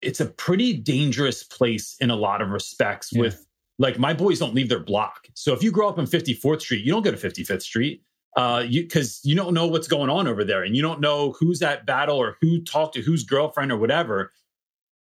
it's 0.02 0.20
a 0.20 0.26
pretty 0.26 0.74
dangerous 0.74 1.44
place 1.44 1.96
in 2.00 2.10
a 2.10 2.16
lot 2.16 2.42
of 2.42 2.50
respects 2.50 3.10
yeah. 3.12 3.22
with 3.22 3.46
like 3.80 4.00
my 4.00 4.14
boys 4.14 4.40
don't 4.40 4.54
leave 4.54 4.70
their 4.70 4.80
block. 4.80 5.28
So 5.34 5.54
if 5.54 5.62
you 5.62 5.72
grow 5.72 5.88
up 5.90 6.00
on 6.00 6.06
54th 6.06 6.62
Street, 6.62 6.84
you 6.84 6.92
don't 6.92 7.04
go 7.04 7.12
to 7.12 7.18
55th 7.18 7.62
Street 7.62 8.02
uh, 8.38 8.64
you 8.66 8.84
because 8.84 9.20
you 9.24 9.36
don't 9.36 9.54
know 9.54 9.66
what's 9.66 9.88
going 9.88 10.12
on 10.12 10.28
over 10.28 10.44
there, 10.44 10.64
and 10.64 10.76
you 10.76 10.82
don't 10.82 11.02
know 11.02 11.32
who's 11.40 11.64
at 11.64 11.88
battle 11.88 12.18
or 12.18 12.38
who 12.40 12.62
talked 12.62 12.94
to 12.94 13.02
whose 13.02 13.24
girlfriend 13.24 13.72
or 13.72 13.78
whatever. 13.78 14.32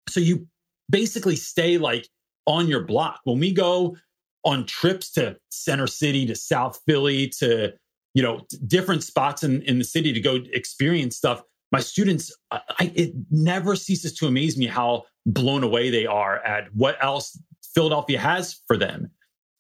So 0.08 0.22
you 0.22 0.48
basically 0.90 1.36
stay 1.36 1.78
like 1.78 2.08
on 2.46 2.68
your 2.68 2.86
block. 2.86 3.20
When 3.26 3.38
we 3.40 3.54
go 3.54 3.98
on 4.46 4.66
trips 4.66 5.12
to 5.12 5.38
Center 5.52 5.88
City, 5.88 6.26
to 6.26 6.36
South 6.36 6.80
Philly, 6.88 7.28
to 7.40 7.74
you 8.14 8.24
know 8.24 8.46
different 8.66 9.04
spots 9.04 9.44
in 9.44 9.62
in 9.64 9.78
the 9.78 9.84
city 9.84 10.14
to 10.14 10.22
go 10.22 10.40
experience 10.54 11.18
stuff, 11.18 11.44
my 11.72 11.80
students, 11.80 12.36
I, 12.52 12.92
it 12.96 13.14
never 13.30 13.76
ceases 13.76 14.14
to 14.16 14.28
amaze 14.28 14.58
me 14.58 14.68
how 14.68 15.04
blown 15.26 15.64
away 15.64 15.90
they 15.90 16.06
are 16.06 16.38
at 16.40 16.74
what 16.74 16.98
else 17.02 17.38
Philadelphia 17.74 18.20
has 18.20 18.62
for 18.68 18.78
them. 18.78 19.12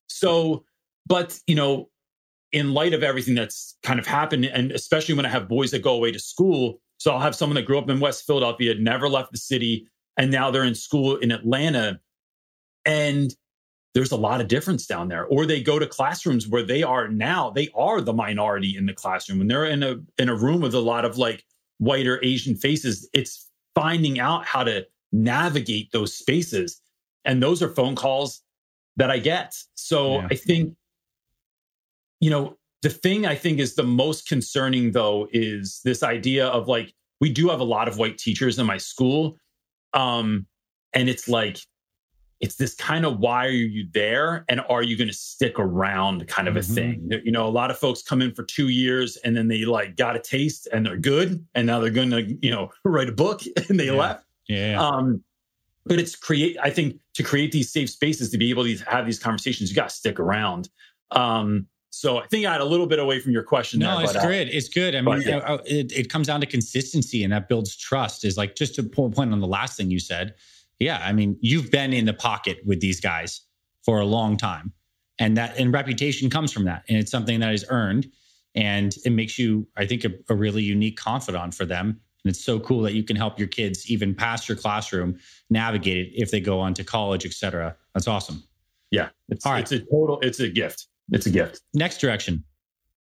So, 0.07 0.63
but 1.05 1.37
you 1.47 1.55
know, 1.55 1.89
in 2.51 2.73
light 2.73 2.93
of 2.93 3.03
everything 3.03 3.35
that's 3.35 3.77
kind 3.83 3.99
of 3.99 4.07
happened, 4.07 4.45
and 4.45 4.71
especially 4.71 5.15
when 5.15 5.25
I 5.25 5.29
have 5.29 5.47
boys 5.47 5.71
that 5.71 5.81
go 5.81 5.93
away 5.93 6.11
to 6.11 6.19
school. 6.19 6.79
So 6.97 7.11
I'll 7.11 7.19
have 7.19 7.35
someone 7.35 7.55
that 7.55 7.65
grew 7.65 7.77
up 7.77 7.89
in 7.89 7.99
West 7.99 8.25
Philadelphia, 8.25 8.73
never 8.75 9.07
left 9.09 9.31
the 9.31 9.37
city, 9.37 9.87
and 10.17 10.31
now 10.31 10.49
they're 10.49 10.63
in 10.63 10.75
school 10.75 11.17
in 11.17 11.31
Atlanta. 11.31 11.99
And 12.85 13.35
there's 13.93 14.11
a 14.11 14.17
lot 14.17 14.41
of 14.41 14.47
difference 14.47 14.85
down 14.85 15.09
there. 15.09 15.25
Or 15.25 15.45
they 15.45 15.61
go 15.61 15.77
to 15.77 15.85
classrooms 15.85 16.47
where 16.47 16.63
they 16.63 16.83
are 16.83 17.07
now, 17.07 17.49
they 17.49 17.69
are 17.75 18.01
the 18.01 18.13
minority 18.13 18.75
in 18.77 18.85
the 18.85 18.93
classroom. 18.93 19.39
When 19.39 19.47
they're 19.47 19.65
in 19.65 19.83
a 19.83 19.97
in 20.17 20.29
a 20.29 20.35
room 20.35 20.61
with 20.61 20.73
a 20.73 20.79
lot 20.79 21.05
of 21.05 21.17
like 21.17 21.43
white 21.79 22.07
or 22.07 22.23
Asian 22.23 22.55
faces, 22.55 23.09
it's 23.13 23.49
finding 23.75 24.19
out 24.19 24.45
how 24.45 24.63
to 24.63 24.85
navigate 25.11 25.91
those 25.91 26.13
spaces. 26.13 26.81
And 27.25 27.41
those 27.41 27.61
are 27.61 27.69
phone 27.69 27.95
calls 27.95 28.41
that 28.95 29.11
I 29.11 29.19
get. 29.19 29.55
So 29.75 30.15
yeah. 30.15 30.27
I 30.31 30.35
think 30.35 30.73
you 32.19 32.29
know, 32.29 32.57
the 32.81 32.89
thing 32.89 33.25
I 33.25 33.35
think 33.35 33.59
is 33.59 33.75
the 33.75 33.83
most 33.83 34.27
concerning 34.27 34.91
though 34.91 35.27
is 35.31 35.81
this 35.83 36.03
idea 36.03 36.47
of 36.47 36.67
like 36.67 36.93
we 37.19 37.31
do 37.31 37.49
have 37.49 37.59
a 37.59 37.65
lot 37.65 37.87
of 37.87 37.97
white 37.97 38.17
teachers 38.17 38.59
in 38.59 38.65
my 38.65 38.77
school. 38.77 39.37
Um, 39.93 40.45
and 40.93 41.09
it's 41.09 41.27
like 41.27 41.59
it's 42.39 42.55
this 42.55 42.73
kind 42.75 43.05
of 43.05 43.19
why 43.19 43.45
are 43.45 43.49
you 43.49 43.87
there 43.91 44.45
and 44.47 44.61
are 44.69 44.83
you 44.83 44.97
going 44.97 45.07
to 45.07 45.13
stick 45.13 45.57
around 45.57 46.27
kind 46.27 46.47
of 46.47 46.55
a 46.55 46.59
mm-hmm. 46.59 46.73
thing 46.73 47.21
you 47.23 47.31
know 47.31 47.47
a 47.47 47.49
lot 47.49 47.71
of 47.71 47.77
folks 47.77 48.01
come 48.01 48.21
in 48.21 48.33
for 48.33 48.43
two 48.43 48.69
years 48.69 49.17
and 49.17 49.35
then 49.35 49.47
they 49.47 49.65
like 49.65 49.95
got 49.95 50.15
a 50.15 50.19
taste 50.19 50.67
and 50.71 50.85
they're 50.85 50.97
good 50.97 51.45
and 51.55 51.67
now 51.67 51.79
they're 51.79 51.89
going 51.89 52.11
to 52.11 52.23
you 52.41 52.51
know 52.51 52.69
write 52.83 53.09
a 53.09 53.13
book 53.13 53.41
and 53.69 53.79
they 53.79 53.87
yeah. 53.87 53.91
left 53.93 54.25
yeah 54.47 54.81
um 54.81 55.21
but 55.85 55.99
it's 55.99 56.15
create 56.15 56.57
i 56.61 56.69
think 56.69 56.97
to 57.13 57.23
create 57.23 57.51
these 57.51 57.71
safe 57.71 57.89
spaces 57.89 58.29
to 58.29 58.37
be 58.37 58.49
able 58.49 58.63
to 58.63 58.77
have 58.87 59.05
these 59.05 59.19
conversations 59.19 59.69
you 59.69 59.75
got 59.75 59.89
to 59.89 59.95
stick 59.95 60.19
around 60.19 60.69
um 61.11 61.67
so 61.89 62.19
I 62.19 62.27
think 62.27 62.45
I 62.45 62.51
had 62.51 62.61
a 62.61 62.65
little 62.65 62.85
bit 62.85 62.99
away 62.99 63.19
from 63.19 63.31
your 63.31 63.41
question. 63.41 63.79
No, 63.79 63.95
there, 63.95 64.03
it's 64.03 64.13
but, 64.13 64.23
uh, 64.23 64.27
good. 64.27 64.47
Uh, 64.49 64.51
it's 64.53 64.69
good. 64.69 64.93
I 64.93 65.01
mean, 65.01 65.21
yeah. 65.21 65.37
Uh, 65.37 65.57
it, 65.65 65.91
it 65.91 66.09
comes 66.11 66.27
down 66.27 66.41
to 66.41 66.45
consistency, 66.45 67.23
and 67.23 67.33
that 67.33 67.49
builds 67.49 67.75
trust. 67.75 68.23
Is 68.23 68.37
like 68.37 68.55
just 68.55 68.75
to 68.75 68.83
point 68.83 69.33
on 69.33 69.39
the 69.39 69.47
last 69.47 69.77
thing 69.77 69.89
you 69.89 69.99
said. 69.99 70.35
Yeah, 70.79 71.01
I 71.03 71.13
mean, 71.13 71.37
you've 71.41 71.71
been 71.71 71.93
in 71.93 72.05
the 72.05 72.13
pocket 72.13 72.59
with 72.65 72.81
these 72.81 72.99
guys 72.99 73.41
for 73.83 73.99
a 73.99 74.05
long 74.05 74.37
time, 74.37 74.73
and 75.17 75.35
that 75.37 75.57
and 75.59 75.73
reputation 75.73 76.29
comes 76.29 76.51
from 76.51 76.65
that, 76.65 76.83
and 76.87 76.97
it's 76.97 77.11
something 77.11 77.39
that 77.39 77.53
is 77.53 77.65
earned, 77.69 78.11
and 78.55 78.95
it 79.05 79.11
makes 79.11 79.39
you, 79.39 79.67
I 79.75 79.85
think, 79.85 80.05
a, 80.05 80.11
a 80.29 80.35
really 80.35 80.63
unique 80.63 80.97
confidant 80.97 81.53
for 81.53 81.65
them 81.65 82.01
And 82.27 82.35
it's 82.35 82.43
so 82.43 82.59
cool 82.59 82.81
that 82.81 82.93
you 82.93 83.03
can 83.03 83.15
help 83.15 83.39
your 83.39 83.47
kids 83.47 83.89
even 83.89 84.13
past 84.13 84.49
your 84.49 84.57
classroom 84.57 85.17
navigate 85.49 86.07
it 86.07 86.11
if 86.13 86.29
they 86.29 86.41
go 86.41 86.59
on 86.59 86.73
to 86.73 86.83
college, 86.83 87.25
et 87.25 87.31
cetera. 87.31 87.73
That's 87.93 88.05
awesome. 88.05 88.43
Yeah. 88.91 89.09
It's, 89.29 89.45
All 89.45 89.53
right. 89.53 89.61
it's 89.61 89.71
a 89.71 89.79
total, 89.79 90.19
it's 90.21 90.41
a 90.41 90.49
gift. 90.49 90.87
It's 91.11 91.25
a 91.25 91.29
gift. 91.29 91.61
Next 91.73 91.99
direction. 91.99 92.43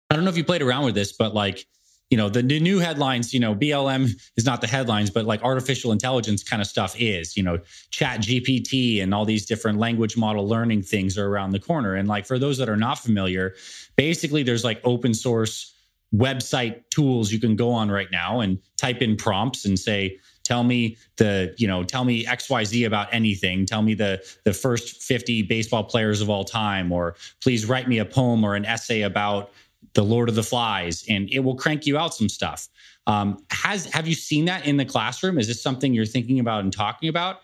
I 0.09 0.15
don't 0.15 0.23
know 0.23 0.29
if 0.29 0.37
you 0.37 0.45
played 0.45 0.61
around 0.61 0.85
with 0.85 0.95
this, 0.95 1.11
but 1.11 1.33
like, 1.33 1.67
you 2.11 2.17
know, 2.17 2.27
the, 2.27 2.43
new 2.43 2.77
headlines, 2.77 3.33
you 3.33 3.39
know, 3.39 3.55
BLM 3.55 4.11
is 4.35 4.45
not 4.45 4.59
the 4.59 4.67
headlines, 4.67 5.09
but 5.09 5.25
like 5.25 5.41
artificial 5.43 5.93
intelligence 5.93 6.43
kind 6.43 6.61
of 6.61 6.67
stuff 6.67 6.93
is, 6.99 7.37
you 7.37 7.41
know, 7.41 7.57
chat 7.89 8.19
GPT 8.19 9.01
and 9.01 9.13
all 9.13 9.23
these 9.23 9.45
different 9.45 9.79
language 9.79 10.17
model 10.17 10.45
learning 10.45 10.83
things 10.83 11.17
are 11.17 11.27
around 11.27 11.51
the 11.51 11.59
corner. 11.59 11.95
And 11.95 12.09
like 12.09 12.25
for 12.25 12.37
those 12.37 12.57
that 12.57 12.67
are 12.67 12.75
not 12.75 12.99
familiar, 12.99 13.55
basically 13.95 14.43
there's 14.43 14.65
like 14.65 14.81
open 14.83 15.13
source 15.13 15.73
website 16.13 16.81
tools 16.89 17.31
you 17.31 17.39
can 17.39 17.55
go 17.55 17.71
on 17.71 17.89
right 17.89 18.11
now 18.11 18.41
and 18.41 18.59
type 18.75 19.01
in 19.01 19.15
prompts 19.15 19.63
and 19.63 19.79
say, 19.79 20.19
tell 20.43 20.63
me 20.63 20.97
the 21.17 21.53
you 21.57 21.67
know 21.67 21.83
tell 21.83 22.03
me 22.03 22.25
xyz 22.25 22.85
about 22.85 23.07
anything 23.13 23.63
tell 23.63 23.83
me 23.83 23.93
the 23.93 24.19
the 24.43 24.51
first 24.51 25.03
50 25.03 25.43
baseball 25.43 25.83
players 25.83 26.19
of 26.19 26.31
all 26.31 26.43
time 26.43 26.91
or 26.91 27.15
please 27.43 27.67
write 27.67 27.87
me 27.87 27.99
a 27.99 28.05
poem 28.05 28.43
or 28.43 28.55
an 28.55 28.65
essay 28.65 29.03
about 29.03 29.51
the 29.93 30.03
Lord 30.03 30.29
of 30.29 30.35
the 30.35 30.43
Flies, 30.43 31.03
and 31.09 31.29
it 31.31 31.39
will 31.39 31.55
crank 31.55 31.85
you 31.85 31.97
out 31.97 32.13
some 32.13 32.29
stuff. 32.29 32.67
Um, 33.07 33.43
has 33.51 33.85
have 33.87 34.07
you 34.07 34.15
seen 34.15 34.45
that 34.45 34.65
in 34.65 34.77
the 34.77 34.85
classroom? 34.85 35.37
Is 35.37 35.47
this 35.47 35.61
something 35.61 35.93
you're 35.93 36.05
thinking 36.05 36.39
about 36.39 36.63
and 36.63 36.71
talking 36.71 37.09
about? 37.09 37.41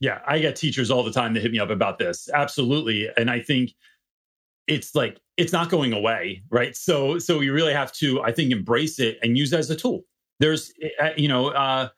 Yeah, 0.00 0.20
I 0.26 0.38
get 0.38 0.56
teachers 0.56 0.90
all 0.90 1.02
the 1.02 1.12
time 1.12 1.34
that 1.34 1.40
hit 1.40 1.52
me 1.52 1.58
up 1.58 1.70
about 1.70 1.98
this. 1.98 2.28
Absolutely, 2.32 3.08
and 3.16 3.30
I 3.30 3.40
think 3.40 3.72
it's 4.66 4.94
like 4.94 5.20
it's 5.36 5.52
not 5.52 5.70
going 5.70 5.92
away, 5.92 6.42
right? 6.50 6.76
So 6.76 7.18
so 7.18 7.38
we 7.38 7.50
really 7.50 7.72
have 7.72 7.92
to, 7.94 8.22
I 8.22 8.32
think, 8.32 8.52
embrace 8.52 8.98
it 8.98 9.18
and 9.22 9.36
use 9.36 9.52
it 9.52 9.58
as 9.58 9.70
a 9.70 9.76
tool. 9.76 10.04
There's, 10.38 10.72
uh, 11.00 11.10
you 11.16 11.28
know, 11.28 11.48
uh, 11.48 11.88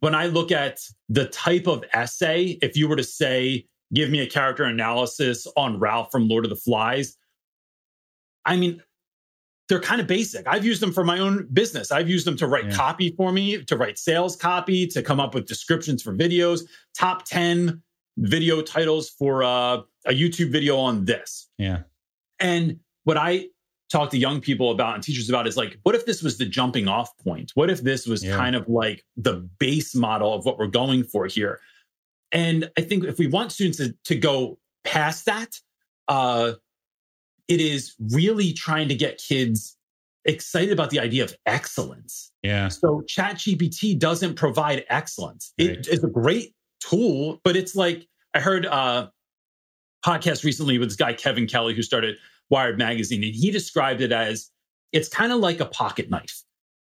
when 0.00 0.14
I 0.14 0.26
look 0.26 0.50
at 0.52 0.80
the 1.08 1.26
type 1.26 1.66
of 1.66 1.84
essay, 1.92 2.58
if 2.62 2.76
you 2.76 2.88
were 2.88 2.96
to 2.96 3.04
say, 3.04 3.66
give 3.92 4.10
me 4.10 4.20
a 4.20 4.26
character 4.26 4.64
analysis 4.64 5.46
on 5.56 5.78
Ralph 5.78 6.10
from 6.10 6.28
Lord 6.28 6.44
of 6.44 6.50
the 6.50 6.56
Flies, 6.56 7.16
I 8.44 8.56
mean, 8.56 8.82
they're 9.68 9.80
kind 9.80 10.00
of 10.00 10.06
basic. 10.06 10.46
I've 10.46 10.64
used 10.64 10.82
them 10.82 10.92
for 10.92 11.04
my 11.04 11.18
own 11.18 11.48
business. 11.52 11.90
I've 11.90 12.08
used 12.08 12.26
them 12.26 12.36
to 12.36 12.46
write 12.46 12.66
yeah. 12.66 12.76
copy 12.76 13.14
for 13.16 13.32
me, 13.32 13.62
to 13.64 13.76
write 13.76 13.98
sales 13.98 14.36
copy, 14.36 14.86
to 14.88 15.02
come 15.02 15.20
up 15.20 15.34
with 15.34 15.46
descriptions 15.46 16.02
for 16.02 16.14
videos, 16.14 16.62
top 16.96 17.24
10 17.24 17.82
video 18.18 18.60
titles 18.62 19.10
for 19.10 19.42
uh, 19.42 19.78
a 20.06 20.12
YouTube 20.12 20.52
video 20.52 20.76
on 20.76 21.04
this. 21.04 21.48
Yeah. 21.58 21.82
And 22.38 22.78
what 23.04 23.16
I 23.16 23.46
talk 23.90 24.10
to 24.10 24.18
young 24.18 24.40
people 24.40 24.70
about 24.70 24.94
and 24.94 25.02
teachers 25.02 25.28
about 25.28 25.46
is 25.46 25.56
like, 25.56 25.78
what 25.82 25.94
if 25.94 26.04
this 26.04 26.22
was 26.22 26.36
the 26.36 26.44
jumping 26.44 26.88
off 26.88 27.10
point? 27.18 27.52
What 27.54 27.70
if 27.70 27.82
this 27.82 28.06
was 28.06 28.24
yeah. 28.24 28.36
kind 28.36 28.56
of 28.56 28.68
like 28.68 29.04
the 29.16 29.48
base 29.58 29.94
model 29.94 30.34
of 30.34 30.44
what 30.44 30.58
we're 30.58 30.66
going 30.66 31.04
for 31.04 31.26
here? 31.26 31.60
And 32.32 32.70
I 32.76 32.82
think 32.82 33.04
if 33.04 33.18
we 33.18 33.28
want 33.28 33.52
students 33.52 33.78
to, 33.78 33.94
to 34.04 34.16
go 34.16 34.58
past 34.84 35.26
that, 35.26 35.60
uh, 36.08 36.52
it 37.48 37.60
is 37.60 37.94
really 38.12 38.52
trying 38.52 38.88
to 38.88 38.94
get 38.94 39.18
kids 39.18 39.76
excited 40.24 40.72
about 40.72 40.90
the 40.90 41.00
idea 41.00 41.24
of 41.24 41.34
excellence. 41.46 42.32
Yeah. 42.42 42.68
So 42.68 43.02
ChatGPT 43.08 43.98
doesn't 43.98 44.34
provide 44.34 44.84
excellence. 44.88 45.52
It 45.58 45.68
right. 45.68 45.88
is 45.88 46.02
a 46.02 46.08
great 46.08 46.54
tool, 46.80 47.40
but 47.44 47.56
it's 47.56 47.74
like 47.74 48.06
I 48.34 48.40
heard 48.40 48.64
a 48.64 49.10
podcast 50.04 50.44
recently 50.44 50.78
with 50.78 50.88
this 50.88 50.96
guy 50.96 51.12
Kevin 51.12 51.46
Kelly 51.46 51.74
who 51.74 51.82
started 51.82 52.16
Wired 52.50 52.78
magazine 52.78 53.24
and 53.24 53.34
he 53.34 53.50
described 53.50 54.00
it 54.00 54.12
as 54.12 54.50
it's 54.92 55.08
kind 55.08 55.32
of 55.32 55.40
like 55.40 55.60
a 55.60 55.66
pocket 55.66 56.10
knife. 56.10 56.42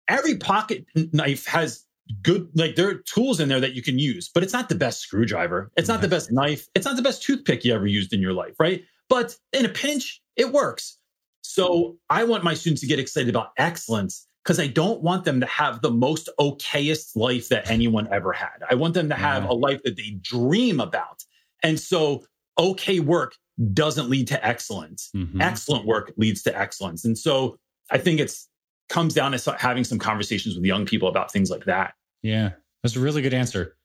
Every 0.08 0.36
pocket 0.36 0.84
knife 1.12 1.46
has 1.46 1.84
good 2.22 2.48
like 2.54 2.74
there 2.74 2.88
are 2.88 2.94
tools 2.94 3.40
in 3.40 3.48
there 3.48 3.60
that 3.60 3.74
you 3.74 3.82
can 3.82 3.98
use, 3.98 4.28
but 4.28 4.42
it's 4.42 4.52
not 4.52 4.68
the 4.68 4.74
best 4.74 5.00
screwdriver. 5.00 5.70
It's 5.76 5.88
not 5.88 6.00
the 6.00 6.08
best 6.08 6.32
knife. 6.32 6.68
It's 6.74 6.86
not 6.86 6.96
the 6.96 7.02
best 7.02 7.22
toothpick 7.22 7.64
you 7.64 7.74
ever 7.74 7.86
used 7.86 8.12
in 8.12 8.20
your 8.20 8.32
life, 8.32 8.54
right? 8.58 8.84
But 9.10 9.36
in 9.52 9.66
a 9.66 9.68
pinch, 9.68 10.22
it 10.36 10.52
works. 10.52 10.96
So 11.42 11.98
I 12.08 12.24
want 12.24 12.44
my 12.44 12.54
students 12.54 12.80
to 12.80 12.86
get 12.86 12.98
excited 12.98 13.28
about 13.28 13.50
excellence 13.58 14.26
because 14.44 14.58
I 14.58 14.68
don't 14.68 15.02
want 15.02 15.24
them 15.24 15.40
to 15.40 15.46
have 15.46 15.82
the 15.82 15.90
most 15.90 16.30
okayest 16.38 17.16
life 17.16 17.48
that 17.50 17.68
anyone 17.68 18.08
ever 18.10 18.32
had. 18.32 18.62
I 18.70 18.76
want 18.76 18.94
them 18.94 19.10
to 19.10 19.14
have 19.14 19.44
a 19.44 19.52
life 19.52 19.82
that 19.84 19.96
they 19.96 20.16
dream 20.22 20.80
about. 20.80 21.24
And 21.62 21.78
so 21.78 22.24
okay 22.58 23.00
work 23.00 23.34
doesn't 23.74 24.08
lead 24.08 24.28
to 24.28 24.46
excellence. 24.46 25.10
Mm-hmm. 25.14 25.42
Excellent 25.42 25.84
work 25.86 26.12
leads 26.16 26.42
to 26.44 26.58
excellence. 26.58 27.04
And 27.04 27.18
so 27.18 27.58
I 27.90 27.98
think 27.98 28.20
it's 28.20 28.48
comes 28.88 29.14
down 29.14 29.32
to 29.32 29.56
having 29.58 29.84
some 29.84 29.98
conversations 29.98 30.56
with 30.56 30.64
young 30.64 30.84
people 30.84 31.08
about 31.08 31.32
things 31.32 31.50
like 31.50 31.64
that. 31.64 31.94
Yeah, 32.22 32.50
that's 32.82 32.96
a 32.96 33.00
really 33.00 33.22
good 33.22 33.34
answer. 33.34 33.76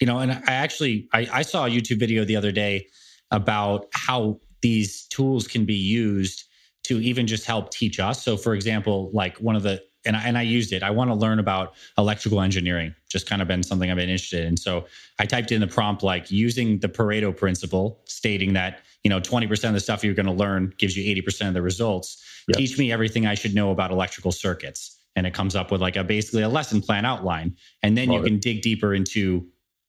You 0.00 0.06
know, 0.06 0.18
and 0.18 0.32
I 0.32 0.52
actually 0.52 1.08
I, 1.12 1.28
I 1.32 1.42
saw 1.42 1.66
a 1.66 1.70
YouTube 1.70 2.00
video 2.00 2.24
the 2.24 2.36
other 2.36 2.52
day 2.52 2.88
about 3.30 3.86
how 3.92 4.40
these 4.62 5.06
tools 5.08 5.46
can 5.46 5.64
be 5.64 5.74
used 5.74 6.44
to 6.84 7.00
even 7.00 7.26
just 7.26 7.44
help 7.44 7.70
teach 7.70 8.00
us. 8.00 8.22
So, 8.22 8.36
for 8.36 8.54
example, 8.54 9.10
like 9.12 9.36
one 9.38 9.56
of 9.56 9.62
the 9.62 9.82
and 10.04 10.16
I, 10.16 10.22
and 10.22 10.36
I 10.36 10.42
used 10.42 10.72
it. 10.72 10.82
I 10.82 10.90
want 10.90 11.10
to 11.10 11.14
learn 11.14 11.38
about 11.38 11.74
electrical 11.96 12.40
engineering. 12.40 12.94
Just 13.08 13.28
kind 13.28 13.40
of 13.40 13.46
been 13.46 13.62
something 13.62 13.90
I've 13.90 13.96
been 13.96 14.08
interested 14.08 14.44
in. 14.44 14.56
So 14.56 14.86
I 15.20 15.26
typed 15.26 15.52
in 15.52 15.60
the 15.60 15.66
prompt 15.66 16.02
like 16.02 16.30
using 16.30 16.80
the 16.80 16.88
Pareto 16.88 17.36
principle, 17.36 18.00
stating 18.06 18.52
that 18.54 18.80
you 19.04 19.10
know 19.10 19.20
20% 19.20 19.68
of 19.68 19.74
the 19.74 19.80
stuff 19.80 20.02
you're 20.02 20.14
going 20.14 20.26
to 20.26 20.32
learn 20.32 20.72
gives 20.78 20.96
you 20.96 21.22
80% 21.22 21.48
of 21.48 21.54
the 21.54 21.62
results. 21.62 22.24
Yep. 22.48 22.56
Teach 22.56 22.78
me 22.78 22.90
everything 22.90 23.26
I 23.26 23.34
should 23.34 23.54
know 23.54 23.70
about 23.70 23.92
electrical 23.92 24.32
circuits, 24.32 24.98
and 25.14 25.26
it 25.26 25.34
comes 25.34 25.54
up 25.54 25.70
with 25.70 25.80
like 25.80 25.96
a 25.96 26.02
basically 26.02 26.42
a 26.42 26.48
lesson 26.48 26.80
plan 26.80 27.04
outline, 27.04 27.56
and 27.82 27.96
then 27.96 28.08
Love 28.08 28.18
you 28.18 28.24
can 28.24 28.40
dig 28.40 28.62
deeper 28.62 28.94
into 28.94 29.46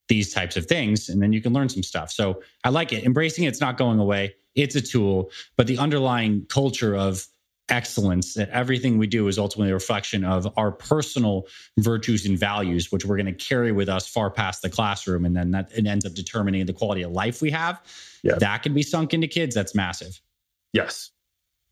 these 0.09 0.31
types 0.31 0.57
of 0.57 0.67
things, 0.67 1.09
and 1.09 1.23
then 1.23 1.33
you 1.33 1.41
can 1.41 1.53
learn 1.53 1.69
some 1.69 1.81
stuff. 1.81 2.11
So 2.11 2.43
I 2.63 2.69
like 2.69 2.93
it. 2.93 3.03
Embracing 3.03 3.45
it's 3.45 3.61
not 3.61 3.77
going 3.77 3.97
away 3.97 4.35
it's 4.55 4.75
a 4.75 4.81
tool, 4.81 5.31
but 5.57 5.67
the 5.67 5.77
underlying 5.77 6.45
culture 6.47 6.95
of 6.95 7.27
excellence 7.69 8.33
that 8.33 8.49
everything 8.49 8.97
we 8.97 9.07
do 9.07 9.27
is 9.27 9.39
ultimately 9.39 9.71
a 9.71 9.73
reflection 9.73 10.25
of 10.25 10.51
our 10.57 10.71
personal 10.71 11.47
virtues 11.79 12.25
and 12.25 12.37
values 12.37 12.91
which 12.91 13.05
we're 13.05 13.15
going 13.15 13.25
to 13.25 13.31
carry 13.31 13.71
with 13.71 13.87
us 13.87 14.05
far 14.05 14.29
past 14.29 14.61
the 14.61 14.69
classroom 14.69 15.23
and 15.23 15.33
then 15.33 15.51
that 15.51 15.71
it 15.73 15.87
ends 15.87 16.05
up 16.05 16.13
determining 16.13 16.65
the 16.65 16.73
quality 16.73 17.03
of 17.03 17.11
life 17.13 17.41
we 17.41 17.49
have. 17.49 17.81
Yeah. 18.21 18.35
that 18.35 18.63
can 18.63 18.73
be 18.73 18.83
sunk 18.83 19.13
into 19.13 19.27
kids 19.27 19.55
that's 19.55 19.73
massive. 19.73 20.19
Yes. 20.73 21.11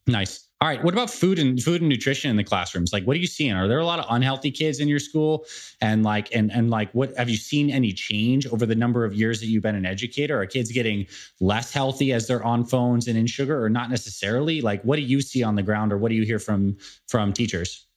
Nice 0.08 0.48
all 0.62 0.67
right. 0.67 0.84
What 0.84 0.93
about 0.93 1.10
food 1.10 1.39
and 1.39 1.62
food 1.62 1.82
and 1.82 1.89
nutrition 1.89 2.30
in 2.30 2.38
the 2.38 2.43
classrooms? 2.43 2.93
Like, 2.93 3.04
what 3.06 3.17
are 3.17 3.19
you 3.19 3.26
seeing? 3.26 3.54
Are 3.54 3.67
there 3.67 3.80
a 3.80 3.86
lot 3.86 3.97
of 3.97 4.06
unhealthy 4.10 4.52
kids 4.52 4.80
in 4.80 4.88
your 4.88 5.00
school? 5.00 5.47
And 5.82 6.04
like, 6.04 6.34
and 6.36 6.52
and 6.52 6.69
like, 6.69 6.91
what 6.93 7.17
have 7.17 7.30
you 7.30 7.36
seen 7.36 7.71
any 7.71 7.91
change 7.91 8.45
over 8.45 8.67
the 8.67 8.76
number 8.76 9.04
of 9.04 9.15
years 9.15 9.39
that 9.39 9.47
you've 9.47 9.63
been 9.63 9.74
an 9.74 9.88
educator? 9.88 10.39
Are 10.39 10.45
kids 10.45 10.71
getting 10.71 11.08
less 11.39 11.74
healthy 11.74 12.13
as 12.13 12.28
they're 12.28 12.43
on 12.43 12.63
phones 12.63 13.08
and 13.08 13.17
in 13.17 13.26
sugar, 13.26 13.63
or 13.63 13.71
not 13.71 13.89
necessarily? 13.89 14.62
Like, 14.62 14.84
what 14.84 14.97
do 14.97 15.02
you 15.02 15.19
see 15.19 15.41
on 15.41 15.56
the 15.56 15.63
ground, 15.63 15.91
or 15.91 15.97
what 15.97 16.10
do 16.10 16.15
you 16.15 16.26
hear 16.26 16.38
from 16.38 16.78
from 17.08 17.34
teachers? 17.34 17.88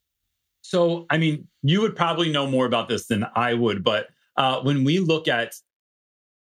So, 0.62 1.04
I 1.10 1.18
mean, 1.18 1.46
you 1.62 1.82
would 1.82 1.94
probably 1.94 2.32
know 2.32 2.46
more 2.46 2.64
about 2.64 2.88
this 2.88 3.08
than 3.08 3.26
I 3.36 3.52
would, 3.52 3.84
but 3.84 4.08
uh, 4.38 4.62
when 4.62 4.84
we 4.84 5.00
look 5.00 5.28
at 5.28 5.52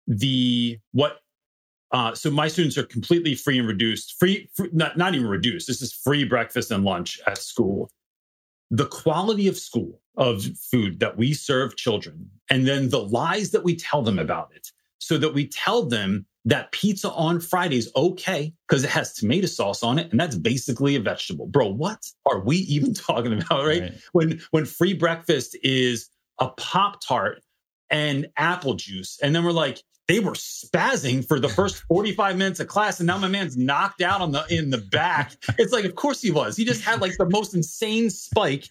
the 0.06 0.78
what 0.92 1.18
uh, 1.92 2.14
so 2.14 2.30
my 2.30 2.48
students 2.48 2.78
are 2.78 2.84
completely 2.84 3.34
free 3.34 3.58
and 3.58 3.68
reduced, 3.68 4.18
free, 4.18 4.48
free, 4.54 4.70
not, 4.72 4.96
not 4.96 5.14
even 5.14 5.26
reduced. 5.26 5.66
This 5.66 5.82
is 5.82 5.92
free 5.92 6.24
breakfast 6.24 6.70
and 6.70 6.84
lunch 6.84 7.20
at 7.26 7.38
school. 7.38 7.90
The 8.70 8.86
quality 8.86 9.46
of 9.46 9.58
school, 9.58 10.00
of 10.16 10.42
food 10.70 11.00
that 11.00 11.18
we 11.18 11.34
serve 11.34 11.76
children, 11.76 12.30
and 12.48 12.66
then 12.66 12.88
the 12.88 13.02
lies 13.02 13.50
that 13.50 13.62
we 13.62 13.76
tell 13.76 14.02
them 14.02 14.18
about 14.18 14.50
it. 14.54 14.68
So 14.98 15.18
that 15.18 15.34
we 15.34 15.48
tell 15.48 15.82
them 15.82 16.26
that 16.44 16.72
pizza 16.72 17.10
on 17.10 17.40
Friday 17.40 17.76
is 17.76 17.90
okay 17.94 18.54
because 18.66 18.84
it 18.84 18.90
has 18.90 19.12
tomato 19.12 19.46
sauce 19.46 19.82
on 19.82 19.98
it, 19.98 20.10
and 20.10 20.18
that's 20.18 20.36
basically 20.36 20.96
a 20.96 21.00
vegetable. 21.00 21.46
Bro, 21.46 21.74
what 21.74 21.98
are 22.24 22.40
we 22.40 22.58
even 22.58 22.94
talking 22.94 23.34
about, 23.34 23.66
right? 23.66 23.82
right. 23.82 23.92
When 24.12 24.40
when 24.52 24.64
free 24.64 24.94
breakfast 24.94 25.56
is 25.62 26.08
a 26.38 26.48
Pop 26.50 27.02
Tart 27.04 27.42
and 27.90 28.28
apple 28.38 28.74
juice, 28.74 29.18
and 29.22 29.34
then 29.34 29.44
we're 29.44 29.52
like, 29.52 29.82
they 30.12 30.20
were 30.20 30.32
spazzing 30.32 31.26
for 31.26 31.40
the 31.40 31.48
first 31.48 31.82
45 31.88 32.36
minutes 32.36 32.60
of 32.60 32.68
class 32.68 33.00
and 33.00 33.06
now 33.06 33.16
my 33.16 33.28
man's 33.28 33.56
knocked 33.56 34.02
out 34.02 34.20
on 34.20 34.30
the 34.30 34.44
in 34.50 34.68
the 34.68 34.76
back 34.76 35.32
it's 35.58 35.72
like 35.72 35.86
of 35.86 35.94
course 35.94 36.20
he 36.20 36.30
was 36.30 36.54
he 36.54 36.66
just 36.66 36.82
had 36.82 37.00
like 37.00 37.16
the 37.16 37.28
most 37.30 37.54
insane 37.54 38.10
spike 38.10 38.68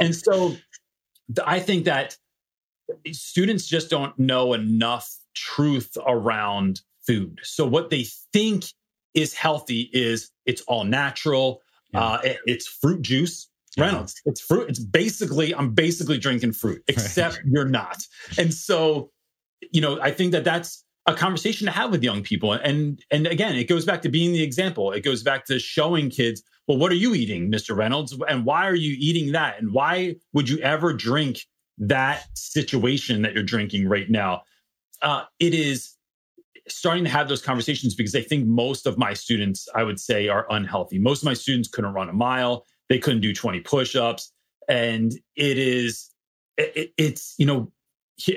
and 0.00 0.16
so 0.16 0.56
i 1.46 1.60
think 1.60 1.84
that 1.84 2.16
students 3.10 3.66
just 3.66 3.90
don't 3.90 4.18
know 4.18 4.54
enough 4.54 5.14
truth 5.34 5.98
around 6.06 6.80
food 7.06 7.38
so 7.42 7.66
what 7.66 7.90
they 7.90 8.06
think 8.32 8.64
is 9.12 9.34
healthy 9.34 9.90
is 9.92 10.30
it's 10.46 10.62
all 10.62 10.84
natural 10.84 11.60
yeah. 11.92 12.00
uh, 12.00 12.20
it, 12.24 12.38
it's 12.46 12.66
fruit 12.66 13.02
juice 13.02 13.48
Reynolds, 13.78 14.20
it's 14.26 14.42
fruit. 14.42 14.68
It's 14.68 14.78
basically, 14.78 15.54
I'm 15.54 15.72
basically 15.72 16.18
drinking 16.18 16.52
fruit, 16.52 16.82
except 16.88 17.36
right. 17.36 17.44
you're 17.46 17.64
not. 17.64 18.06
And 18.36 18.52
so 18.52 19.10
you 19.70 19.80
know, 19.80 20.00
I 20.00 20.10
think 20.10 20.32
that 20.32 20.44
that's 20.44 20.84
a 21.06 21.14
conversation 21.14 21.66
to 21.66 21.72
have 21.72 21.90
with 21.90 22.02
young 22.02 22.22
people. 22.22 22.52
And 22.52 23.02
and 23.10 23.26
again, 23.26 23.56
it 23.56 23.68
goes 23.68 23.84
back 23.84 24.02
to 24.02 24.08
being 24.08 24.32
the 24.32 24.42
example. 24.42 24.92
It 24.92 25.00
goes 25.00 25.22
back 25.22 25.44
to 25.46 25.58
showing 25.58 26.10
kids, 26.10 26.42
well, 26.66 26.78
what 26.78 26.92
are 26.92 26.96
you 26.96 27.14
eating, 27.14 27.50
Mr. 27.50 27.76
Reynolds? 27.76 28.16
And 28.28 28.44
why 28.44 28.68
are 28.68 28.74
you 28.74 28.96
eating 28.98 29.32
that? 29.32 29.60
And 29.60 29.72
why 29.72 30.16
would 30.32 30.48
you 30.48 30.58
ever 30.58 30.92
drink 30.92 31.40
that 31.78 32.26
situation 32.34 33.22
that 33.22 33.34
you're 33.34 33.42
drinking 33.42 33.88
right 33.88 34.08
now, 34.08 34.42
uh, 35.00 35.24
it 35.40 35.54
is 35.54 35.96
starting 36.68 37.04
to 37.04 37.10
have 37.10 37.28
those 37.28 37.42
conversations 37.42 37.94
because 37.94 38.14
I 38.14 38.22
think 38.22 38.46
most 38.46 38.86
of 38.86 38.96
my 38.96 39.14
students, 39.14 39.68
I 39.74 39.82
would 39.82 39.98
say, 39.98 40.28
are 40.28 40.46
unhealthy. 40.50 40.98
Most 40.98 41.22
of 41.22 41.26
my 41.26 41.34
students 41.34 41.68
couldn't 41.68 41.92
run 41.92 42.08
a 42.08 42.12
mile, 42.12 42.64
they 42.88 42.98
couldn't 42.98 43.20
do 43.20 43.34
20 43.34 43.60
push 43.60 43.96
ups. 43.96 44.32
And 44.68 45.12
it 45.34 45.58
is, 45.58 46.10
it, 46.56 46.92
it's, 46.96 47.34
you 47.36 47.46
know, 47.46 47.72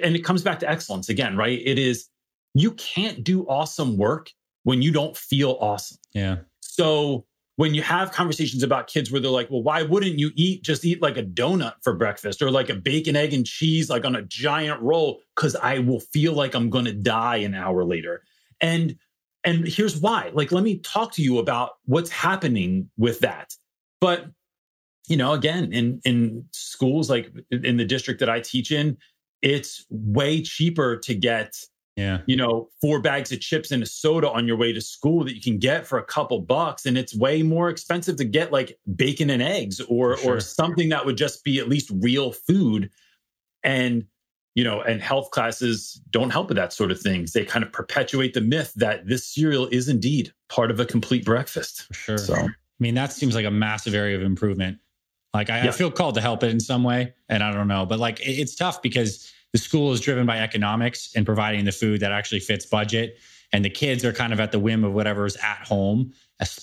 and 0.04 0.16
it 0.16 0.24
comes 0.24 0.44
back 0.44 0.60
to 0.60 0.70
excellence 0.70 1.10
again, 1.10 1.38
right? 1.38 1.62
It 1.64 1.78
is, 1.78 2.08
you 2.54 2.72
can't 2.72 3.24
do 3.24 3.46
awesome 3.48 3.98
work 3.98 4.32
when 4.64 4.82
you 4.82 4.92
don't 4.92 5.16
feel 5.16 5.58
awesome. 5.60 5.98
Yeah. 6.14 6.38
So 6.62 7.26
when 7.58 7.74
you 7.74 7.82
have 7.82 8.12
conversations 8.12 8.64
about 8.64 8.88
kids 8.88 9.12
where 9.12 9.22
they're 9.22 9.32
like, 9.32 9.50
well, 9.50 9.64
why 9.64 9.84
wouldn't 9.84 10.20
you 10.20 10.32
eat 10.36 10.64
just 10.64 10.84
eat 10.84 11.02
like 11.02 11.18
a 11.18 11.24
donut 11.24 11.74
for 11.84 11.94
breakfast 11.94 12.42
or 12.42 12.52
like 12.52 12.70
a 12.70 12.76
bacon, 12.76 13.16
egg, 13.16 13.34
and 13.34 13.46
cheese, 13.46 13.90
like 13.90 14.06
on 14.06 14.16
a 14.16 14.22
giant 14.24 14.82
roll? 14.82 15.22
Cause 15.36 15.56
I 15.56 15.80
will 15.80 16.00
feel 16.00 16.34
like 16.34 16.54
I'm 16.54 16.70
gonna 16.70 16.94
die 16.94 17.38
an 17.38 17.56
hour 17.56 17.86
later. 17.86 18.24
And 18.60 18.98
and 19.46 19.68
here's 19.68 20.02
why. 20.02 20.32
Like, 20.34 20.52
let 20.52 20.64
me 20.64 20.80
talk 20.80 21.14
to 21.14 21.22
you 21.22 21.38
about 21.38 21.74
what's 21.86 22.10
happening 22.10 22.90
with 22.98 23.20
that. 23.20 23.54
But 24.02 24.26
you 25.08 25.16
know, 25.16 25.34
again, 25.34 25.72
in 25.72 26.02
in 26.04 26.46
schools 26.52 27.10
like 27.10 27.32
in 27.52 27.78
the 27.78 27.86
district 27.86 28.20
that 28.20 28.30
I 28.30 28.42
teach 28.42 28.72
in, 28.72 28.98
it's 29.46 29.86
way 29.90 30.42
cheaper 30.42 30.98
to 30.98 31.14
get 31.14 31.56
yeah. 31.96 32.22
you 32.26 32.36
know, 32.36 32.68
four 32.82 33.00
bags 33.00 33.32
of 33.32 33.40
chips 33.40 33.72
and 33.72 33.82
a 33.82 33.86
soda 33.86 34.30
on 34.30 34.48
your 34.48 34.58
way 34.58 34.74
to 34.74 34.82
school 34.82 35.24
that 35.24 35.34
you 35.34 35.42
can 35.42 35.58
get 35.58 35.88
for 35.88 35.98
a 35.98 36.04
couple 36.04 36.42
bucks. 36.42 36.86
And 36.86 36.98
it's 36.98 37.16
way 37.16 37.42
more 37.42 37.70
expensive 37.70 38.18
to 38.18 38.26
get 38.26 38.52
like 38.52 38.78
bacon 38.96 39.30
and 39.30 39.42
eggs 39.42 39.80
or 39.82 40.18
sure. 40.18 40.38
or 40.38 40.40
something 40.42 40.90
that 40.90 41.06
would 41.06 41.16
just 41.16 41.44
be 41.46 41.58
at 41.60 41.70
least 41.70 41.90
real 42.02 42.34
food. 42.34 42.90
And 43.64 44.06
you 44.56 44.64
know, 44.64 44.82
and 44.82 45.02
health 45.02 45.32
classes 45.32 46.02
don't 46.10 46.32
help 46.32 46.48
with 46.48 46.58
that 46.58 46.74
sort 46.74 46.90
of 46.90 47.00
things. 47.00 47.34
They 47.34 47.46
kind 47.46 47.64
of 47.64 47.72
perpetuate 47.72 48.34
the 48.34 48.42
myth 48.42 48.74
that 48.78 49.06
this 49.06 49.26
cereal 49.28 49.68
is 49.68 49.90
indeed 49.90 50.34
part 50.50 50.72
of 50.72 50.80
a 50.80 50.86
complete 50.86 51.24
breakfast. 51.24 51.88
Sure. 51.94 52.18
So 52.18 52.36
I 52.36 52.48
mean, 52.80 52.96
that 52.96 53.14
seems 53.14 53.36
like 53.36 53.46
a 53.46 53.52
massive 53.52 53.94
area 53.94 54.18
of 54.18 54.24
improvement. 54.24 54.80
Like 55.34 55.50
I, 55.50 55.64
Yeah. 55.64 55.70
I 55.70 55.72
feel 55.72 55.92
called 55.92 56.16
to 56.16 56.22
help 56.22 56.44
it 56.44 56.50
in 56.52 56.60
some 56.60 56.84
way, 56.84 57.14
and 57.30 57.44
I 57.44 57.54
don't 57.54 57.68
know, 57.68 57.86
but 57.86 58.00
like 58.00 58.20
it- 58.22 58.40
it's 58.40 58.56
tough 58.56 58.82
because 58.82 59.32
the 59.56 59.60
school 59.60 59.94
is 59.94 60.02
driven 60.02 60.26
by 60.26 60.40
economics 60.40 61.14
and 61.16 61.26
providing 61.26 61.64
the 61.64 61.72
food 61.72 62.02
that 62.02 62.12
actually 62.12 62.42
fits 62.42 62.66
budget, 62.66 63.20
and 63.54 63.64
the 63.64 63.70
kids 63.70 64.04
are 64.04 64.12
kind 64.12 64.34
of 64.34 64.42
at 64.42 64.52
the 64.52 64.60
whim 64.60 64.84
of 64.84 64.92
whatever's 64.92 65.38
at 65.38 65.60
home 65.66 66.12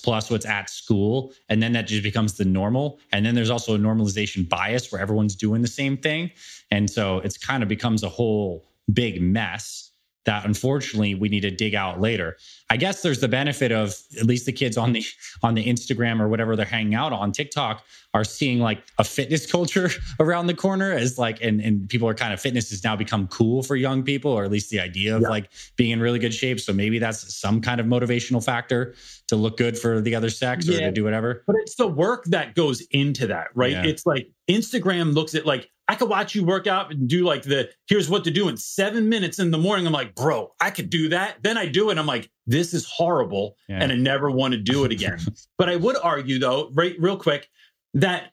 plus 0.03 0.29
what's 0.29 0.45
at 0.45 0.69
school, 0.69 1.33
and 1.49 1.59
then 1.63 1.73
that 1.73 1.87
just 1.87 2.03
becomes 2.03 2.33
the 2.33 2.45
normal. 2.45 2.99
And 3.11 3.25
then 3.25 3.33
there's 3.33 3.49
also 3.49 3.73
a 3.73 3.79
normalization 3.79 4.47
bias 4.47 4.91
where 4.91 5.01
everyone's 5.01 5.35
doing 5.35 5.63
the 5.63 5.67
same 5.67 5.97
thing, 5.97 6.29
and 6.69 6.87
so 6.87 7.17
it's 7.21 7.35
kind 7.35 7.63
of 7.63 7.67
becomes 7.67 8.03
a 8.03 8.09
whole 8.09 8.63
big 8.93 9.19
mess 9.19 9.89
that 10.25 10.45
unfortunately 10.45 11.15
we 11.15 11.27
need 11.29 11.41
to 11.41 11.51
dig 11.51 11.75
out 11.75 11.99
later. 11.99 12.37
I 12.69 12.77
guess 12.77 13.01
there's 13.01 13.19
the 13.19 13.27
benefit 13.27 13.71
of 13.71 13.93
at 14.19 14.25
least 14.25 14.45
the 14.45 14.51
kids 14.53 14.77
on 14.77 14.93
the 14.93 15.03
on 15.43 15.53
the 15.55 15.65
Instagram 15.65 16.19
or 16.21 16.27
whatever 16.29 16.55
they're 16.55 16.65
hanging 16.65 16.95
out 16.95 17.11
on 17.13 17.31
TikTok 17.31 17.83
are 18.13 18.23
seeing 18.23 18.59
like 18.59 18.83
a 18.99 19.03
fitness 19.03 19.45
culture 19.51 19.89
around 20.19 20.47
the 20.47 20.53
corner 20.53 20.91
as 20.91 21.17
like 21.17 21.41
and 21.41 21.59
and 21.61 21.89
people 21.89 22.07
are 22.07 22.13
kind 22.13 22.33
of 22.33 22.39
fitness 22.39 22.69
has 22.69 22.83
now 22.83 22.95
become 22.95 23.27
cool 23.27 23.63
for 23.63 23.75
young 23.75 24.03
people 24.03 24.31
or 24.31 24.43
at 24.43 24.51
least 24.51 24.69
the 24.69 24.79
idea 24.79 25.15
of 25.15 25.23
Yeah. 25.23 25.29
like 25.29 25.49
being 25.75 25.91
in 25.91 25.99
really 25.99 26.19
good 26.19 26.33
shape 26.33 26.59
so 26.59 26.71
maybe 26.73 26.99
that's 26.99 27.35
some 27.35 27.59
kind 27.59 27.81
of 27.81 27.87
motivational 27.87 28.43
factor 28.43 28.95
to 29.27 29.35
look 29.35 29.57
good 29.57 29.77
for 29.77 29.99
the 30.01 30.15
other 30.15 30.29
sex 30.29 30.67
or 30.69 30.77
to 30.79 30.91
do 30.91 31.03
whatever. 31.03 31.43
but 31.47 31.55
it's 31.59 31.75
the 31.75 31.87
work 31.87 32.23
that 32.25 32.55
goes 32.55 32.81
into 32.91 33.25
that, 33.27 33.47
right? 33.55 33.71
Yeah. 33.71 33.85
It's 33.85 34.05
like 34.05 34.27
Instagram 34.49 35.13
looks 35.13 35.33
at 35.33 35.45
like 35.45 35.69
I 35.93 35.95
could 35.95 36.09
watch 36.09 36.33
you 36.33 36.43
work 36.43 36.65
out 36.65 36.89
and 36.89 37.07
do 37.07 37.23
like 37.23 37.43
the 37.43 37.69
here's 37.87 38.09
what 38.09 38.23
to 38.23 38.31
do 38.31 38.49
in 38.49 38.57
seven 38.57 39.09
minutes 39.09 39.37
in 39.37 39.51
the 39.51 39.59
morning. 39.59 39.85
I'm 39.85 39.93
like, 39.93 40.15
bro, 40.15 40.51
I 40.59 40.71
could 40.71 40.89
do 40.89 41.07
that. 41.09 41.43
Then 41.43 41.55
I 41.55 41.67
do 41.67 41.91
it. 41.91 41.99
I'm 41.99 42.07
like, 42.07 42.31
this 42.47 42.73
is 42.73 42.89
horrible, 42.89 43.55
Yeah. 43.69 43.77
and 43.79 43.91
I 43.91 43.95
never 43.95 44.31
want 44.31 44.53
to 44.55 44.59
do 44.59 44.85
it 44.85 44.91
again. 44.91 45.19
but 45.59 45.69
I 45.69 45.75
would 45.75 45.95
argue 46.01 46.39
though, 46.39 46.71
right, 46.73 46.95
real 46.97 47.15
quick, 47.15 47.47
that 47.93 48.31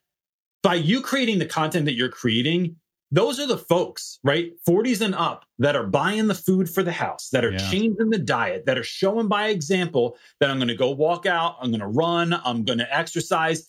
by 0.63 0.77
you 0.77 1.03
creating 1.03 1.39
the 1.39 1.45
content 1.45 1.85
that 1.85 1.93
you're 1.97 2.09
creating, 2.09 2.77
those 3.11 3.39
are 3.39 3.47
the 3.47 3.59
folks, 3.59 4.19
right? 4.25 4.53
40s 4.67 5.03
and 5.03 5.15
up 5.15 5.45
that 5.59 5.77
are 5.77 5.87
buying 5.87 6.29
the 6.29 6.35
food 6.35 6.67
for 6.71 6.83
the 6.83 6.93
house, 6.93 7.29
that 7.33 7.45
are 7.45 7.53
Yeah. 7.53 7.71
changing 7.71 8.09
the 8.09 8.17
diet, 8.19 8.65
that 8.65 8.79
are 8.79 8.83
showing 8.83 9.29
by 9.29 9.49
example 9.49 10.17
that 10.39 10.49
I'm 10.51 10.57
going 10.57 10.69
to 10.69 10.75
go 10.75 10.93
walk 10.93 11.27
out, 11.27 11.57
I'm 11.61 11.69
going 11.71 11.81
to 11.81 11.87
run, 11.89 12.33
I'm 12.43 12.65
going 12.65 12.79
to 12.79 12.97
exercise. 12.97 13.69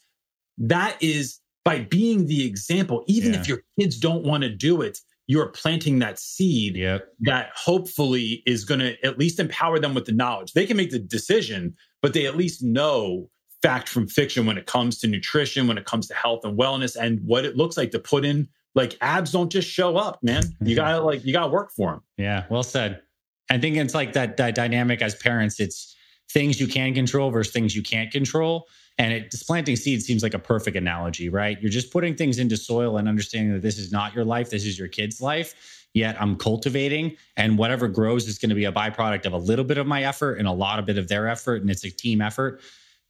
That 0.59 0.95
is 1.01 1.40
by 1.63 1.79
being 1.79 2.25
the 2.27 2.45
example, 2.45 3.03
even 3.07 3.33
Yeah. 3.33 3.39
if 3.41 3.47
your 3.47 3.63
kids 3.79 3.97
don't 3.97 4.23
want 4.23 4.43
to 4.43 4.49
do 4.49 4.81
it, 4.81 4.97
you're 5.27 5.47
planting 5.49 5.99
that 5.99 6.19
seed 6.19 6.75
Yep. 6.75 7.07
that 7.21 7.51
hopefully 7.55 8.43
is 8.45 8.65
going 8.65 8.79
to 8.79 8.95
at 9.05 9.17
least 9.19 9.39
empower 9.39 9.79
them 9.79 9.93
with 9.93 10.05
the 10.05 10.11
knowledge. 10.11 10.53
They 10.53 10.65
can 10.65 10.75
make 10.77 10.91
the 10.91 10.99
decision, 10.99 11.75
but 12.01 12.13
they 12.13 12.25
at 12.25 12.35
least 12.35 12.63
know 12.63 13.29
fact 13.61 13.87
from 13.87 14.07
fiction 14.07 14.45
when 14.47 14.57
it 14.57 14.65
comes 14.65 14.97
to 14.99 15.07
nutrition, 15.07 15.67
when 15.67 15.77
it 15.77 15.85
comes 15.85 16.07
to 16.07 16.15
health 16.15 16.43
and 16.43 16.57
wellness, 16.57 16.95
and 16.95 17.19
what 17.23 17.45
it 17.45 17.55
looks 17.55 17.77
like 17.77 17.91
to 17.91 17.99
put 17.99 18.25
in. 18.25 18.47
Like 18.73 18.97
abs 19.01 19.31
don't 19.31 19.51
just 19.51 19.67
show 19.69 19.97
up, 19.97 20.19
man. 20.23 20.43
You 20.61 20.75
gotta 20.75 21.01
like 21.01 21.23
you 21.25 21.31
gotta 21.33 21.51
work 21.51 21.71
for 21.75 21.91
them. 21.91 22.01
Yeah, 22.17 22.45
well 22.49 22.63
said. 22.63 23.01
I 23.49 23.57
think 23.59 23.75
it's 23.77 23.93
like 23.93 24.13
that, 24.13 24.37
that 24.37 24.55
dynamic 24.55 25.01
as 25.01 25.13
parents. 25.13 25.59
It's 25.59 25.93
things 26.31 26.59
you 26.59 26.67
can 26.67 26.93
control 26.93 27.29
versus 27.29 27.53
things 27.53 27.75
you 27.75 27.83
can't 27.83 28.11
control. 28.11 28.67
And 28.97 29.13
it 29.13 29.33
planting 29.47 29.75
seeds 29.75 30.05
seems 30.05 30.23
like 30.23 30.33
a 30.33 30.39
perfect 30.39 30.77
analogy, 30.77 31.29
right? 31.29 31.59
You're 31.61 31.71
just 31.71 31.91
putting 31.91 32.15
things 32.15 32.39
into 32.39 32.57
soil 32.57 32.97
and 32.97 33.07
understanding 33.07 33.53
that 33.53 33.61
this 33.61 33.77
is 33.77 33.91
not 33.91 34.13
your 34.13 34.25
life, 34.25 34.49
this 34.49 34.65
is 34.65 34.77
your 34.77 34.87
kid's 34.87 35.21
life. 35.21 35.87
Yet 35.93 36.15
I'm 36.21 36.37
cultivating, 36.37 37.17
and 37.35 37.57
whatever 37.57 37.89
grows 37.89 38.27
is 38.27 38.37
going 38.37 38.49
to 38.49 38.55
be 38.55 38.63
a 38.63 38.71
byproduct 38.71 39.25
of 39.25 39.33
a 39.33 39.37
little 39.37 39.65
bit 39.65 39.77
of 39.77 39.85
my 39.87 40.03
effort 40.03 40.35
and 40.35 40.47
a 40.47 40.51
lot 40.51 40.79
of 40.79 40.85
bit 40.85 40.97
of 40.97 41.09
their 41.09 41.27
effort, 41.27 41.61
and 41.61 41.69
it's 41.69 41.83
a 41.83 41.91
team 41.91 42.21
effort. 42.21 42.61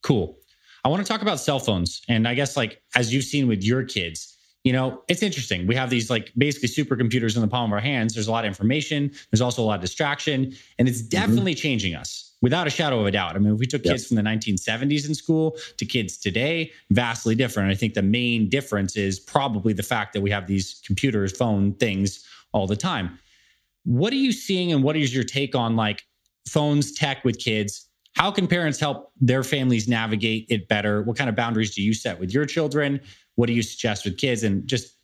Cool. 0.02 0.36
I 0.84 0.90
want 0.90 1.06
to 1.06 1.08
talk 1.08 1.22
about 1.22 1.40
cell 1.40 1.60
phones, 1.60 2.02
and 2.08 2.28
I 2.28 2.34
guess 2.34 2.58
like 2.58 2.82
as 2.96 3.14
you've 3.14 3.26
seen 3.26 3.48
with 3.48 3.64
your 3.64 3.84
kids, 3.84 4.36
you 4.64 4.74
know, 4.74 5.04
it's 5.08 5.22
interesting. 5.22 5.68
We 5.68 5.76
have 5.76 5.92
these 5.92 6.10
like 6.10 6.32
basically 6.36 6.70
supercomputers 6.70 7.36
in 7.36 7.42
the 7.42 7.48
palm 7.48 7.72
of 7.72 7.74
our 7.74 7.80
hands. 7.80 8.16
There's 8.16 8.28
a 8.28 8.32
lot 8.32 8.46
of 8.46 8.48
information. 8.48 9.12
There's 9.30 9.42
also 9.42 9.62
a 9.62 9.66
lot 9.66 9.76
of 9.76 9.82
distraction, 9.82 10.56
and 10.80 10.88
it's 10.88 11.02
mm-hmm. 11.02 11.10
definitely 11.10 11.54
changing 11.54 11.94
us 11.94 12.31
without 12.42 12.68
a 12.68 12.70
shadow 12.70 13.00
of 13.00 13.06
a 13.06 13.12
doubt. 13.12 13.36
I 13.36 13.40
mean, 13.40 13.54
if 13.54 13.60
we 13.60 13.68
took 13.68 13.86
Yep. 13.86 13.94
kids 13.94 14.08
from 14.08 14.16
the 14.16 14.24
1970s 14.24 15.08
in 15.08 15.14
school 15.16 15.58
to 15.78 15.86
kids 15.86 16.18
today, 16.18 16.72
vastly 16.90 17.36
different. 17.36 17.72
I 17.72 17.76
think 17.76 17.94
the 17.94 18.02
main 18.02 18.50
difference 18.50 18.96
is 18.96 19.20
probably 19.20 19.74
the 19.74 19.84
fact 19.84 20.14
that 20.14 20.22
we 20.22 20.32
have 20.32 20.48
these 20.48 20.82
computers, 20.86 21.32
phone 21.36 21.74
things 21.76 22.26
all 22.52 22.68
the 22.68 22.76
time. 22.76 23.20
What 23.84 24.12
are 24.14 24.18
you 24.18 24.32
seeing, 24.32 24.72
and 24.72 24.84
what 24.84 24.96
is 24.96 25.14
your 25.14 25.24
take 25.24 25.56
on 25.56 25.76
like 25.76 26.04
phones, 26.48 26.92
tech 26.92 27.24
with 27.24 27.40
kids? 27.40 27.88
How 28.14 28.30
can 28.30 28.48
parents 28.48 28.80
help 28.80 29.12
their 29.22 29.44
families 29.44 29.88
navigate 29.88 30.46
it 30.50 30.68
better? 30.68 31.02
What 31.04 31.18
kind 31.18 31.30
of 31.30 31.36
boundaries 31.36 31.74
do 31.74 31.82
you 31.82 31.94
set 31.94 32.20
with 32.20 32.34
your 32.34 32.46
children? 32.46 33.00
What 33.36 33.46
do 33.48 33.54
you 33.54 33.62
suggest 33.62 34.04
with 34.04 34.18
kids? 34.18 34.44
And 34.44 34.68
just 34.68 34.96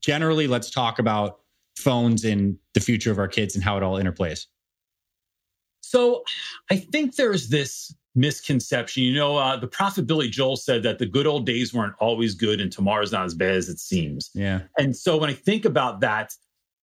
generally, 0.00 0.46
let's 0.46 0.70
talk 0.70 0.98
about 0.98 1.40
phones 1.76 2.24
and 2.24 2.56
the 2.74 2.80
future 2.80 3.10
of 3.10 3.18
our 3.18 3.28
kids 3.28 3.54
and 3.54 3.64
how 3.64 3.76
it 3.76 3.82
all 3.82 3.96
interplays. 3.96 4.46
So 5.86 6.24
I 6.70 6.76
think 6.76 7.16
there's 7.16 7.48
this 7.48 7.94
misconception. 8.14 9.04
You 9.04 9.14
know, 9.14 9.36
uh, 9.36 9.56
the 9.56 9.66
prophet 9.66 10.06
Billy 10.06 10.28
Joel 10.28 10.56
said 10.56 10.82
that 10.82 10.98
the 10.98 11.06
good 11.06 11.26
old 11.26 11.46
days 11.46 11.72
weren't 11.72 11.94
always 12.00 12.34
good 12.34 12.60
and 12.60 12.72
tomorrow's 12.72 13.12
not 13.12 13.24
as 13.24 13.34
bad 13.34 13.52
as 13.52 13.68
it 13.68 13.78
seems. 13.78 14.30
Yeah. 14.34 14.62
And 14.78 14.96
so 14.96 15.16
when 15.16 15.30
I 15.30 15.34
think 15.34 15.64
about 15.64 16.00
that, 16.00 16.32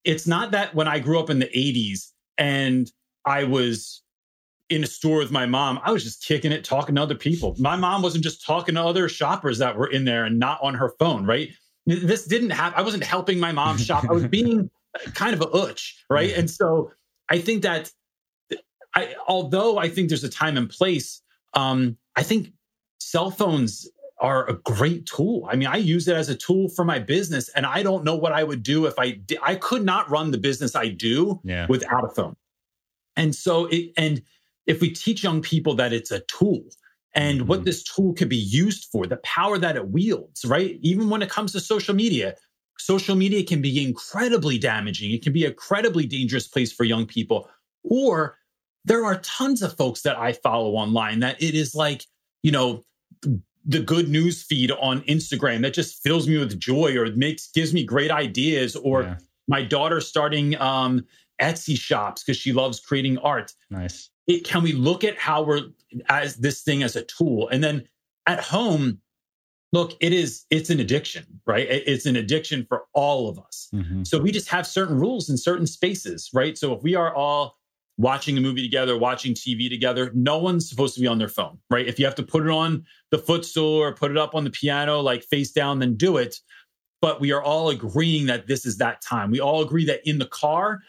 it's 0.04 0.28
not 0.28 0.52
that 0.52 0.74
when 0.76 0.88
I 0.88 1.00
grew 1.00 1.20
up 1.20 1.30
in 1.30 1.40
the 1.40 1.48
80s 1.48 2.12
and 2.38 2.92
I 3.26 3.44
was 3.44 4.02
in 4.70 4.84
a 4.84 4.88
store 4.88 5.18
with 5.18 5.32
my 5.32 5.46
mom, 5.46 5.80
I 5.84 5.92
was 5.92 6.04
just 6.04 6.26
kicking 6.26 6.52
it, 6.52 6.64
talking 6.64 6.96
to 6.96 7.02
other 7.02 7.16
people. 7.16 7.56
My 7.60 7.76
mom 7.76 8.02
wasn't 8.02 8.24
just 8.24 8.46
talking 8.46 8.76
to 8.76 8.84
other 8.84 9.10
shoppers 9.10 9.58
that 9.58 9.78
were 9.78 9.88
in 9.88 10.06
there 10.06 10.26
and 10.26 10.40
not 10.40 10.60
on 10.62 10.76
her 10.76 10.94
phone, 11.00 11.26
right? 11.26 11.50
This 11.86 12.26
didn't 12.26 12.52
happen. 12.52 12.80
I 12.80 12.84
wasn't 12.84 13.04
helping 13.04 13.40
my 13.40 13.52
mom 13.52 13.78
shop. 13.78 14.06
I 14.10 14.14
was 14.14 14.28
being 14.28 14.70
kind 15.14 15.34
of 15.34 15.42
a 15.42 15.48
utch, 15.48 15.94
right? 16.10 16.34
And 16.36 16.50
so 16.50 16.92
I 17.30 17.40
think 17.40 17.64
that 17.64 17.92
I, 18.96 19.16
although 19.28 19.78
I 19.78 19.90
think 19.90 20.10
there's 20.10 20.24
a 20.24 20.30
time 20.30 20.58
and 20.58 20.70
place, 20.70 21.22
um, 21.54 21.98
I 22.16 22.24
think 22.24 22.54
cell 23.00 23.32
phones 23.32 23.88
are 24.20 24.48
a 24.50 24.54
great 24.54 25.06
tool. 25.06 25.48
I 25.52 25.56
mean, 25.56 25.68
I 25.68 25.78
use 25.78 26.08
it 26.08 26.16
as 26.16 26.30
a 26.30 26.36
tool 26.36 26.70
for 26.70 26.86
my 26.86 27.00
business, 27.00 27.50
and 27.50 27.66
I 27.66 27.84
don't 27.84 28.04
know 28.04 28.16
what 28.16 28.32
I 28.32 28.44
would 28.44 28.64
do 28.64 28.86
if 28.86 28.94
I 28.98 29.20
I 29.42 29.56
could 29.56 29.84
not 29.84 30.10
run 30.10 30.32
the 30.32 30.38
business 30.38 30.76
I 30.76 30.88
do 30.90 31.42
Yeah. 31.44 31.66
without 31.68 32.06
a 32.06 32.10
phone. 32.10 32.36
And 33.16 33.36
so, 33.36 33.66
it, 33.66 33.92
and 33.98 34.22
if 34.66 34.82
we 34.82 34.90
teach 34.92 35.24
young 35.24 35.42
people 35.42 35.76
that 35.76 35.94
it's 35.94 36.12
a 36.12 36.22
tool 36.22 36.64
and 37.14 37.48
what 37.48 37.62
Mhm. 37.62 37.66
this 37.66 37.84
tool 37.84 38.14
could 38.14 38.30
be 38.30 38.38
used 38.38 38.86
for, 38.92 39.06
the 39.06 39.18
power 39.18 39.58
that 39.60 39.76
it 39.76 39.90
wields, 39.90 40.46
right? 40.46 40.80
Even 40.82 41.10
when 41.10 41.22
it 41.22 41.30
comes 41.30 41.52
to 41.52 41.60
social 41.60 41.94
media, 41.94 42.36
social 42.80 43.16
media 43.16 43.44
can 43.44 43.62
be 43.62 43.84
incredibly 43.84 44.58
damaging. 44.58 45.12
It 45.12 45.22
can 45.22 45.34
be 45.34 45.46
a 45.46 45.50
incredibly 45.50 46.06
dangerous 46.08 46.48
place 46.48 46.72
for 46.72 46.86
young 46.86 47.06
people. 47.06 47.50
Or 47.84 48.38
there 48.86 49.06
are 49.06 49.20
tons 49.20 49.62
of 49.62 49.76
folks 49.78 50.02
that 50.02 50.18
I 50.18 50.34
follow 50.34 50.72
online 50.72 51.20
that 51.20 51.42
it 51.42 51.56
is 51.56 51.74
like, 51.74 52.06
you 52.42 52.52
know, 52.52 52.84
the 53.66 53.80
good 53.80 54.10
news 54.10 54.44
feed 54.44 54.72
on 54.72 55.02
Instagram 55.02 55.62
that 55.62 55.74
just 55.74 56.04
fills 56.04 56.28
me 56.28 56.38
with 56.38 56.60
joy 56.60 56.98
or 56.98 57.10
makes 57.16 57.50
gives 57.52 57.74
me 57.74 57.84
great 57.84 58.12
ideas 58.12 58.76
or 58.76 59.04
yeah. 59.04 59.18
my 59.48 59.64
daughter 59.64 60.02
starting 60.02 60.60
um, 60.60 61.06
Etsy 61.42 61.78
shops 61.80 62.24
because 62.24 62.38
she 62.38 62.52
loves 62.52 62.80
creating 62.80 63.18
art. 63.20 63.54
Nice. 63.70 64.10
It, 64.28 64.44
can 64.46 64.64
we 64.64 64.74
look 64.74 65.04
at 65.04 65.18
how 65.18 65.44
we're 65.44 65.62
as 66.10 66.38
this 66.38 66.62
thing 66.62 66.84
as 66.84 66.96
a 66.96 67.04
tool 67.04 67.48
and 67.50 67.64
then 67.64 67.88
at 68.26 68.40
home 68.40 69.00
look 69.74 69.94
it 70.00 70.14
is 70.14 70.46
it's 70.50 70.70
an 70.70 70.80
addiction 70.80 71.26
right 71.46 71.68
it's 71.70 72.06
an 72.06 72.16
addiction 72.16 72.66
for 72.68 72.86
all 72.94 73.28
of 73.28 73.38
us 73.38 73.70
mm-hmm. 73.74 74.04
so 74.04 74.18
we 74.18 74.32
just 74.32 74.48
have 74.48 74.66
certain 74.66 74.98
rules 74.98 75.30
in 75.30 75.38
certain 75.38 75.68
spaces 75.68 76.30
right 76.34 76.58
so 76.58 76.74
if 76.74 76.82
we 76.84 76.96
are 76.96 77.14
all 77.14 77.58
watching 77.98 78.38
a 78.38 78.42
movie 78.42 78.64
together 78.64 78.98
watching 78.98 79.34
tv 79.34 79.70
together 79.70 80.12
no 80.14 80.38
one's 80.38 80.68
supposed 80.68 80.96
to 80.96 81.02
be 81.02 81.08
on 81.08 81.18
their 81.18 81.28
phone 81.28 81.58
right 81.70 81.88
if 81.88 82.00
you 82.00 82.06
have 82.06 82.16
to 82.16 82.24
put 82.24 82.44
it 82.44 82.50
on 82.50 82.84
the 83.12 83.18
footstool 83.18 83.82
or 83.82 83.94
put 83.94 84.10
it 84.10 84.18
up 84.18 84.34
on 84.34 84.44
the 84.44 84.50
piano 84.50 85.00
like 85.00 85.24
face 85.24 85.52
down 85.52 85.80
then 85.80 85.96
do 85.96 86.18
it 86.18 86.38
but 87.02 87.20
we 87.22 87.32
are 87.32 87.42
all 87.42 87.70
agreeing 87.70 88.26
that 88.26 88.48
this 88.48 88.66
is 88.66 88.78
that 88.78 89.02
time 89.02 89.30
we 89.30 89.40
all 89.40 89.62
agree 89.62 89.86
that 89.86 90.02
in 90.08 90.18
the 90.18 90.26
car 90.26 90.82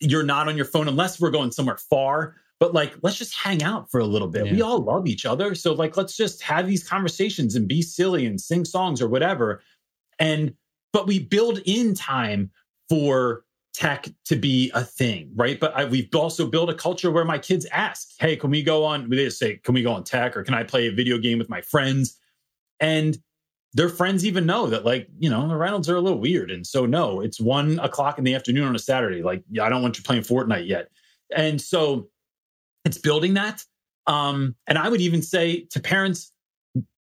you're 0.00 0.22
not 0.22 0.48
on 0.48 0.56
your 0.56 0.64
phone 0.64 0.88
unless 0.88 1.20
we're 1.20 1.30
going 1.30 1.50
somewhere 1.50 1.76
far 1.76 2.34
but 2.60 2.74
like 2.74 2.96
let's 3.02 3.16
just 3.16 3.36
hang 3.36 3.62
out 3.62 3.90
for 3.90 4.00
a 4.00 4.04
little 4.04 4.28
bit. 4.28 4.46
Yeah. 4.46 4.52
We 4.52 4.62
all 4.62 4.80
love 4.80 5.06
each 5.06 5.24
other. 5.24 5.54
So 5.54 5.72
like 5.74 5.96
let's 5.96 6.16
just 6.16 6.42
have 6.42 6.66
these 6.66 6.86
conversations 6.86 7.54
and 7.54 7.68
be 7.68 7.82
silly 7.82 8.26
and 8.26 8.40
sing 8.40 8.64
songs 8.64 9.00
or 9.00 9.08
whatever. 9.08 9.62
And 10.18 10.54
but 10.92 11.06
we 11.06 11.18
build 11.20 11.60
in 11.66 11.94
time 11.94 12.50
for 12.88 13.44
tech 13.78 14.08
to 14.24 14.34
be 14.34 14.72
a 14.74 14.82
thing, 14.82 15.30
right? 15.36 15.60
But 15.60 15.72
I, 15.76 15.84
we've 15.84 16.12
also 16.12 16.48
built 16.48 16.68
a 16.68 16.74
culture 16.74 17.12
where 17.12 17.24
my 17.24 17.38
kids 17.38 17.64
ask, 17.70 18.08
"Hey, 18.18 18.34
can 18.34 18.50
we 18.50 18.60
go 18.60 18.84
on?" 18.84 19.08
They 19.08 19.30
say, 19.30 19.58
"Can 19.58 19.72
we 19.72 19.82
go 19.82 19.92
on 19.92 20.02
tech?" 20.02 20.36
or 20.36 20.42
"Can 20.42 20.54
I 20.54 20.64
play 20.64 20.88
a 20.88 20.92
video 20.92 21.16
game 21.16 21.38
with 21.38 21.48
my 21.48 21.60
friends?" 21.60 22.18
And 22.80 23.16
their 23.74 23.88
friends 23.88 24.26
even 24.26 24.46
know 24.46 24.66
that, 24.66 24.84
like, 24.84 25.08
you 25.20 25.30
know, 25.30 25.46
the 25.46 25.54
Reynolds 25.54 25.88
are 25.88 25.94
a 25.94 26.00
little 26.00 26.18
weird, 26.18 26.50
and 26.50 26.66
so 26.66 26.86
no, 26.86 27.20
it's 27.20 27.40
one 27.40 27.78
o'clock 27.78 28.18
in 28.18 28.24
the 28.24 28.34
afternoon 28.34 28.66
on 28.66 28.74
a 28.74 28.80
Saturday. 28.80 29.22
Like, 29.22 29.44
I 29.62 29.68
don't 29.68 29.82
want 29.82 29.96
you 29.96 30.02
playing 30.02 30.22
Fortnite 30.22 30.66
yet, 30.66 30.88
and 31.34 31.60
so 31.60 32.08
it's 32.84 32.98
building 32.98 33.34
that. 33.34 33.64
Um, 34.08 34.56
and 34.66 34.76
I 34.76 34.88
would 34.88 35.00
even 35.00 35.22
say 35.22 35.66
to 35.70 35.78
parents, 35.80 36.32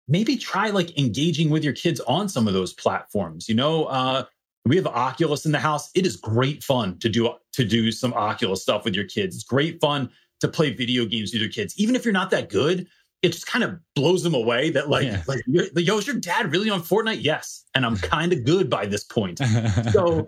maybe 0.08 0.38
try 0.38 0.70
like 0.70 0.98
engaging 0.98 1.50
with 1.50 1.66
your 1.66 1.74
kids 1.74 2.00
on 2.02 2.30
some 2.30 2.48
of 2.48 2.54
those 2.54 2.72
platforms. 2.72 3.50
You 3.50 3.56
know, 3.56 3.86
uh, 3.86 4.24
we 4.66 4.76
have 4.76 4.88
Oculus 4.88 5.46
in 5.46 5.52
the 5.52 5.60
house. 5.60 5.90
It 5.96 6.06
is 6.06 6.16
great 6.16 6.64
fun 6.64 6.98
to 7.00 7.10
do 7.10 7.34
to 7.54 7.66
do 7.66 7.92
some 7.92 8.14
Oculus 8.14 8.62
stuff 8.62 8.86
with 8.86 8.96
your 8.96 9.06
kids. 9.06 9.36
It's 9.36 9.44
great 9.44 9.80
fun 9.82 10.10
to 10.40 10.48
play 10.48 10.72
video 10.72 11.06
games 11.06 11.34
with 11.34 11.42
your 11.42 11.52
kids, 11.52 11.74
even 11.78 11.96
if 11.96 12.06
you're 12.06 12.14
not 12.14 12.32
that 12.32 12.50
good. 12.50 12.88
It 13.22 13.34
just 13.34 13.46
kind 13.46 13.64
of 13.64 13.78
blows 13.96 14.24
them 14.24 14.34
away 14.34 14.72
that 14.72 14.90
like, 14.90 15.06
yeah. 15.06 15.22
like, 15.28 15.44
yo, 15.48 16.00
is 16.00 16.08
your 16.08 16.16
dad 16.16 16.52
really 16.52 16.72
on 16.72 16.82
Fortnite? 16.82 17.22
Yes, 17.22 17.66
and 17.76 17.86
I'm 17.86 17.96
kind 17.98 18.34
of 18.34 18.44
good 18.44 18.68
by 18.68 18.88
this 18.88 19.04
point. 19.04 19.40
so 19.92 20.26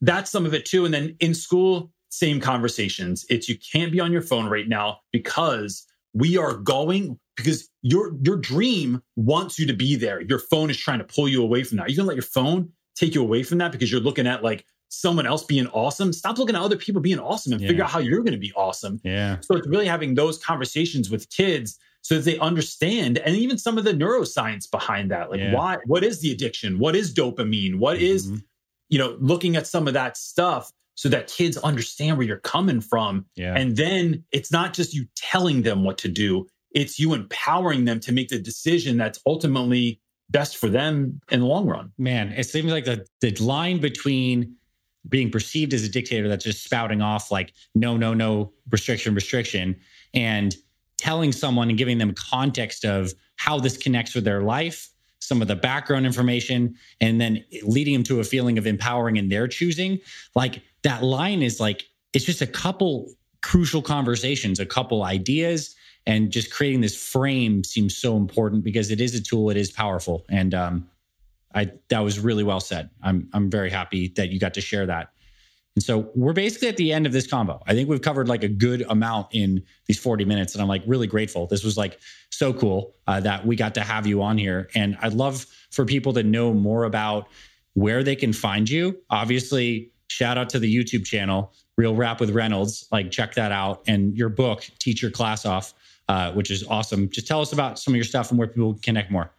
that's 0.00 0.28
some 0.28 0.44
of 0.44 0.52
it 0.52 0.66
too. 0.66 0.84
And 0.84 0.92
then 0.92 1.16
in 1.20 1.34
school, 1.34 1.92
same 2.08 2.40
conversations. 2.40 3.24
It's 3.30 3.48
you 3.48 3.56
can't 3.56 3.92
be 3.92 4.00
on 4.00 4.10
your 4.10 4.22
phone 4.22 4.46
right 4.46 4.68
now 4.68 4.98
because 5.12 5.86
we 6.14 6.36
are 6.36 6.54
going 6.54 7.18
because 7.36 7.68
your 7.82 8.16
your 8.22 8.36
dream 8.36 9.00
wants 9.16 9.58
you 9.58 9.66
to 9.66 9.72
be 9.72 9.94
there. 9.96 10.20
Your 10.20 10.40
phone 10.40 10.68
is 10.68 10.76
trying 10.76 10.98
to 10.98 11.04
pull 11.04 11.28
you 11.28 11.42
away 11.42 11.62
from 11.62 11.78
that. 11.78 11.90
You 11.90 11.96
can 11.96 12.06
let 12.06 12.16
your 12.16 12.22
phone 12.22 12.70
take 12.94 13.14
you 13.14 13.22
away 13.22 13.42
from 13.42 13.58
that 13.58 13.72
because 13.72 13.90
you're 13.90 14.00
looking 14.00 14.26
at 14.26 14.42
like 14.42 14.64
someone 14.88 15.26
else 15.26 15.44
being 15.44 15.66
awesome. 15.68 16.12
Stop 16.12 16.38
looking 16.38 16.54
at 16.54 16.62
other 16.62 16.76
people 16.76 17.00
being 17.00 17.18
awesome 17.18 17.52
and 17.52 17.62
yeah. 17.62 17.68
figure 17.68 17.84
out 17.84 17.90
how 17.90 17.98
you're 17.98 18.20
going 18.20 18.32
to 18.32 18.38
be 18.38 18.52
awesome. 18.54 19.00
Yeah. 19.02 19.38
So 19.40 19.56
it's 19.56 19.66
really 19.66 19.86
having 19.86 20.14
those 20.14 20.38
conversations 20.38 21.10
with 21.10 21.30
kids 21.30 21.78
so 22.02 22.16
that 22.16 22.24
they 22.24 22.38
understand 22.38 23.18
and 23.18 23.36
even 23.36 23.56
some 23.56 23.78
of 23.78 23.84
the 23.84 23.92
neuroscience 23.92 24.70
behind 24.70 25.10
that. 25.10 25.30
Like 25.30 25.40
yeah. 25.40 25.54
why 25.54 25.78
what 25.86 26.04
is 26.04 26.20
the 26.20 26.30
addiction? 26.32 26.78
What 26.78 26.94
is 26.94 27.14
dopamine? 27.14 27.78
What 27.78 27.96
mm-hmm. 27.96 28.04
is 28.04 28.42
you 28.92 28.98
know, 28.98 29.16
looking 29.20 29.56
at 29.56 29.66
some 29.66 29.88
of 29.88 29.94
that 29.94 30.18
stuff 30.18 30.70
so 30.96 31.08
that 31.08 31.26
kids 31.26 31.56
understand 31.56 32.18
where 32.18 32.26
you're 32.26 32.36
coming 32.36 32.82
from. 32.82 33.24
Yeah. 33.36 33.54
And 33.56 33.74
then 33.74 34.22
it's 34.32 34.52
not 34.52 34.74
just 34.74 34.92
you 34.92 35.06
telling 35.16 35.62
them 35.62 35.82
what 35.82 35.96
to 35.98 36.08
do, 36.08 36.46
it's 36.72 37.00
you 37.00 37.14
empowering 37.14 37.86
them 37.86 38.00
to 38.00 38.12
make 38.12 38.28
the 38.28 38.38
decision 38.38 38.98
that's 38.98 39.18
ultimately 39.26 39.98
best 40.32 40.56
for 40.56 40.68
them 40.68 41.20
in 41.30 41.40
the 41.40 41.46
long 41.46 41.66
run. 41.66 41.92
Man, 41.98 42.32
it 42.32 42.44
seems 42.44 42.72
like 42.72 42.84
the, 42.84 43.06
the 43.20 43.30
line 43.36 43.80
between 43.80 44.56
being 45.08 45.30
perceived 45.30 45.74
as 45.74 45.84
a 45.84 45.88
dictator 45.88 46.28
that's 46.28 46.44
just 46.44 46.64
spouting 46.64 47.02
off 47.02 47.30
like 47.30 47.52
no, 47.74 47.96
no, 47.96 48.14
no, 48.14 48.52
restriction, 48.70 49.14
restriction, 49.14 49.76
and 50.14 50.56
telling 50.96 51.32
someone 51.32 51.68
and 51.68 51.78
giving 51.78 51.98
them 51.98 52.14
context 52.14 52.84
of 52.84 53.12
how 53.36 53.58
this 53.58 53.76
connects 53.76 54.14
with 54.14 54.24
their 54.24 54.42
life 54.42 54.88
some 55.22 55.40
of 55.40 55.46
the 55.46 55.56
background 55.56 56.04
information, 56.04 56.74
and 57.00 57.20
then 57.20 57.44
leading 57.62 57.94
them 57.94 58.02
to 58.02 58.18
a 58.18 58.24
feeling 58.24 58.58
of 58.58 58.66
empowering 58.66 59.16
in 59.16 59.28
their 59.28 59.46
choosing. 59.46 60.00
Like 60.34 60.60
that 60.82 61.04
line 61.04 61.42
is 61.42 61.60
like, 61.60 61.84
it's 62.12 62.24
just 62.24 62.42
a 62.42 62.46
couple 62.46 63.12
crucial 63.40 63.82
conversations, 63.82 64.58
a 64.58 64.66
couple 64.66 65.04
ideas, 65.04 65.76
and 66.06 66.30
just 66.30 66.52
creating 66.52 66.80
this 66.80 66.96
frame 66.96 67.64
seems 67.64 67.96
so 67.96 68.16
important 68.16 68.64
because 68.64 68.90
it 68.90 69.00
is 69.00 69.14
a 69.14 69.22
tool, 69.22 69.50
it 69.50 69.56
is 69.56 69.70
powerful. 69.70 70.24
And 70.28 70.54
um, 70.54 70.88
I 71.54 71.72
that 71.88 72.00
was 72.00 72.18
really 72.18 72.44
well 72.44 72.60
said. 72.60 72.90
I'm 73.02 73.28
I'm 73.32 73.50
very 73.50 73.70
happy 73.70 74.08
that 74.16 74.30
you 74.30 74.38
got 74.38 74.54
to 74.54 74.60
share 74.60 74.86
that. 74.86 75.12
And 75.74 75.82
so 75.82 76.10
we're 76.14 76.34
basically 76.34 76.68
at 76.68 76.76
the 76.76 76.92
end 76.92 77.06
of 77.06 77.12
this 77.12 77.26
combo. 77.26 77.62
I 77.66 77.74
think 77.74 77.88
we've 77.88 78.02
covered 78.02 78.28
like 78.28 78.44
a 78.44 78.48
good 78.48 78.84
amount 78.90 79.28
in 79.32 79.62
these 79.86 79.98
40 79.98 80.24
minutes. 80.26 80.54
And 80.54 80.60
I'm 80.60 80.68
like 80.68 80.82
really 80.86 81.06
grateful. 81.06 81.46
This 81.46 81.64
was 81.64 81.78
like 81.78 81.98
so 82.30 82.52
cool 82.52 82.94
uh, 83.06 83.20
that 83.20 83.46
we 83.46 83.56
got 83.56 83.74
to 83.74 83.80
have 83.80 84.06
you 84.06 84.22
on 84.22 84.36
here. 84.36 84.68
And 84.74 84.98
I'd 85.00 85.14
love 85.14 85.46
for 85.70 85.86
people 85.86 86.12
to 86.12 86.22
know 86.22 86.52
more 86.52 86.84
about 86.84 87.28
where 87.72 88.02
they 88.02 88.16
can 88.16 88.34
find 88.34 88.68
you. 88.68 88.98
Obviously, 89.08 89.90
shout 90.08 90.36
out 90.36 90.50
to 90.50 90.58
the 90.58 90.72
YouTube 90.72 91.06
channel, 91.06 91.54
Real 91.78 91.94
Rap 91.94 92.20
with 92.20 92.30
Reynolds. 92.30 92.86
Like, 92.92 93.10
check 93.10 93.32
that 93.34 93.50
out. 93.50 93.82
And 93.86 94.14
your 94.14 94.28
book, 94.28 94.68
Teach 94.78 95.00
Your 95.00 95.10
Class 95.10 95.46
Off, 95.46 95.72
uh, 96.12 96.30
which 96.32 96.50
is 96.50 96.62
awesome. 96.68 97.08
Just 97.08 97.26
tell 97.26 97.40
us 97.40 97.54
about 97.54 97.78
some 97.78 97.94
of 97.94 97.96
your 97.96 98.04
stuff 98.04 98.28
and 98.28 98.38
where 98.38 98.46
people 98.46 98.78
connect 98.82 99.10
more. 99.10 99.32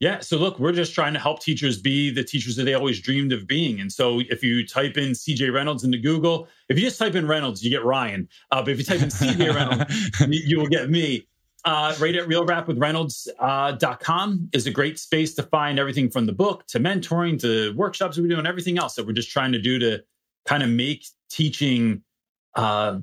Yeah. 0.00 0.20
So 0.20 0.38
look, 0.38 0.58
we're 0.58 0.72
just 0.72 0.94
trying 0.94 1.12
to 1.12 1.18
help 1.18 1.40
teachers 1.40 1.78
be 1.78 2.08
the 2.10 2.24
teachers 2.24 2.56
that 2.56 2.64
they 2.64 2.72
always 2.72 2.98
dreamed 2.98 3.34
of 3.34 3.46
being. 3.46 3.78
And 3.78 3.92
so 3.92 4.22
if 4.30 4.42
you 4.42 4.66
type 4.66 4.96
in 4.96 5.10
CJ 5.10 5.52
Reynolds 5.52 5.84
into 5.84 5.98
Google, 5.98 6.48
if 6.70 6.78
you 6.78 6.84
just 6.84 6.98
type 6.98 7.14
in 7.14 7.28
Reynolds, 7.28 7.62
you 7.62 7.68
get 7.68 7.84
Ryan. 7.84 8.26
Uh, 8.50 8.62
but 8.62 8.70
if 8.70 8.78
you 8.78 8.84
type 8.84 9.02
in 9.02 9.10
CJ 9.10 9.54
Reynolds, 9.54 10.10
you 10.48 10.58
will 10.58 10.66
get 10.66 10.88
me. 10.88 11.26
Uh, 11.66 11.94
right 11.98 12.14
at 12.14 12.28
realrapwithreynolds.com 12.28 14.32
uh, 14.32 14.36
is 14.52 14.66
a 14.66 14.70
great 14.70 14.98
space 14.98 15.34
to 15.34 15.42
find 15.42 15.78
everything 15.78 16.10
from 16.10 16.26
the 16.26 16.32
book 16.32 16.66
to 16.66 16.78
mentoring 16.78 17.40
to 17.40 17.72
workshops 17.74 18.18
we 18.18 18.28
do 18.28 18.36
and 18.36 18.46
everything 18.46 18.76
else 18.76 18.94
that 18.94 19.06
we're 19.06 19.14
just 19.14 19.30
trying 19.30 19.52
to 19.52 19.58
do 19.58 19.78
to 19.78 20.04
kind 20.44 20.62
of 20.62 20.68
make 20.68 21.06
teaching 21.30 22.02
uh, 22.54 22.98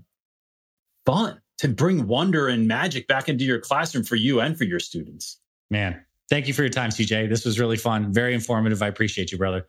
fun, 1.08 1.41
to 1.62 1.68
bring 1.68 2.06
wonder 2.06 2.48
and 2.48 2.68
magic 2.68 3.08
back 3.08 3.30
into 3.30 3.46
your 3.46 3.60
classroom 3.60 4.04
for 4.04 4.16
you 4.16 4.42
and 4.42 4.58
for 4.58 4.66
your 4.66 4.80
students. 4.80 5.40
Man, 5.72 6.04
Thank 6.32 6.48
you 6.48 6.54
for 6.54 6.62
your 6.62 6.70
time, 6.70 6.92
CJ. 6.92 7.28
This 7.28 7.44
was 7.44 7.60
really 7.60 7.76
fun, 7.76 8.14
very 8.14 8.34
informative. 8.34 8.82
I 8.82 8.88
appreciate 8.88 9.34
you, 9.34 9.38
brother. 9.38 9.68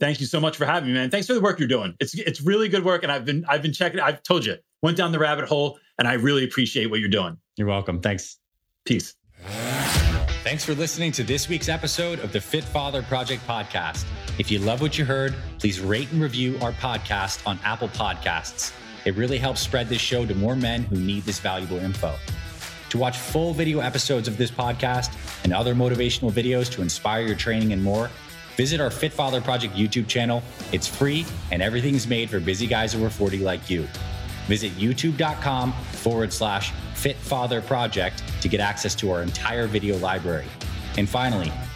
Thank 0.00 0.18
you 0.18 0.26
so 0.26 0.40
much 0.40 0.56
for 0.56 0.64
having 0.64 0.88
me, 0.88 0.94
man. 0.94 1.10
Thanks 1.10 1.28
for 1.28 1.32
the 1.32 1.40
work 1.40 1.60
you're 1.60 1.68
doing. 1.68 1.94
It's 2.00 2.12
it's 2.14 2.40
really 2.40 2.68
good 2.68 2.84
work, 2.84 3.04
and 3.04 3.12
I've 3.12 3.24
been 3.24 3.44
I've 3.48 3.62
been 3.62 3.72
checking. 3.72 4.00
I've 4.00 4.20
told 4.24 4.44
you, 4.44 4.56
went 4.82 4.96
down 4.96 5.12
the 5.12 5.20
rabbit 5.20 5.44
hole, 5.44 5.78
and 5.98 6.08
I 6.08 6.14
really 6.14 6.42
appreciate 6.42 6.90
what 6.90 6.98
you're 6.98 7.08
doing. 7.08 7.38
You're 7.56 7.68
welcome. 7.68 8.00
Thanks. 8.00 8.38
Peace. 8.84 9.14
Thanks 10.42 10.64
for 10.64 10.74
listening 10.74 11.12
to 11.12 11.22
this 11.22 11.48
week's 11.48 11.68
episode 11.68 12.18
of 12.18 12.32
the 12.32 12.40
Fit 12.40 12.64
Father 12.64 13.02
Project 13.04 13.46
podcast. 13.46 14.04
If 14.40 14.50
you 14.50 14.58
love 14.58 14.80
what 14.80 14.98
you 14.98 15.04
heard, 15.04 15.36
please 15.60 15.78
rate 15.78 16.10
and 16.10 16.20
review 16.20 16.58
our 16.60 16.72
podcast 16.72 17.46
on 17.46 17.60
Apple 17.62 17.88
Podcasts. 17.90 18.72
It 19.04 19.16
really 19.16 19.38
helps 19.38 19.60
spread 19.60 19.88
this 19.88 20.00
show 20.00 20.24
to 20.26 20.34
more 20.34 20.56
men 20.56 20.84
who 20.84 20.96
need 20.96 21.24
this 21.24 21.40
valuable 21.40 21.78
info. 21.78 22.14
To 22.90 22.98
watch 22.98 23.18
full 23.18 23.54
video 23.54 23.80
episodes 23.80 24.28
of 24.28 24.36
this 24.36 24.50
podcast 24.50 25.16
and 25.44 25.52
other 25.52 25.74
motivational 25.74 26.30
videos 26.30 26.70
to 26.72 26.82
inspire 26.82 27.22
your 27.22 27.36
training 27.36 27.72
and 27.72 27.82
more, 27.82 28.10
visit 28.56 28.80
our 28.80 28.90
Fit 28.90 29.12
Father 29.12 29.40
Project 29.40 29.74
YouTube 29.74 30.06
channel. 30.06 30.42
It's 30.72 30.86
free 30.86 31.24
and 31.50 31.62
everything's 31.62 32.06
made 32.06 32.30
for 32.30 32.38
busy 32.38 32.66
guys 32.66 32.94
over 32.94 33.08
40 33.08 33.38
like 33.38 33.70
you. 33.70 33.88
Visit 34.46 34.72
youtube.com 34.72 35.72
forward 35.72 36.32
slash 36.32 36.72
Fit 36.94 37.16
Father 37.16 37.62
Project 37.62 38.22
to 38.42 38.48
get 38.48 38.60
access 38.60 38.94
to 38.96 39.10
our 39.10 39.22
entire 39.22 39.66
video 39.66 39.96
library. 39.98 40.46
And 40.98 41.08
finally, 41.08 41.50